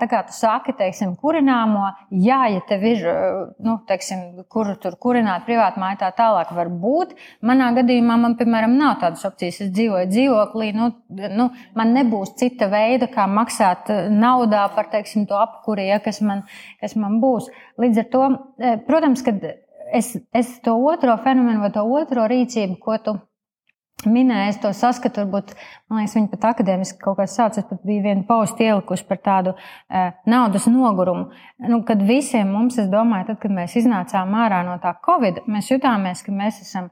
Tā 0.00 0.08
kā 0.10 0.22
tu 0.28 0.36
saki, 0.36 0.74
teiksim, 0.78 1.14
kurināmo, 1.20 1.90
jā, 2.10 2.40
ja 2.54 2.62
tev 2.68 2.86
ir, 2.88 3.04
nu, 3.64 3.78
teiksim, 3.88 4.44
kur 4.52 4.74
tur 4.80 4.98
kurināt 5.00 5.46
privāti 5.48 5.82
mājā, 5.82 6.00
tā 6.04 6.10
tālāk 6.18 6.52
var 6.56 6.70
būt. 6.70 7.14
Manā 7.44 7.70
gadījumā 7.76 8.18
man, 8.20 8.36
piemēram, 8.38 8.76
nav 8.78 8.98
tādas 9.02 9.24
opcijas. 9.28 9.60
Es 9.64 9.72
dzīvoju 9.74 10.10
dzīvoklī, 10.10 10.70
nu, 10.76 10.90
nu, 11.34 11.48
man 11.78 11.92
nebūs 11.96 12.34
cita 12.40 12.68
veida, 12.72 13.08
kā 13.12 13.26
maksāt 13.30 13.90
eh, 13.92 14.08
naudā 14.12 14.64
par 14.76 14.90
teiksim, 14.92 15.26
to 15.30 15.38
apkuri, 15.40 15.88
ja, 15.88 16.00
kas, 16.04 16.20
man, 16.24 16.44
kas 16.82 16.96
man 17.00 17.20
būs. 17.22 17.50
Līdz 17.80 18.02
ar 18.04 18.10
to, 18.12 18.24
eh, 18.60 18.80
protams, 18.88 19.24
kad 19.26 19.44
es, 19.92 20.14
es 20.34 20.58
to 20.64 20.76
otro 20.92 21.16
fenomenu 21.24 21.64
vai 21.64 21.72
to 21.74 21.84
otro 21.84 22.26
rīcību, 22.30 22.80
ko 22.82 22.98
tu 23.04 23.16
minēji, 24.10 24.52
es 24.52 24.58
to 24.62 24.72
saskatu, 24.76 25.22
varbūt, 25.22 25.54
man 25.88 26.02
liekas, 26.02 26.16
viņi 26.18 26.30
pat 26.32 26.46
akadēmiski 26.50 27.00
kaut 27.00 27.18
kā 27.20 27.26
sauc, 27.30 27.56
es 27.58 27.68
pat 27.68 27.80
biju 27.86 28.04
vienu 28.04 28.26
paustu 28.28 28.66
ielikuši 28.66 29.06
par 29.08 29.20
tādu 29.24 29.54
uh, 29.54 30.10
naudas 30.28 30.66
nogurumu. 30.70 31.30
Nu, 31.70 31.80
kad 31.88 32.02
visiem 32.04 32.50
mums, 32.52 32.78
es 32.82 32.90
domāju, 32.92 33.30
tad, 33.30 33.40
kad 33.44 33.54
mēs 33.54 33.78
iznācām 33.80 34.34
ārā 34.44 34.60
no 34.66 34.76
tā 34.82 34.94
Covid, 35.06 35.44
mēs 35.48 35.70
jutāmies, 35.72 36.24
ka 36.26 36.34
mēs 36.34 36.60
esam 36.66 36.90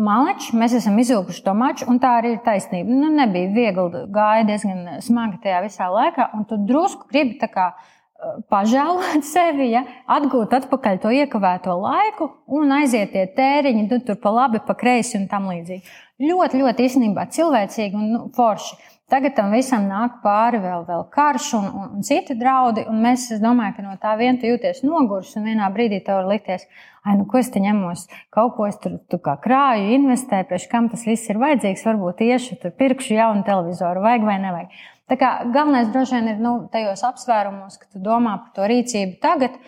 Malači, 0.00 0.54
mēs 0.56 0.72
esam 0.78 0.94
izvilkuši 1.02 1.42
to 1.44 1.52
maču, 1.52 1.84
un 1.92 1.98
tā 2.00 2.14
arī 2.22 2.30
ir 2.32 2.44
taisnība. 2.46 2.94
Nu, 2.96 3.10
nebija 3.12 3.50
viegli, 3.52 4.06
gāja 4.12 4.46
diezgan 4.48 5.02
smagi 5.04 5.42
tajā 5.42 5.58
visā 5.66 5.88
laikā, 5.92 6.30
un 6.32 6.46
tu 6.48 6.56
drusku 6.56 7.10
gribi 7.10 7.36
tā 7.42 7.50
kā 7.52 7.66
eh, 7.76 8.38
pažēlot 8.48 9.26
sevi, 9.34 9.68
ja, 9.74 9.84
atgūt 10.16 10.56
atpakaļ 10.62 11.02
to 11.02 11.12
iekavēto 11.12 11.76
laiku 11.76 12.30
un 12.56 12.72
aiziet 12.78 13.12
tie 13.12 13.26
tēriņi, 13.36 13.84
nu, 13.90 14.00
tur 14.06 14.16
pa 14.22 14.32
labi, 14.32 14.62
pa 14.64 14.78
kreisi 14.80 15.18
un 15.20 15.28
tam 15.28 15.50
līdzīgi. 15.52 15.84
Ļoti, 16.24 16.62
ļoti 16.62 16.88
īstenībā 16.88 17.28
cilvēcīgi 17.36 17.98
un 17.98 18.08
nu, 18.14 18.24
forši. 18.36 18.80
Tagad 19.12 19.34
tam 19.36 19.50
visam 19.52 19.82
nāk 19.90 20.22
pāri 20.22 20.56
vēl, 20.62 20.86
vēl 20.88 21.02
karš 21.12 21.50
un, 21.58 21.66
un, 21.68 21.88
un 21.98 22.04
citi 22.06 22.32
draudi. 22.38 22.86
Un 22.88 23.02
mēs, 23.04 23.26
es 23.34 23.42
domāju, 23.42 23.74
ka 23.76 23.82
no 23.84 23.96
tā 24.00 24.14
vien 24.16 24.38
tu 24.40 24.48
jūties 24.48 24.80
noguris 24.86 25.34
un 25.36 25.44
vienā 25.50 25.66
brīdī 25.74 25.98
tev 26.06 26.22
var 26.22 26.30
likties, 26.30 26.64
ah, 27.04 27.12
nu, 27.18 27.26
ko 27.28 27.42
es 27.42 27.52
te 27.52 27.60
ņemos, 27.60 28.06
kaut 28.32 28.54
ko 28.56 28.70
es 28.70 28.80
tur, 28.80 28.94
tur 29.12 29.20
kā 29.26 29.34
krāju, 29.44 29.90
investēju, 29.98 30.48
priekš 30.48 30.64
kam 30.72 30.88
tas 30.88 31.04
viss 31.04 31.28
ir 31.28 31.42
vajadzīgs. 31.42 31.84
Varbūt 31.90 32.22
tieši 32.22 32.56
tur 32.62 32.72
pirkšu 32.80 33.18
jaunu 33.18 33.44
televizoru, 33.44 34.00
vajag 34.06 34.24
vai 34.30 34.38
nevajag. 34.46 34.80
Tā 35.12 35.20
kā 35.20 35.34
galvenais 35.52 35.92
droši 35.92 36.16
vien 36.16 36.32
ir 36.32 36.40
nu, 36.40 36.54
tajos 36.72 37.04
apsvērumos, 37.04 37.76
ka 37.82 37.92
tu 37.92 38.00
domā 38.00 38.38
par 38.46 38.56
to 38.56 38.72
rīcību 38.72 39.20
tagad. 39.20 39.60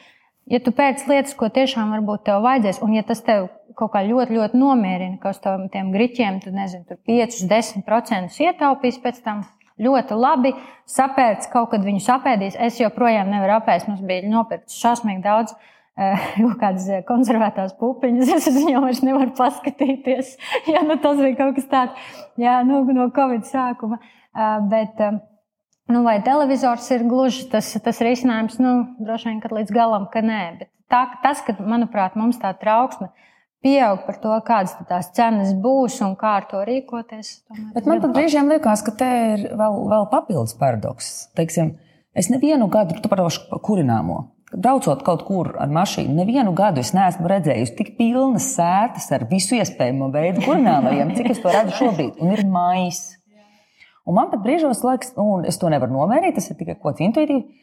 Ja 0.51 0.61
tu 0.61 0.75
pēc 0.77 1.07
lietas, 1.09 1.33
ko 1.39 1.49
tiešām 1.49 1.93
varbūt 1.95 2.27
tev 2.27 2.43
vajadzēs, 2.45 2.83
un 2.85 2.93
ja 2.97 3.05
tas 3.07 3.23
tev 3.25 3.49
kaut 3.79 3.95
kā 3.95 4.05
ļoti, 4.07 4.37
ļoti 4.37 4.59
nomierina, 4.61 5.19
ka 5.23 5.33
uz 5.33 5.41
tiem, 5.43 5.91
griķiem 5.95 6.41
tu 6.45 6.53
nezini, 6.55 6.85
tur 6.89 7.01
5, 7.09 7.45
10% 7.51 8.41
ietaupīs 8.49 9.01
pēc 9.03 9.23
tam. 9.25 9.45
Ļoti 9.75 10.15
labi 10.15 10.53
sapērts, 10.87 11.49
kaut 11.51 11.73
kad 11.73 11.83
viņu 11.83 12.05
apēdīs. 12.15 12.55
Es 12.63 12.77
joprojām 12.79 13.33
nevaru 13.33 13.57
apēst. 13.57 13.89
Mums 13.91 14.05
bija 14.07 14.23
nopirkts 14.31 14.77
šausmīgi 14.79 15.25
daudz 15.25 15.57
eh, 15.57 16.29
kaut 16.37 16.61
kādas 16.61 16.87
eh, 16.93 17.03
konservētās 17.09 17.75
pupiņas. 17.81 18.31
Es 18.37 18.47
uz 18.53 18.61
viņiem 18.61 18.87
vairs 18.87 19.03
nevaru 19.03 19.35
paskatīties. 19.35 20.37
Jā, 20.71 20.85
nu, 20.87 21.01
tas 21.03 21.19
bija 21.19 21.41
kaut 21.41 21.59
kas 21.59 21.67
tāds 21.73 22.15
jā, 22.39 22.61
nu, 22.69 22.85
no 22.95 23.09
Covid 23.17 23.49
sākuma. 23.51 23.99
Eh, 23.99 24.55
Bet, 24.71 25.03
eh, 25.03 25.19
nu, 25.91 26.05
vai 26.07 26.19
televizors 26.25 26.89
ir 26.95 27.05
gluži 27.09 27.49
tas, 27.53 27.73
tas 27.85 28.01
risinājums? 28.05 28.61
Nu, 28.63 28.77
droši 29.03 29.31
vien, 29.31 29.43
ka 29.43 29.53
līdz 29.53 29.75
galam, 29.75 30.09
ka 30.13 30.25
nē. 30.25 30.43
Bet 30.63 30.71
tā, 30.93 31.05
tas, 31.25 31.43
ka, 31.47 31.57
manuprāt, 31.61 32.19
mums 32.21 32.41
tā 32.43 32.55
trauksme 32.61 33.11
pieaug 33.65 34.05
par 34.05 34.19
to, 34.21 34.35
kādas 34.45 34.75
tās 34.89 35.09
cenas 35.17 35.55
būs 35.57 35.97
un 36.05 36.19
kā 36.21 36.37
ar 36.43 36.49
to 36.51 36.61
rīkoties. 36.69 37.33
tomēr 37.49 37.73
Bet 37.79 37.89
man 37.89 38.03
pat 38.05 38.13
brīžiem 38.17 38.53
liekas, 38.53 38.85
ka 38.85 38.93
te 39.01 39.11
ir 39.33 39.49
vēl, 39.57 39.81
vēl 39.93 40.07
papildus 40.13 40.53
paradoks. 40.61 41.11
Teiksim, 41.39 41.75
es 42.13 42.29
nevienu 42.33 42.69
gadu, 42.73 43.01
tu 43.01 43.09
par 43.09 43.25
to 43.25 43.61
kurināmo, 43.65 44.21
braucot 44.53 45.03
kaut 45.07 45.25
kur 45.27 45.55
ar 45.61 45.73
mašīnu, 45.73 46.15
nevienu 46.21 46.53
gadu 46.57 46.83
es 46.85 46.93
neesmu 46.97 47.31
redzējusi 47.31 47.77
tik 47.79 47.95
pilnas 47.99 48.53
sētas 48.55 49.09
ar 49.17 49.27
visu 49.31 49.57
iespējamo 49.59 50.13
veidu 50.15 50.45
kurināmajiem, 50.45 51.17
cik 51.17 51.33
es 51.35 51.43
to 51.43 51.55
redzu 51.55 51.79
šobrīd. 51.81 52.21
Un 52.23 52.37
ir 52.37 52.45
maijs. 52.51 53.05
Un 54.05 54.19
man 54.19 54.31
pat 54.33 54.43
brīžos 54.45 54.83
liekas, 54.85 55.15
nu, 55.17 55.41
es 55.49 55.57
to 55.61 55.71
nevaru 55.73 55.95
nomērīt, 55.97 56.37
tas 56.37 56.51
ir 56.51 56.59
tikai 56.59 56.77
kaut 56.77 56.99
kas 56.99 57.07
intuitīvs. 57.07 57.63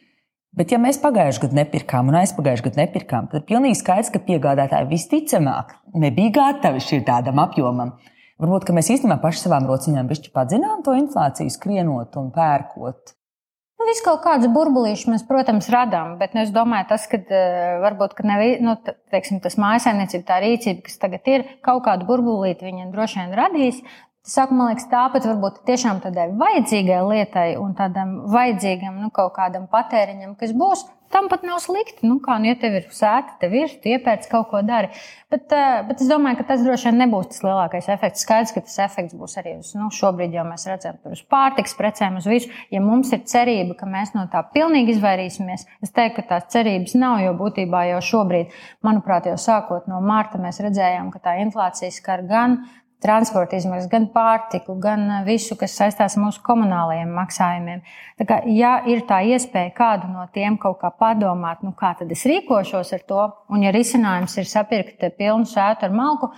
Bet, 0.52 0.68
ja 0.74 0.76
mēs 0.76 0.98
pagājušajā 1.00 1.46
gadā 1.46 1.56
nepirkām 1.62 2.10
un 2.10 2.18
aizpagājušajā 2.18 2.66
gadā 2.66 2.82
nepirkām, 2.82 3.30
tad 3.32 3.46
pilnīgi 3.48 3.78
skaidrs, 3.78 4.10
ka 4.12 4.20
piegādātāji 4.26 4.90
visticamāk 4.90 5.72
nebija 5.96 6.34
gatavi 6.36 6.82
šim 6.84 7.06
tādam 7.06 7.40
apjomam. 7.40 7.94
Varbūt 8.42 8.68
mēs 8.76 8.90
īstenībā 8.92 9.16
paši 9.22 9.46
savām 9.46 9.64
rociņām 9.70 10.10
padzinām 10.34 10.84
to 10.84 10.92
inflāciju, 10.98 11.54
skrienot 11.54 12.18
un 12.20 12.28
pērkot. 12.34 13.14
Nu, 13.80 13.88
Visu 13.88 14.04
kaut 14.06 14.20
kādus 14.22 14.52
burbulīšus 14.54 15.08
mēs, 15.10 15.24
protams, 15.26 15.66
radām, 15.72 16.12
bet 16.20 16.36
nu, 16.36 16.44
es 16.44 16.52
domāju, 16.54 16.86
tas, 16.92 17.08
ka 17.10 17.18
uh, 17.18 17.80
varbūt 17.82 18.12
ka 18.18 18.26
nevi, 18.28 18.52
nu, 18.62 18.76
teiksim, 19.10 19.40
tas 19.42 19.56
mājsaimniecība, 19.58 20.26
tā 20.28 20.36
rīcība, 20.44 20.84
kas 20.86 21.00
tagad 21.02 21.26
ir, 21.32 21.48
kaut 21.66 21.82
kādu 21.88 22.06
burbulīti 22.06 22.68
viņa 22.68 22.92
droši 22.92 23.22
vien 23.22 23.34
radīs. 23.40 23.80
Sākumā 24.22 24.60
man 24.60 24.68
liekas, 24.70 24.84
tāpat 24.86 25.24
varbūt 25.26 25.56
tiešām 25.66 25.98
tādai 26.04 26.28
vajadzīgai 26.38 27.00
lietai 27.08 27.48
un 27.58 27.72
tādam 27.74 28.20
vajadzīgam 28.30 29.00
nu, 29.02 29.08
kaut 29.10 29.32
kādam 29.34 29.64
patēriņam, 29.70 30.36
kas 30.38 30.52
būs. 30.54 30.84
Tam 31.12 31.26
pat 31.28 31.42
nav 31.44 31.58
slikti. 31.60 32.06
Nu, 32.06 32.20
kā, 32.22 32.38
nu, 32.40 32.46
ja 32.48 32.56
tev 32.56 32.76
ir 32.78 32.86
sēta, 32.94 33.34
tev 33.40 33.52
ir, 33.58 33.72
tu 33.82 33.90
iepērci 33.90 34.30
kaut 34.30 34.46
ko 34.48 34.62
dari. 34.64 34.88
Bet, 35.28 35.50
uh, 35.52 35.82
bet 35.84 36.00
es 36.00 36.08
domāju, 36.08 36.38
ka 36.38 36.46
tas 36.52 36.62
droši 36.64 36.88
vien 36.88 37.02
nebūs 37.02 37.28
tas 37.32 37.42
lielākais 37.44 37.90
efekts. 37.92 38.22
Skaidrs, 38.24 38.54
ka 38.54 38.62
tas 38.64 38.78
efekts 38.86 39.18
būs 39.18 39.34
arī 39.42 39.56
uz, 39.58 39.74
nu, 39.76 39.90
šobrīd 39.92 40.38
jau 40.38 40.46
mēs 40.48 40.64
redzam, 40.70 40.96
tur 41.02 41.18
uz 41.18 41.20
pārtiks 41.34 41.74
precēm, 41.76 42.16
uz 42.22 42.30
visu. 42.30 42.48
Ja 42.72 42.80
mums 42.80 43.12
ir 43.12 43.26
cerība, 43.28 43.76
ka 43.82 43.90
mēs 43.90 44.14
no 44.14 44.24
tā 44.32 44.40
pilnīgi 44.54 44.94
izvairīsimies, 44.94 45.66
es 45.84 45.92
teiktu, 45.92 46.22
ka 46.22 46.28
tās 46.30 46.48
cerības 46.54 46.94
nav, 46.96 47.18
jo 47.26 47.34
būtībā 47.42 47.84
jau 47.90 48.00
šobrīd, 48.08 48.54
manuprāt, 48.86 49.28
jau 49.28 49.36
sākot 49.36 49.90
no 49.92 50.00
mārta, 50.00 50.40
mēs 50.40 50.62
redzējām, 50.64 51.12
ka 51.12 51.20
tā 51.26 51.36
inflācija 51.42 51.92
skar 51.92 52.24
gan 52.30 52.62
transporta 53.02 53.58
izmaksas, 53.58 53.90
gan 53.90 54.06
pārtiku, 54.14 54.76
gan 54.80 55.24
visu, 55.26 55.56
kas 55.58 55.74
saistās 55.78 56.16
ar 56.16 56.22
mūsu 56.22 56.42
komunālajiem 56.46 57.12
maksājumiem. 57.16 57.82
Tā 58.20 58.28
kā, 58.28 58.40
ja 58.54 58.76
ir 58.90 59.04
tā 59.08 59.20
iespēja 59.34 59.74
kādu 59.76 60.10
no 60.12 60.28
tiem 60.34 60.56
kaut 60.62 60.80
kā 60.82 60.92
padomāt, 60.94 61.64
nu 61.66 61.74
kā 61.78 61.92
tad 61.98 62.12
es 62.14 62.24
rīkošos 62.28 62.94
ar 62.96 63.06
to, 63.08 63.28
un 63.52 63.66
ja 63.66 63.74
risinājums 63.74 64.38
ir 64.38 64.50
sapirkt 64.50 65.04
pilnu 65.18 65.48
sētu 65.48 65.88
ar 65.88 65.96
malku, 65.96 66.32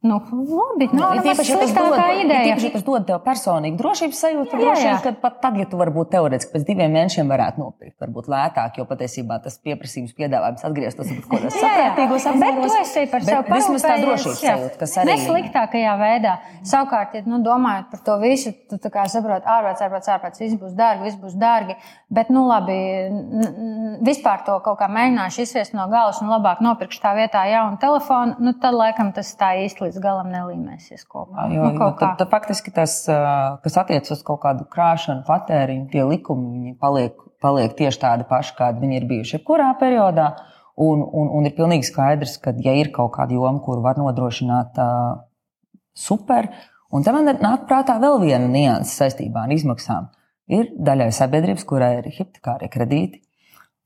Nu, 0.00 0.20
labi, 0.30 0.86
nav 0.94 1.16
nu, 1.18 1.22
īpaši 1.26 1.56
sliktākā 1.56 2.02
ideja. 2.20 2.54
Tieši 2.54 2.68
tas 2.70 2.84
dod 2.86 3.02
tev 3.08 3.16
personīgu 3.24 3.80
drošības 3.80 4.20
sajūtu. 4.22 4.58
Jā, 4.62 4.74
jā. 4.78 4.92
Ka 5.02 5.10
pat 5.18 5.40
tad, 5.42 5.56
ja 5.58 5.64
tu 5.66 5.80
varbūt 5.80 6.12
teorētiski 6.12 6.52
pēc 6.52 6.66
diviem 6.68 6.92
mēnešiem 6.94 7.26
varētu 7.26 7.58
nopirkt, 7.58 7.96
varbūt 8.04 8.28
lētāk, 8.30 8.78
jo 8.78 8.86
patiesībā 8.86 9.40
tas 9.42 9.56
pieprasījums 9.58 10.12
piedāvājums 10.14 10.62
atgrieztos 10.68 11.10
kaut 11.10 11.26
kādos 11.32 11.56
saprātīgos 11.58 12.28
apmēros. 12.30 12.60
Bet 12.62 12.76
tu 12.76 12.76
esi 12.84 13.04
par 13.10 13.26
sevi 13.26 13.56
vismaz 13.56 13.86
tā 13.88 13.96
drošības 14.04 14.44
sajūta, 14.44 14.78
kas 14.84 14.94
arī. 15.02 15.16
Nesliktākajā 15.16 15.96
veidā. 16.04 16.36
Savukārt, 16.74 17.18
ja 17.18 17.24
nu, 17.26 17.42
domājot 17.42 17.90
par 17.90 18.04
to 18.06 18.16
visu, 18.22 18.54
tu 18.70 18.78
tā 18.78 18.94
kā 18.94 19.08
saproti, 19.10 19.50
ārprāts, 19.50 19.82
ārprāts, 19.82 20.12
ārprāts, 20.14 20.44
viss 20.44 20.62
būs 20.62 20.78
dārgi, 20.78 21.08
viss 21.08 21.18
būs 21.18 21.34
dārgi. 21.42 21.74
Bet, 22.14 22.30
nu 22.30 22.46
labi, 22.46 22.78
vispār 24.06 24.46
to 24.46 24.60
kaut 24.62 24.78
kā 24.78 24.86
mēģināšu 24.94 25.42
izsviest 25.42 25.74
no 25.74 25.90
galvas 25.90 26.22
un 26.22 26.30
labāk 26.30 26.62
nopirkšu 26.62 27.02
tā 27.02 27.16
vietā 27.18 27.42
jaunu 27.50 27.82
telefonu, 27.82 28.38
nu 28.38 28.54
tad 28.62 28.78
laikam 28.78 29.10
tas 29.16 29.34
tā 29.36 29.56
īsti 29.66 29.87
līdz 29.88 30.02
galam 30.04 30.28
nelīmēsies 30.32 31.02
kopā. 31.08 31.48
Jo, 31.50 31.64
nu, 31.66 31.72
jo, 31.74 31.88
tad, 31.98 32.14
tad 32.20 32.30
faktiski 32.30 32.72
tas, 32.74 33.00
kas 33.64 33.78
attiecas 33.82 34.14
uz 34.18 34.22
kaut 34.26 34.42
kādu 34.44 34.68
krāšanu, 34.70 35.24
patēriņu, 35.26 35.88
tie 35.92 36.04
likumi 36.06 36.76
paliek, 36.80 37.16
paliek 37.42 37.74
tieši 37.78 38.02
tādi 38.04 38.28
paši, 38.28 38.54
kādi 38.58 38.84
viņi 38.84 39.00
ir 39.00 39.08
bijuši 39.10 39.38
jebkurā 39.38 39.72
periodā. 39.80 40.30
Un, 40.78 41.00
un, 41.02 41.30
un 41.34 41.46
ir 41.48 41.56
pilnīgi 41.56 41.88
skaidrs, 41.88 42.36
ka, 42.38 42.52
ja 42.62 42.76
ir 42.78 42.92
kaut 42.94 43.10
kāda 43.16 43.34
joma, 43.34 43.58
kur 43.64 43.80
var 43.82 43.98
nodrošināt 43.98 44.78
uh, 44.78 45.16
super, 45.98 46.46
un 46.94 47.02
tam 47.02 47.18
man 47.18 47.40
nāk 47.42 47.64
prātā 47.66 47.96
vēl 47.98 48.20
viena 48.22 48.46
nianses 48.46 48.94
saistībā 49.00 49.48
ar 49.48 49.54
izmaksām. 49.56 50.12
Ir 50.48 50.70
daļai 50.78 51.10
sabiedrības, 51.12 51.66
kurai 51.68 51.96
ir 51.98 52.06
hipotekārie 52.14 52.70
kredīti, 52.72 53.24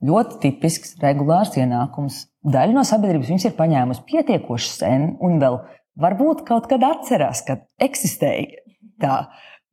ļoti 0.06 0.38
tipisks, 0.42 0.96
regulārs 1.02 1.56
ienākums. 1.58 2.26
Daļa 2.42 2.76
no 2.76 2.84
sabiedrības 2.86 3.30
viņas 3.30 3.48
ir 3.48 3.56
paņēmusi 3.58 4.04
pietiekoši 4.08 4.70
sen 4.70 5.08
un 5.22 5.38
vēl 5.42 5.60
varbūt 6.00 6.44
kaut 6.48 6.68
kad 6.70 6.84
atcerās, 6.86 7.44
ka 7.46 7.60
eksistēja 7.82 8.62
tā 9.02 9.16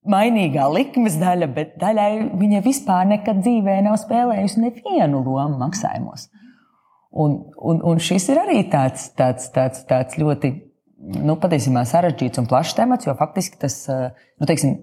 mainīgā 0.10 0.66
likmes 0.74 1.18
daļa, 1.20 1.50
bet 1.54 1.76
daļai 1.82 2.12
viņa 2.40 2.64
vispār 2.66 3.08
nekad 3.10 3.42
dzīvē 3.44 3.80
nav 3.86 4.00
spēlējusi 4.02 4.64
nevienu 4.64 5.24
lomu 5.26 5.60
maksājumos. 5.62 6.30
Un, 7.10 7.40
un, 7.58 7.82
un 7.90 8.02
šis 8.04 8.30
ir 8.30 8.42
arī 8.44 8.64
tāds, 8.70 9.10
tāds, 9.18 9.50
tāds, 9.54 9.82
tāds 9.90 10.18
ļoti 10.22 10.54
nu, 11.18 11.36
patiesībā 11.42 11.84
sarežģīts 11.90 12.42
un 12.42 12.48
plašs 12.50 12.76
temats, 12.78 13.08
jo 13.08 13.16
faktiski 13.18 13.58
tas, 13.62 13.82
nu, 13.90 14.48
teiksim, 14.50 14.76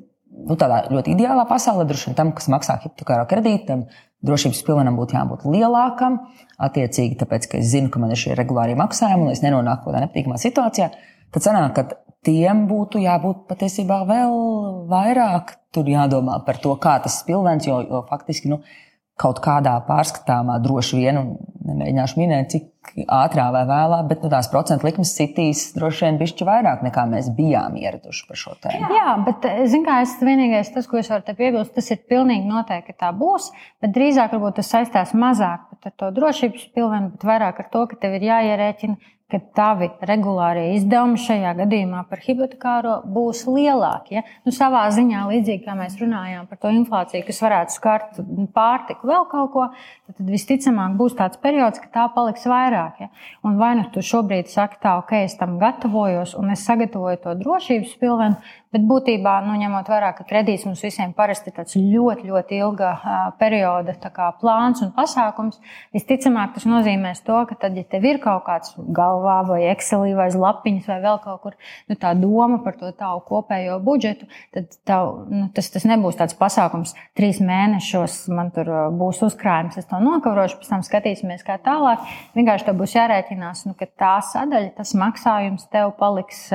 nu, 0.48 0.56
tādā 0.58 0.82
ļoti 0.90 1.14
ideālā 1.14 1.46
pasaulē, 1.48 1.86
droši 1.86 2.10
vien 2.10 2.18
tam, 2.18 2.32
kas 2.36 2.50
maksā 2.52 2.80
hipotekāro 2.82 3.28
kredītam, 3.30 3.86
drošības 4.26 4.62
pilvenam 4.66 4.98
būtu 4.98 5.16
jābūt 5.16 5.44
lielākam. 5.52 6.18
Attiecīgi, 6.66 7.18
tāpēc, 7.20 7.50
ka 7.52 7.60
es 7.60 7.70
zinu, 7.74 7.92
ka 7.92 8.02
man 8.02 8.14
ir 8.14 8.20
šie 8.20 8.34
regulārie 8.38 8.76
maksājumi, 8.78 9.28
un 9.28 9.36
es 9.36 9.44
nenonāku 9.44 9.86
kādā 9.86 10.02
nepatīkamā 10.06 10.40
situācijā 10.40 10.90
tad 11.34 11.46
sanāk, 11.46 11.76
ka 11.76 11.86
tiem 12.26 12.64
būtu 12.70 13.02
jābūt 13.02 13.46
patiesībā 13.50 14.02
vēl 14.08 14.34
vairāk 14.90 15.56
tur 15.74 15.88
jādomā 15.90 16.40
par 16.46 16.58
to, 16.62 16.74
kā 16.80 16.98
tas 17.04 17.20
spilvens, 17.22 17.68
jo, 17.68 17.80
jo 17.86 18.02
faktiski 18.10 18.50
nu, 18.50 18.62
kaut 19.16 19.38
kādā 19.44 19.78
pārskatāmā 19.86 20.58
droši 20.60 20.98
vien, 20.98 21.16
un 21.16 21.36
nemēģināšu 21.66 22.18
minēt, 22.20 22.50
cik 22.52 23.06
ātrā 23.12 23.46
vai 23.54 23.62
vēlā, 23.68 24.02
bet 24.10 24.20
nu, 24.22 24.28
tās 24.32 24.48
procentu 24.52 24.86
likmes 24.86 25.14
sitīs 25.16 25.70
droši 25.76 26.04
vien 26.04 26.18
bišķi 26.20 26.46
vairāk 26.46 26.84
nekā 26.84 27.06
mēs 27.10 27.30
bijām 27.36 27.78
ieraduši 27.80 28.26
par 28.28 28.40
šo 28.40 28.52
tēmu. 28.62 28.90
Jā, 28.92 29.14
bet, 29.26 29.48
zin 29.72 29.86
kā, 29.86 30.02
es 30.04 30.12
vienīgais, 30.20 30.70
tas, 30.74 30.88
ko 30.90 31.00
es 31.00 31.08
varu 31.12 31.24
te 31.26 31.34
piebilst, 31.38 31.72
tas 31.78 31.88
ir 31.94 32.02
pilnīgi 32.12 32.44
noteikti, 32.50 32.96
tā 33.00 33.10
būs, 33.16 33.48
bet 33.82 33.96
drīzāk 33.96 34.36
varbūt 34.36 34.60
tas 34.60 34.72
saistās 34.76 35.16
mazāk 35.16 35.64
ar 35.88 35.94
to 35.98 36.12
drošības 36.16 36.70
pilvenu, 36.76 37.12
bet 37.14 37.28
vairāk 37.28 37.62
ar 37.62 37.70
to, 37.72 37.84
ka 37.90 38.00
tev 38.02 38.18
ir 38.18 38.28
jāierēķina 38.30 39.14
ka 39.26 39.40
tavi 39.58 39.88
regulārie 40.06 40.76
izdevumi 40.76 41.18
šajā 41.18 41.52
gadījumā 41.58 42.04
par 42.10 42.20
hipotekāro 42.22 43.00
būs 43.10 43.42
lielāki. 43.50 44.20
Ja? 44.20 44.22
Nu, 44.46 44.54
savā 44.54 44.84
ziņā, 44.94 45.24
līdzīgi 45.32 45.64
kā 45.64 45.74
mēs 45.78 45.96
runājām 45.98 46.46
par 46.46 46.60
to 46.62 46.70
inflāciju, 46.70 47.24
kas 47.26 47.42
varētu 47.42 47.74
skart 47.74 48.20
pārtiku, 48.54 49.10
vēl 49.10 49.26
kaut 49.32 49.50
ko, 49.54 49.66
tad, 50.16 50.26
visticamāk 50.32 50.96
būs 50.98 51.16
tāds 51.18 51.40
periods, 51.42 51.80
ka 51.82 51.92
tā 51.92 52.06
paliks 52.14 52.46
vairāk. 52.50 53.00
Ja? 53.04 53.10
Un 53.46 53.58
vai 53.60 53.74
nu 53.78 53.86
tu 53.94 54.04
šobrīd 54.04 54.50
saki, 54.52 54.80
tā, 54.82 54.96
ok, 55.02 55.12
es 55.26 55.36
tam 55.40 55.58
gatavojos 55.62 56.36
un 56.40 56.52
es 56.54 56.64
sagatavoju 56.68 57.22
to 57.24 57.36
drošības 57.42 57.96
pilvenu, 58.00 58.40
Bet 58.76 58.82
būtībā, 58.84 59.38
nu, 59.46 59.54
ņemot 59.56 59.86
vērā, 59.88 60.10
ka 60.18 60.24
kredīts 60.28 60.66
mums 60.66 60.82
visiem 60.84 61.14
parasti 61.16 61.48
ir 61.48 61.84
ļoti, 61.94 62.26
ļoti 62.28 62.56
ilga 62.60 62.90
perioda 63.40 63.94
plāns 64.40 64.82
un 64.84 64.90
pasākums, 64.92 65.56
visticamāk, 65.96 66.52
tas 66.52 66.66
nozīmēs 66.68 67.22
to, 67.24 67.38
ka 67.48 67.56
tad, 67.62 67.78
ja 67.78 67.86
tev 67.88 68.04
ir 68.04 68.18
kaut 68.20 68.44
kāds 68.44 68.74
galvā 68.76 69.38
vai 69.48 69.62
Excelī 69.70 70.12
vai 70.18 70.28
lapiņas 70.28 70.90
vai 70.90 70.98
vēl 71.06 71.20
kaut 71.24 71.40
kur 71.44 71.56
nu, 71.88 71.96
tā 71.96 72.12
doma 72.18 72.58
par 72.64 72.76
to 72.76 72.90
tavu 72.92 73.22
kopējo 73.30 73.78
budžetu, 73.86 74.28
tad 74.52 74.76
tav, 74.84 75.24
nu, 75.30 75.46
tas, 75.56 75.70
tas 75.72 75.88
nebūs 75.88 76.20
tāds 76.20 76.36
pasākums, 76.36 76.92
trīs 77.16 77.40
mēnešos 77.40 78.26
man 78.34 78.52
tur 78.52 78.68
būs 78.98 79.22
uzkrājums, 79.24 79.80
es 79.80 79.88
to 79.88 80.02
nokavrošu, 80.06 80.60
pēc 80.60 80.70
tam 80.70 80.84
skatīsimies, 80.86 81.44
kā 81.46 81.58
tālāk. 81.62 82.04
Vienkārši 82.36 82.68
tev 82.68 82.78
būs 82.80 82.94
jārēķinās, 82.96 83.64
nu, 83.68 83.74
ka 83.78 83.88
tā 83.90 84.14
sadaļa, 84.30 84.72
tas 84.78 84.94
maksājums 84.98 85.66
tev 85.72 85.92
paliks 86.00 86.46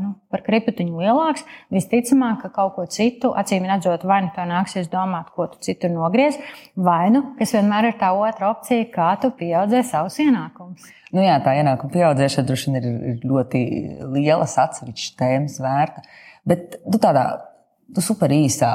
nu, 0.00 0.14
par 0.32 0.44
kriptiņu 0.46 1.02
lielāks 1.02 1.44
visticamāk, 1.74 2.44
ka 2.44 2.52
kaut 2.54 2.76
ko 2.78 2.86
citu, 2.90 3.34
acīm 3.36 3.68
redzot, 3.68 4.06
vai 4.08 4.22
nu 4.26 4.32
tā 4.36 4.46
nāksies 4.48 4.88
domāt, 4.92 5.34
ko 5.34 5.50
tu 5.50 5.60
citur 5.66 5.92
nogriez, 5.92 6.38
vai 6.78 7.10
nu, 7.14 7.24
kas 7.38 7.54
vienmēr 7.58 7.90
ir 7.90 8.00
tā 8.00 8.14
otra 8.16 8.52
opcija, 8.54 8.88
kā 8.94 9.12
tu 9.22 9.32
pieaudzē 9.36 9.84
savus 9.86 10.18
ienākumus. 10.22 10.88
Nu 11.10 11.24
jā, 11.24 11.36
tā 11.42 11.56
ienākuma 11.58 11.90
pieaudzēšana 11.90 12.46
droši 12.46 12.70
vien 12.70 12.80
ir 12.80 13.24
ļoti 13.26 13.62
liela 14.14 14.46
atsevišķa 14.46 15.16
tēmas 15.18 15.56
vērta. 15.62 16.04
Bet 16.46 16.78
nu, 16.86 17.00
tādā 17.02 17.24
nu, 17.90 18.04
super 18.04 18.30
īsā. 18.34 18.70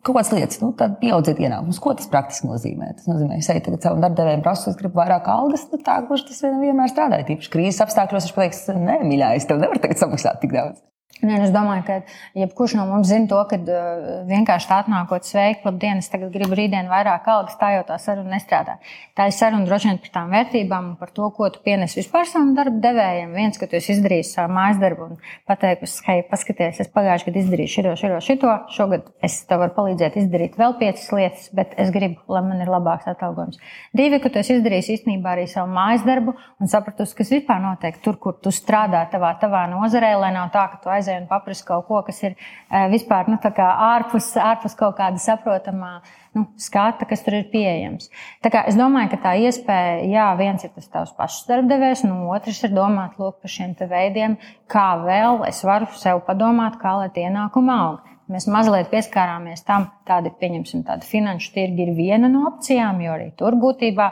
Kaut 0.00 0.16
kādas 0.16 0.30
lietas, 0.32 0.60
nu, 0.62 0.70
tad 0.76 0.94
pieaudziet 1.02 1.40
ienākumus. 1.42 1.78
Ko 1.84 1.92
tas 1.96 2.08
praktiski 2.08 2.48
nozīmē? 2.48 2.94
Tas 2.96 3.08
nozīmē, 3.10 3.36
ka 3.36 3.44
es 3.44 3.50
eju 3.52 3.64
tagad 3.66 3.84
savam 3.84 4.00
darbdevējam, 4.00 4.44
prasu, 4.46 4.70
es 4.72 4.78
gribu 4.80 4.96
vairāk 4.96 5.28
algas. 5.28 5.66
Nu, 5.68 5.80
tā 5.84 5.98
gluži 6.06 6.30
tas 6.30 6.40
vienmēr 6.46 6.88
strādāja. 6.88 7.26
Tīpaši 7.28 7.52
krīzes 7.52 7.84
apstākļos 7.84 8.30
viņš 8.30 8.36
pateiks, 8.38 8.62
nē, 8.80 9.02
mīļā, 9.04 9.34
es 9.36 9.48
tev 9.50 9.60
nevaru 9.60 9.82
tagad 9.84 10.00
samaksāt 10.00 10.40
tik 10.40 10.56
daudz. 10.56 10.80
Nē, 11.20 11.36
es 11.44 11.50
domāju, 11.52 11.82
ka 11.84 11.96
jebkurš 12.38 12.74
no 12.78 12.86
mums 12.88 13.10
zina 13.10 13.28
to, 13.28 13.38
ka 13.50 13.58
uh, 13.60 14.04
vienkārši 14.28 14.70
atnākot 14.72 15.26
sveiki, 15.28 15.60
labdien, 15.66 16.00
es 16.00 16.08
tagad 16.08 16.30
gribu 16.32 16.56
rītdien 16.56 16.88
vairāk 16.88 17.26
algas, 17.28 17.58
tā 17.60 17.74
jau 17.74 17.82
tā 17.90 17.98
saruna 18.00 18.38
nestrādā. 18.38 18.78
Tā 19.18 19.26
ir 19.28 19.34
saruna 19.36 19.68
droši 19.68 19.90
vien 19.90 20.00
par 20.00 20.14
tām 20.14 20.32
vērtībām 20.32 20.86
un 20.92 20.94
par 20.96 21.12
to, 21.12 21.28
ko 21.36 21.50
tu 21.52 21.60
pienes 21.66 21.92
vispār 21.98 22.24
savam 22.30 22.54
darba 22.56 22.80
devējam. 22.86 23.34
Viens, 23.36 23.60
ka 23.60 23.68
tu 23.68 23.76
esi 23.76 23.92
izdarījis 23.98 24.32
savu 24.38 24.54
mājas 24.56 24.80
darbu 24.80 25.10
un 25.10 25.20
pateikusi, 25.50 26.00
hei, 26.06 26.24
paskaties, 26.30 26.80
es 26.86 26.92
pagājušajā 26.94 27.28
gadā 27.28 27.42
izdarīju 27.44 27.74
šito, 27.74 27.92
šito, 28.00 28.22
šito, 28.24 28.56
šogad 28.78 29.12
es 29.26 29.36
tev 29.50 29.60
varu 29.66 29.76
palīdzēt 29.76 30.16
izdarīt 30.22 30.56
vēl 30.60 30.78
piecas 30.80 31.04
lietas, 31.12 31.50
bet 31.52 31.76
es 31.76 31.92
gribu, 31.92 32.16
lai 32.32 32.44
man 32.48 32.64
ir 32.64 32.72
labāks 32.72 33.12
atalgojums. 33.12 33.60
Divi, 33.92 34.22
ka 34.24 34.32
tu 34.32 34.40
esi 34.40 34.56
izdarījis 34.56 34.92
īstenībā 34.96 35.36
arī 35.36 35.44
savu 35.52 35.68
mājas 35.76 36.08
darbu 36.08 36.32
un 36.32 36.72
sapratusi, 36.72 37.18
kas 37.20 37.34
vispār 37.36 37.60
notiek 37.60 38.00
tur, 38.00 38.16
kur 38.22 38.40
tu 38.40 38.54
strādā 38.54 39.04
tavā, 39.12 39.34
tavā 39.42 39.66
nozarē, 39.68 40.14
lai 40.24 40.32
nav 40.32 40.48
tā, 40.54 40.64
ka 40.72 40.80
tu 40.80 40.92
aizies 40.92 41.09
aiziet 41.10 41.24
un 41.24 41.28
paprasti 41.28 41.66
kaut 41.66 41.86
ko, 41.88 42.00
kas 42.06 42.22
ir 42.22 42.34
eh, 42.36 42.86
vispār 42.92 43.28
nu, 43.30 43.38
ārpus, 43.40 44.32
ārpus 44.38 44.76
kaut 44.78 44.96
kāda 44.98 45.20
saprotamā 45.20 46.00
nu, 46.36 46.46
skata, 46.60 47.06
kas 47.08 47.24
tur 47.26 47.40
ir 47.40 47.48
pieejams. 47.52 48.10
Es 48.42 48.78
domāju, 48.78 49.10
ka 49.14 49.20
tā 49.24 49.34
iespēja, 49.42 50.04
jā, 50.10 50.28
viens 50.38 50.64
ir 50.64 50.72
tas 50.74 50.88
tavs 50.88 51.14
pašs 51.16 51.46
darbdevējs, 51.50 52.04
un 52.06 52.28
otrs 52.30 52.62
ir 52.64 52.74
domāt 52.74 53.18
lūk, 53.18 53.40
par 53.42 53.50
šiem 53.50 53.74
veidiem, 53.90 54.38
kā 54.70 54.88
vēl 55.02 55.44
es 55.48 55.62
varu 55.64 55.90
sev 55.98 56.22
padomāt, 56.26 56.78
kā 56.80 56.96
lai 57.00 57.10
tie 57.14 57.26
ienākumi 57.28 57.74
aug. 57.74 58.06
Mēs 58.30 58.46
mazliet 58.46 58.92
pieskārāmies 58.92 59.64
tam, 59.66 59.88
tādi, 60.10 60.34
pieņemsim, 60.42 60.84
tādi 60.88 61.08
finanšu 61.08 61.54
tirgi 61.54 61.86
ir 61.86 61.96
viena 61.96 62.30
no 62.32 62.44
opcijām, 62.50 63.00
jo 63.04 63.16
arī 63.16 63.30
tur 63.38 63.56
būtībā 63.62 64.10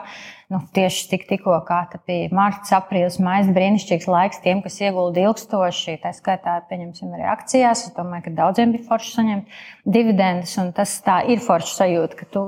nu, 0.49 0.61
tieši 0.73 1.05
tik, 1.11 1.27
tikko 1.29 1.59
kā 1.67 1.83
bija 2.07 2.29
marts, 2.33 2.71
aprīlis, 2.73 3.19
maijs, 3.21 3.51
brīnišķīgs 3.53 4.07
laiks 4.09 4.41
tiem, 4.41 4.63
kas 4.65 4.79
iegulda 4.81 5.27
ilgstoši. 5.27 5.99
Tā 6.01 6.13
skaitā, 6.17 6.55
pieņemsim, 6.71 7.11
arī 7.13 7.27
akcijās. 7.29 7.85
Es 7.85 7.93
domāju, 7.97 8.25
ka 8.25 8.35
daudziem 8.41 8.73
bija 8.73 8.87
forši 8.87 9.13
saņemt 9.19 9.61
dividendus, 9.85 10.55
un 10.61 10.73
tas 10.77 10.95
tā 11.05 11.21
ir 11.29 11.43
forši 11.45 11.75
sajūta, 11.75 12.17
ka 12.17 12.29
tu, 12.33 12.47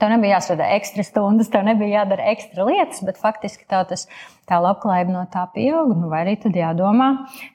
tev 0.00 0.14
nebija 0.14 0.38
jāstrādā 0.38 0.70
ekstra 0.78 1.04
stundas, 1.04 1.52
tev 1.52 1.68
nebija 1.68 2.00
jādara 2.00 2.30
ekstra 2.32 2.64
lietas, 2.68 3.04
bet 3.04 3.20
faktiski 3.20 3.68
tev 3.68 3.84
tas 3.92 4.06
tā 4.48 4.56
labklājība 4.64 5.12
no 5.12 5.26
tā 5.28 5.44
pieaug. 5.52 5.92
Nu, 5.98 6.08
vai 6.08 6.22
arī 6.24 6.38
tad 6.40 6.56
jādomā 6.56 7.10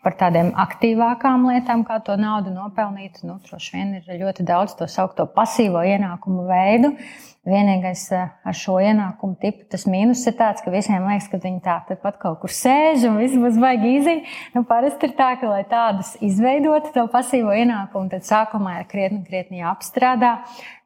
par 0.06 0.18
tādiem 0.20 0.54
aktīvākām 0.64 1.50
lietām, 1.50 1.82
kā 1.88 1.98
to 2.06 2.18
naudu 2.22 2.54
nopelnīt. 2.54 3.24
Nu, 3.26 3.40
droši 3.48 3.78
vien 3.80 3.98
ir 3.98 4.22
ļoti 4.22 4.46
daudz 4.46 4.78
to 4.78 4.90
saucamo 5.14 5.34
pasīvo 5.36 5.84
ienākumu 5.84 6.48
veidu. 6.48 6.96
Vienīgais 7.44 8.06
eh, 8.16 8.30
ar 8.48 8.56
šo 8.56 8.78
ienākumu 8.80 9.36
tipu 9.36 9.66
tas 9.70 9.84
mīnus 9.86 10.22
ir 10.30 10.38
tāds, 10.40 10.64
ka 10.64 10.72
visiem 10.72 11.04
liekas, 11.04 11.28
ka 11.28 11.42
viņi 11.44 11.60
tā 11.60 11.76
pat 11.90 12.16
kaut 12.18 12.40
kur 12.40 12.50
sēž 12.50 13.04
un 13.10 13.18
viss 13.20 13.36
būs 13.36 13.60
baigi 13.60 13.92
īzī. 13.98 14.16
Nu, 14.56 14.64
parasti 14.64 15.10
ir 15.10 15.16
tā, 15.18 15.34
ka, 15.42 15.50
lai 15.52 15.66
tādus 15.68 16.16
izveidotu 16.24 16.94
to 16.96 17.04
pasīvo 17.12 17.52
ienākumu, 17.52 18.08
tad 18.14 18.24
sākumā 18.24 18.80
ir 18.80 18.88
krietni, 18.88 19.26
krietni 19.28 19.60
jāapstrādā, 19.60 20.38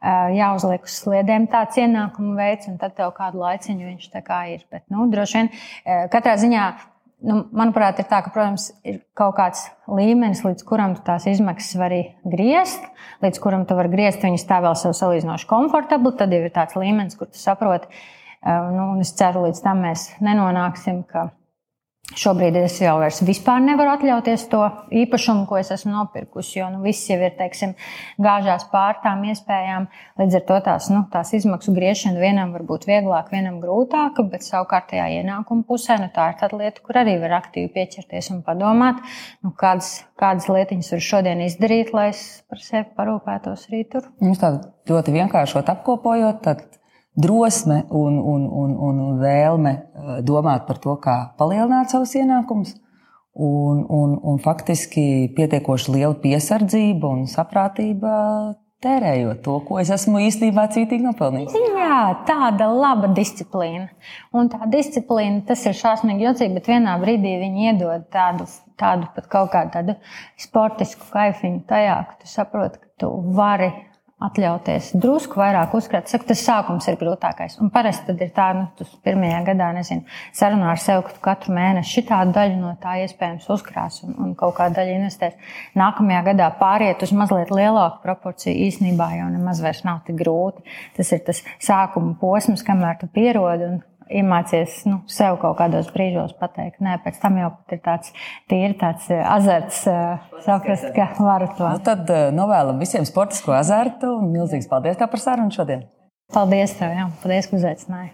eh, 0.01 0.33
jāuzliek 0.39 0.89
uz 0.89 0.97
sliedēm 1.03 1.45
tāds 1.53 1.77
ienākumu 1.77 2.33
veids, 2.41 2.65
un 2.71 2.81
tad 2.81 2.97
tev 2.97 3.13
kādu 3.13 3.45
laiciņu 3.45 3.93
viņš 3.93 4.11
tā 4.17 4.25
kā 4.25 4.47
ir. 4.55 4.65
Bet, 4.71 4.87
nu, 4.89 5.05
droši 5.13 5.43
vien 5.43 5.53
eh, 5.53 6.07
katrā 6.09 6.39
ziņā 6.41 6.71
nu, 7.25 7.39
manuprāt, 7.55 8.01
ir 8.01 8.07
tā, 8.09 8.21
ka, 8.25 8.31
protams, 8.33 8.69
ir 8.87 8.99
kaut 9.17 9.35
kāds 9.39 9.63
līmenis, 9.89 10.43
līdz 10.45 10.65
kuram 10.67 10.95
tās 11.05 11.27
izmaksas 11.29 11.79
vari 11.79 12.01
griezt, 12.27 12.83
līdz 13.25 13.41
kuram 13.43 13.65
tu 13.67 13.77
vari 13.77 13.91
griezt 13.93 14.25
viņas 14.25 14.45
tā 14.49 14.59
vēl 14.65 14.77
sev 14.79 14.95
salīdzinoši 14.97 15.49
komfortabli. 15.49 16.13
Tad 16.19 16.35
jau 16.35 16.43
ir 16.43 16.53
tāds 16.53 16.77
līmenis, 16.77 17.17
kur 17.19 17.31
tu 17.31 17.41
saproti, 17.41 17.89
eh, 17.89 18.69
nu, 18.75 18.91
un 18.93 19.01
es 19.05 19.15
ceru, 19.17 19.47
līdz 19.47 19.63
tam 19.65 19.83
mēs 19.87 20.09
nenonāksim, 20.23 21.03
ka 21.09 21.29
Šobrīd 22.15 22.55
es 22.55 22.77
jau 22.79 22.93
vispār 23.27 23.59
nevaru 23.59 23.91
atļauties 23.91 24.45
to 24.47 24.61
īpašumu, 24.95 25.43
ko 25.49 25.57
es 25.59 25.73
esmu 25.75 25.91
nopirkusi, 25.91 26.61
jo 26.61 26.69
nu, 26.71 26.79
viss 26.85 27.09
jau 27.09 27.17
ir 27.19 27.33
teiksim, 27.35 27.73
gāžās 28.23 28.63
pār 28.71 29.01
tām 29.03 29.25
iespējām. 29.27 29.89
Līdz 30.21 30.37
ar 30.39 30.45
to 30.47 30.59
tās, 30.69 30.87
nu, 30.93 31.01
tās 31.11 31.33
izmaksu 31.35 31.75
griešana 31.75 32.21
vienam 32.23 32.53
var 32.55 32.63
būt 32.69 32.87
vieglāk, 32.87 33.27
vienam 33.35 33.59
grūtāka, 33.59 34.23
bet 34.31 34.47
savukārt 34.47 34.87
tajā 34.93 35.09
ienākuma 35.19 35.67
pusē 35.67 35.99
nu, 35.99 36.07
tā 36.15 36.29
ir 36.31 36.39
tāda 36.39 36.61
lieta, 36.63 36.85
kur 36.87 37.01
arī 37.03 37.17
var 37.25 37.41
aktīvi 37.41 37.73
pieķerties 37.75 38.31
un 38.37 38.41
padomāt, 38.47 39.03
nu, 39.43 39.51
kādas, 39.59 39.91
kādas 40.15 40.47
lietiņas 40.47 40.95
var 40.95 41.05
šodien 41.11 41.43
izdarīt, 41.43 41.91
lai 41.91 42.07
es 42.15 42.23
par 42.47 42.63
sevi 42.63 42.87
parūpētos 42.95 43.67
rītur. 43.75 44.07
Mums 44.23 44.39
tā 44.39 44.55
ļoti 44.87 45.19
vienkāršot 45.19 45.75
apkopojot. 45.75 46.39
Tad 46.47 46.76
drosme 47.17 47.83
un, 47.89 48.19
un, 48.21 48.45
un, 48.63 48.75
un 48.89 48.99
vēlme 49.21 49.73
eh, 49.73 50.11
domāt 50.25 50.67
par 50.69 50.77
to, 50.83 50.93
kā 51.01 51.17
palielināt 51.39 51.93
savus 51.93 52.13
ieņēmumus. 52.19 52.75
Un, 53.37 53.83
un, 53.93 54.15
un 54.25 54.39
faktiski 54.41 55.29
pietiekoši 55.37 55.91
liela 55.93 56.15
piesardzība 56.17 57.09
un 57.13 57.27
saprātība 57.29 58.13
tērējot 58.81 59.41
to, 59.45 59.55
ko 59.65 59.79
es 59.81 59.89
esmu 59.93 60.21
īstenībā 60.25 60.67
cītīgi 60.73 61.05
nopelnījis. 61.05 61.55
Jā, 61.73 62.01
tāda 62.27 62.67
laba 62.69 63.09
disciplīna. 63.17 63.87
Un 64.37 64.49
tā 64.53 64.69
disciplīna, 64.73 65.41
tas 65.49 65.65
ir 65.65 65.77
šausmīgi 65.77 66.27
jocīgi, 66.27 66.53
bet 66.57 66.69
vienā 66.69 66.93
brīdī 67.01 67.33
viņi 67.41 67.69
iedod 67.71 68.05
tādu, 68.13 68.45
tādu 68.77 69.09
pat 69.15 69.29
kaut 69.33 69.53
kādu 69.53 69.97
sportisku 70.41 71.09
kaifiņu 71.13 71.63
tajā, 71.69 71.97
ka 72.09 72.21
tu 72.21 72.29
saproti, 72.29 72.81
ka 72.83 72.93
tu 73.01 73.11
vari 73.37 73.71
atļauties 74.17 74.95
drusku 74.97 75.37
vairāk 75.37 75.75
uzkrāt. 75.77 76.09
Saku, 76.09 76.25
tas 76.31 76.41
sākums 76.41 76.87
ir 76.89 76.97
grūtākais. 76.97 77.59
Un 77.61 77.69
parasti 77.73 78.07
tad 78.09 78.21
ir 78.25 78.31
tā, 78.33 78.47
nu, 78.57 78.63
tu 78.77 78.87
pirmajā 79.05 79.43
gadā, 79.51 79.67
nezinu, 79.75 80.07
sarunā 80.35 80.71
ar 80.71 80.81
sevi, 80.81 81.03
ka 81.05 81.13
tu 81.13 81.21
katru 81.27 81.53
mēnesi 81.53 81.99
šitādu 81.99 82.33
daļu 82.33 82.57
no 82.57 82.73
tā 82.81 82.95
iespējams 83.03 83.45
uzkrās 83.53 84.01
un, 84.07 84.15
un 84.23 84.31
kaut 84.39 84.55
kādu 84.57 84.79
daļu 84.79 84.95
investēs. 84.97 85.37
Nākamajā 85.77 86.23
gadā 86.31 86.49
pāriet 86.57 87.05
uz 87.05 87.13
mazliet 87.17 87.53
lielāku 87.53 88.01
proporciju 88.05 88.57
īstenībā 88.65 89.11
jau 89.19 89.29
nemaz 89.35 89.61
vairs 89.61 89.83
nav 89.85 90.01
tik 90.07 90.17
grūti. 90.23 90.65
Tas 90.97 91.13
ir 91.13 91.21
tas 91.27 91.43
sākuma 91.61 92.17
posms, 92.17 92.65
kamēr 92.65 92.97
tu 93.03 93.11
pierodi 93.13 93.69
un 93.69 93.79
iemācies 94.09 94.85
nu, 94.89 95.01
sev 95.11 95.37
kaut 95.41 95.57
kādos 95.59 95.89
brīžos 95.93 96.33
pateikt, 96.39 96.79
nē, 96.83 96.97
pēc 97.05 97.19
tam 97.21 97.37
jau 97.41 97.51
ir 97.73 97.81
tāds 97.85 98.13
tīri 98.51 98.75
tāds 98.79 99.09
eh, 99.13 99.23
azarts, 99.23 99.83
eh, 99.91 100.17
saprast, 100.45 100.89
ka 100.95 101.09
varu 101.19 101.49
to. 101.57 101.67
Nu, 101.67 101.83
tad 101.83 102.09
eh, 102.13 102.29
novēlam 102.35 102.79
visiem 102.81 103.05
sportisko 103.07 103.55
azartu 103.57 104.07
un 104.19 104.31
milzīgs 104.35 104.69
paldies 104.71 104.97
par 104.99 105.19
sarunu 105.23 105.51
šodien. 105.55 105.85
Paldies 106.33 106.75
tev, 106.75 106.91
jā, 106.91 107.05
paldies, 107.23 107.47
ka 107.47 107.55
uzaicināji. 107.61 108.11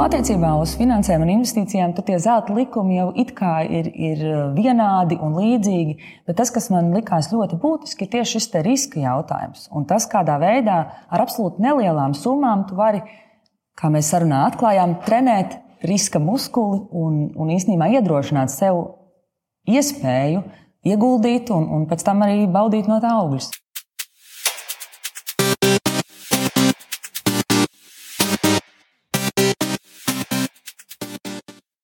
Nu, 0.00 0.06
attiecībā 0.08 0.54
uz 0.56 0.70
finansēm 0.80 1.20
un 1.26 1.30
investīcijām, 1.34 1.90
tad 1.92 2.06
tie 2.08 2.14
zelta 2.24 2.54
likumi 2.56 2.94
jau 2.94 3.10
it 3.20 3.34
kā 3.36 3.58
ir, 3.68 3.90
ir 3.92 4.22
uh, 4.24 4.38
vienādi 4.56 5.18
un 5.20 5.34
līdzīgi. 5.36 5.98
Bet 6.24 6.38
tas, 6.38 6.48
kas 6.54 6.70
man 6.72 6.88
likās 6.94 7.28
ļoti 7.28 7.58
būtiski, 7.60 8.06
ir 8.06 8.10
tieši 8.14 8.38
šis 8.38 8.48
riska 8.64 9.02
jautājums. 9.02 9.66
Un 9.76 9.84
tas, 9.84 10.06
kādā 10.08 10.38
veidā 10.40 10.78
ar 11.04 11.24
absolūti 11.26 11.60
nelielām 11.60 12.16
summām 12.16 12.64
tu 12.70 12.80
vari, 12.80 13.02
kā 13.76 13.92
mēs 13.92 14.08
sarunā 14.14 14.46
atklājām, 14.48 14.96
trenēt 15.04 15.58
riska 15.84 16.16
muskuli 16.16 16.80
un, 16.96 17.20
un 17.36 17.52
īstenībā 17.58 17.92
iedrošināt 17.98 18.56
sev 18.56 18.80
iespēju 19.68 20.46
ieguldīt 20.80 21.52
un, 21.52 21.68
un 21.76 21.84
pēc 21.92 22.08
tam 22.08 22.24
arī 22.24 22.48
baudīt 22.48 22.88
no 22.88 23.02
tā 23.04 23.18
augļus. 23.20 23.52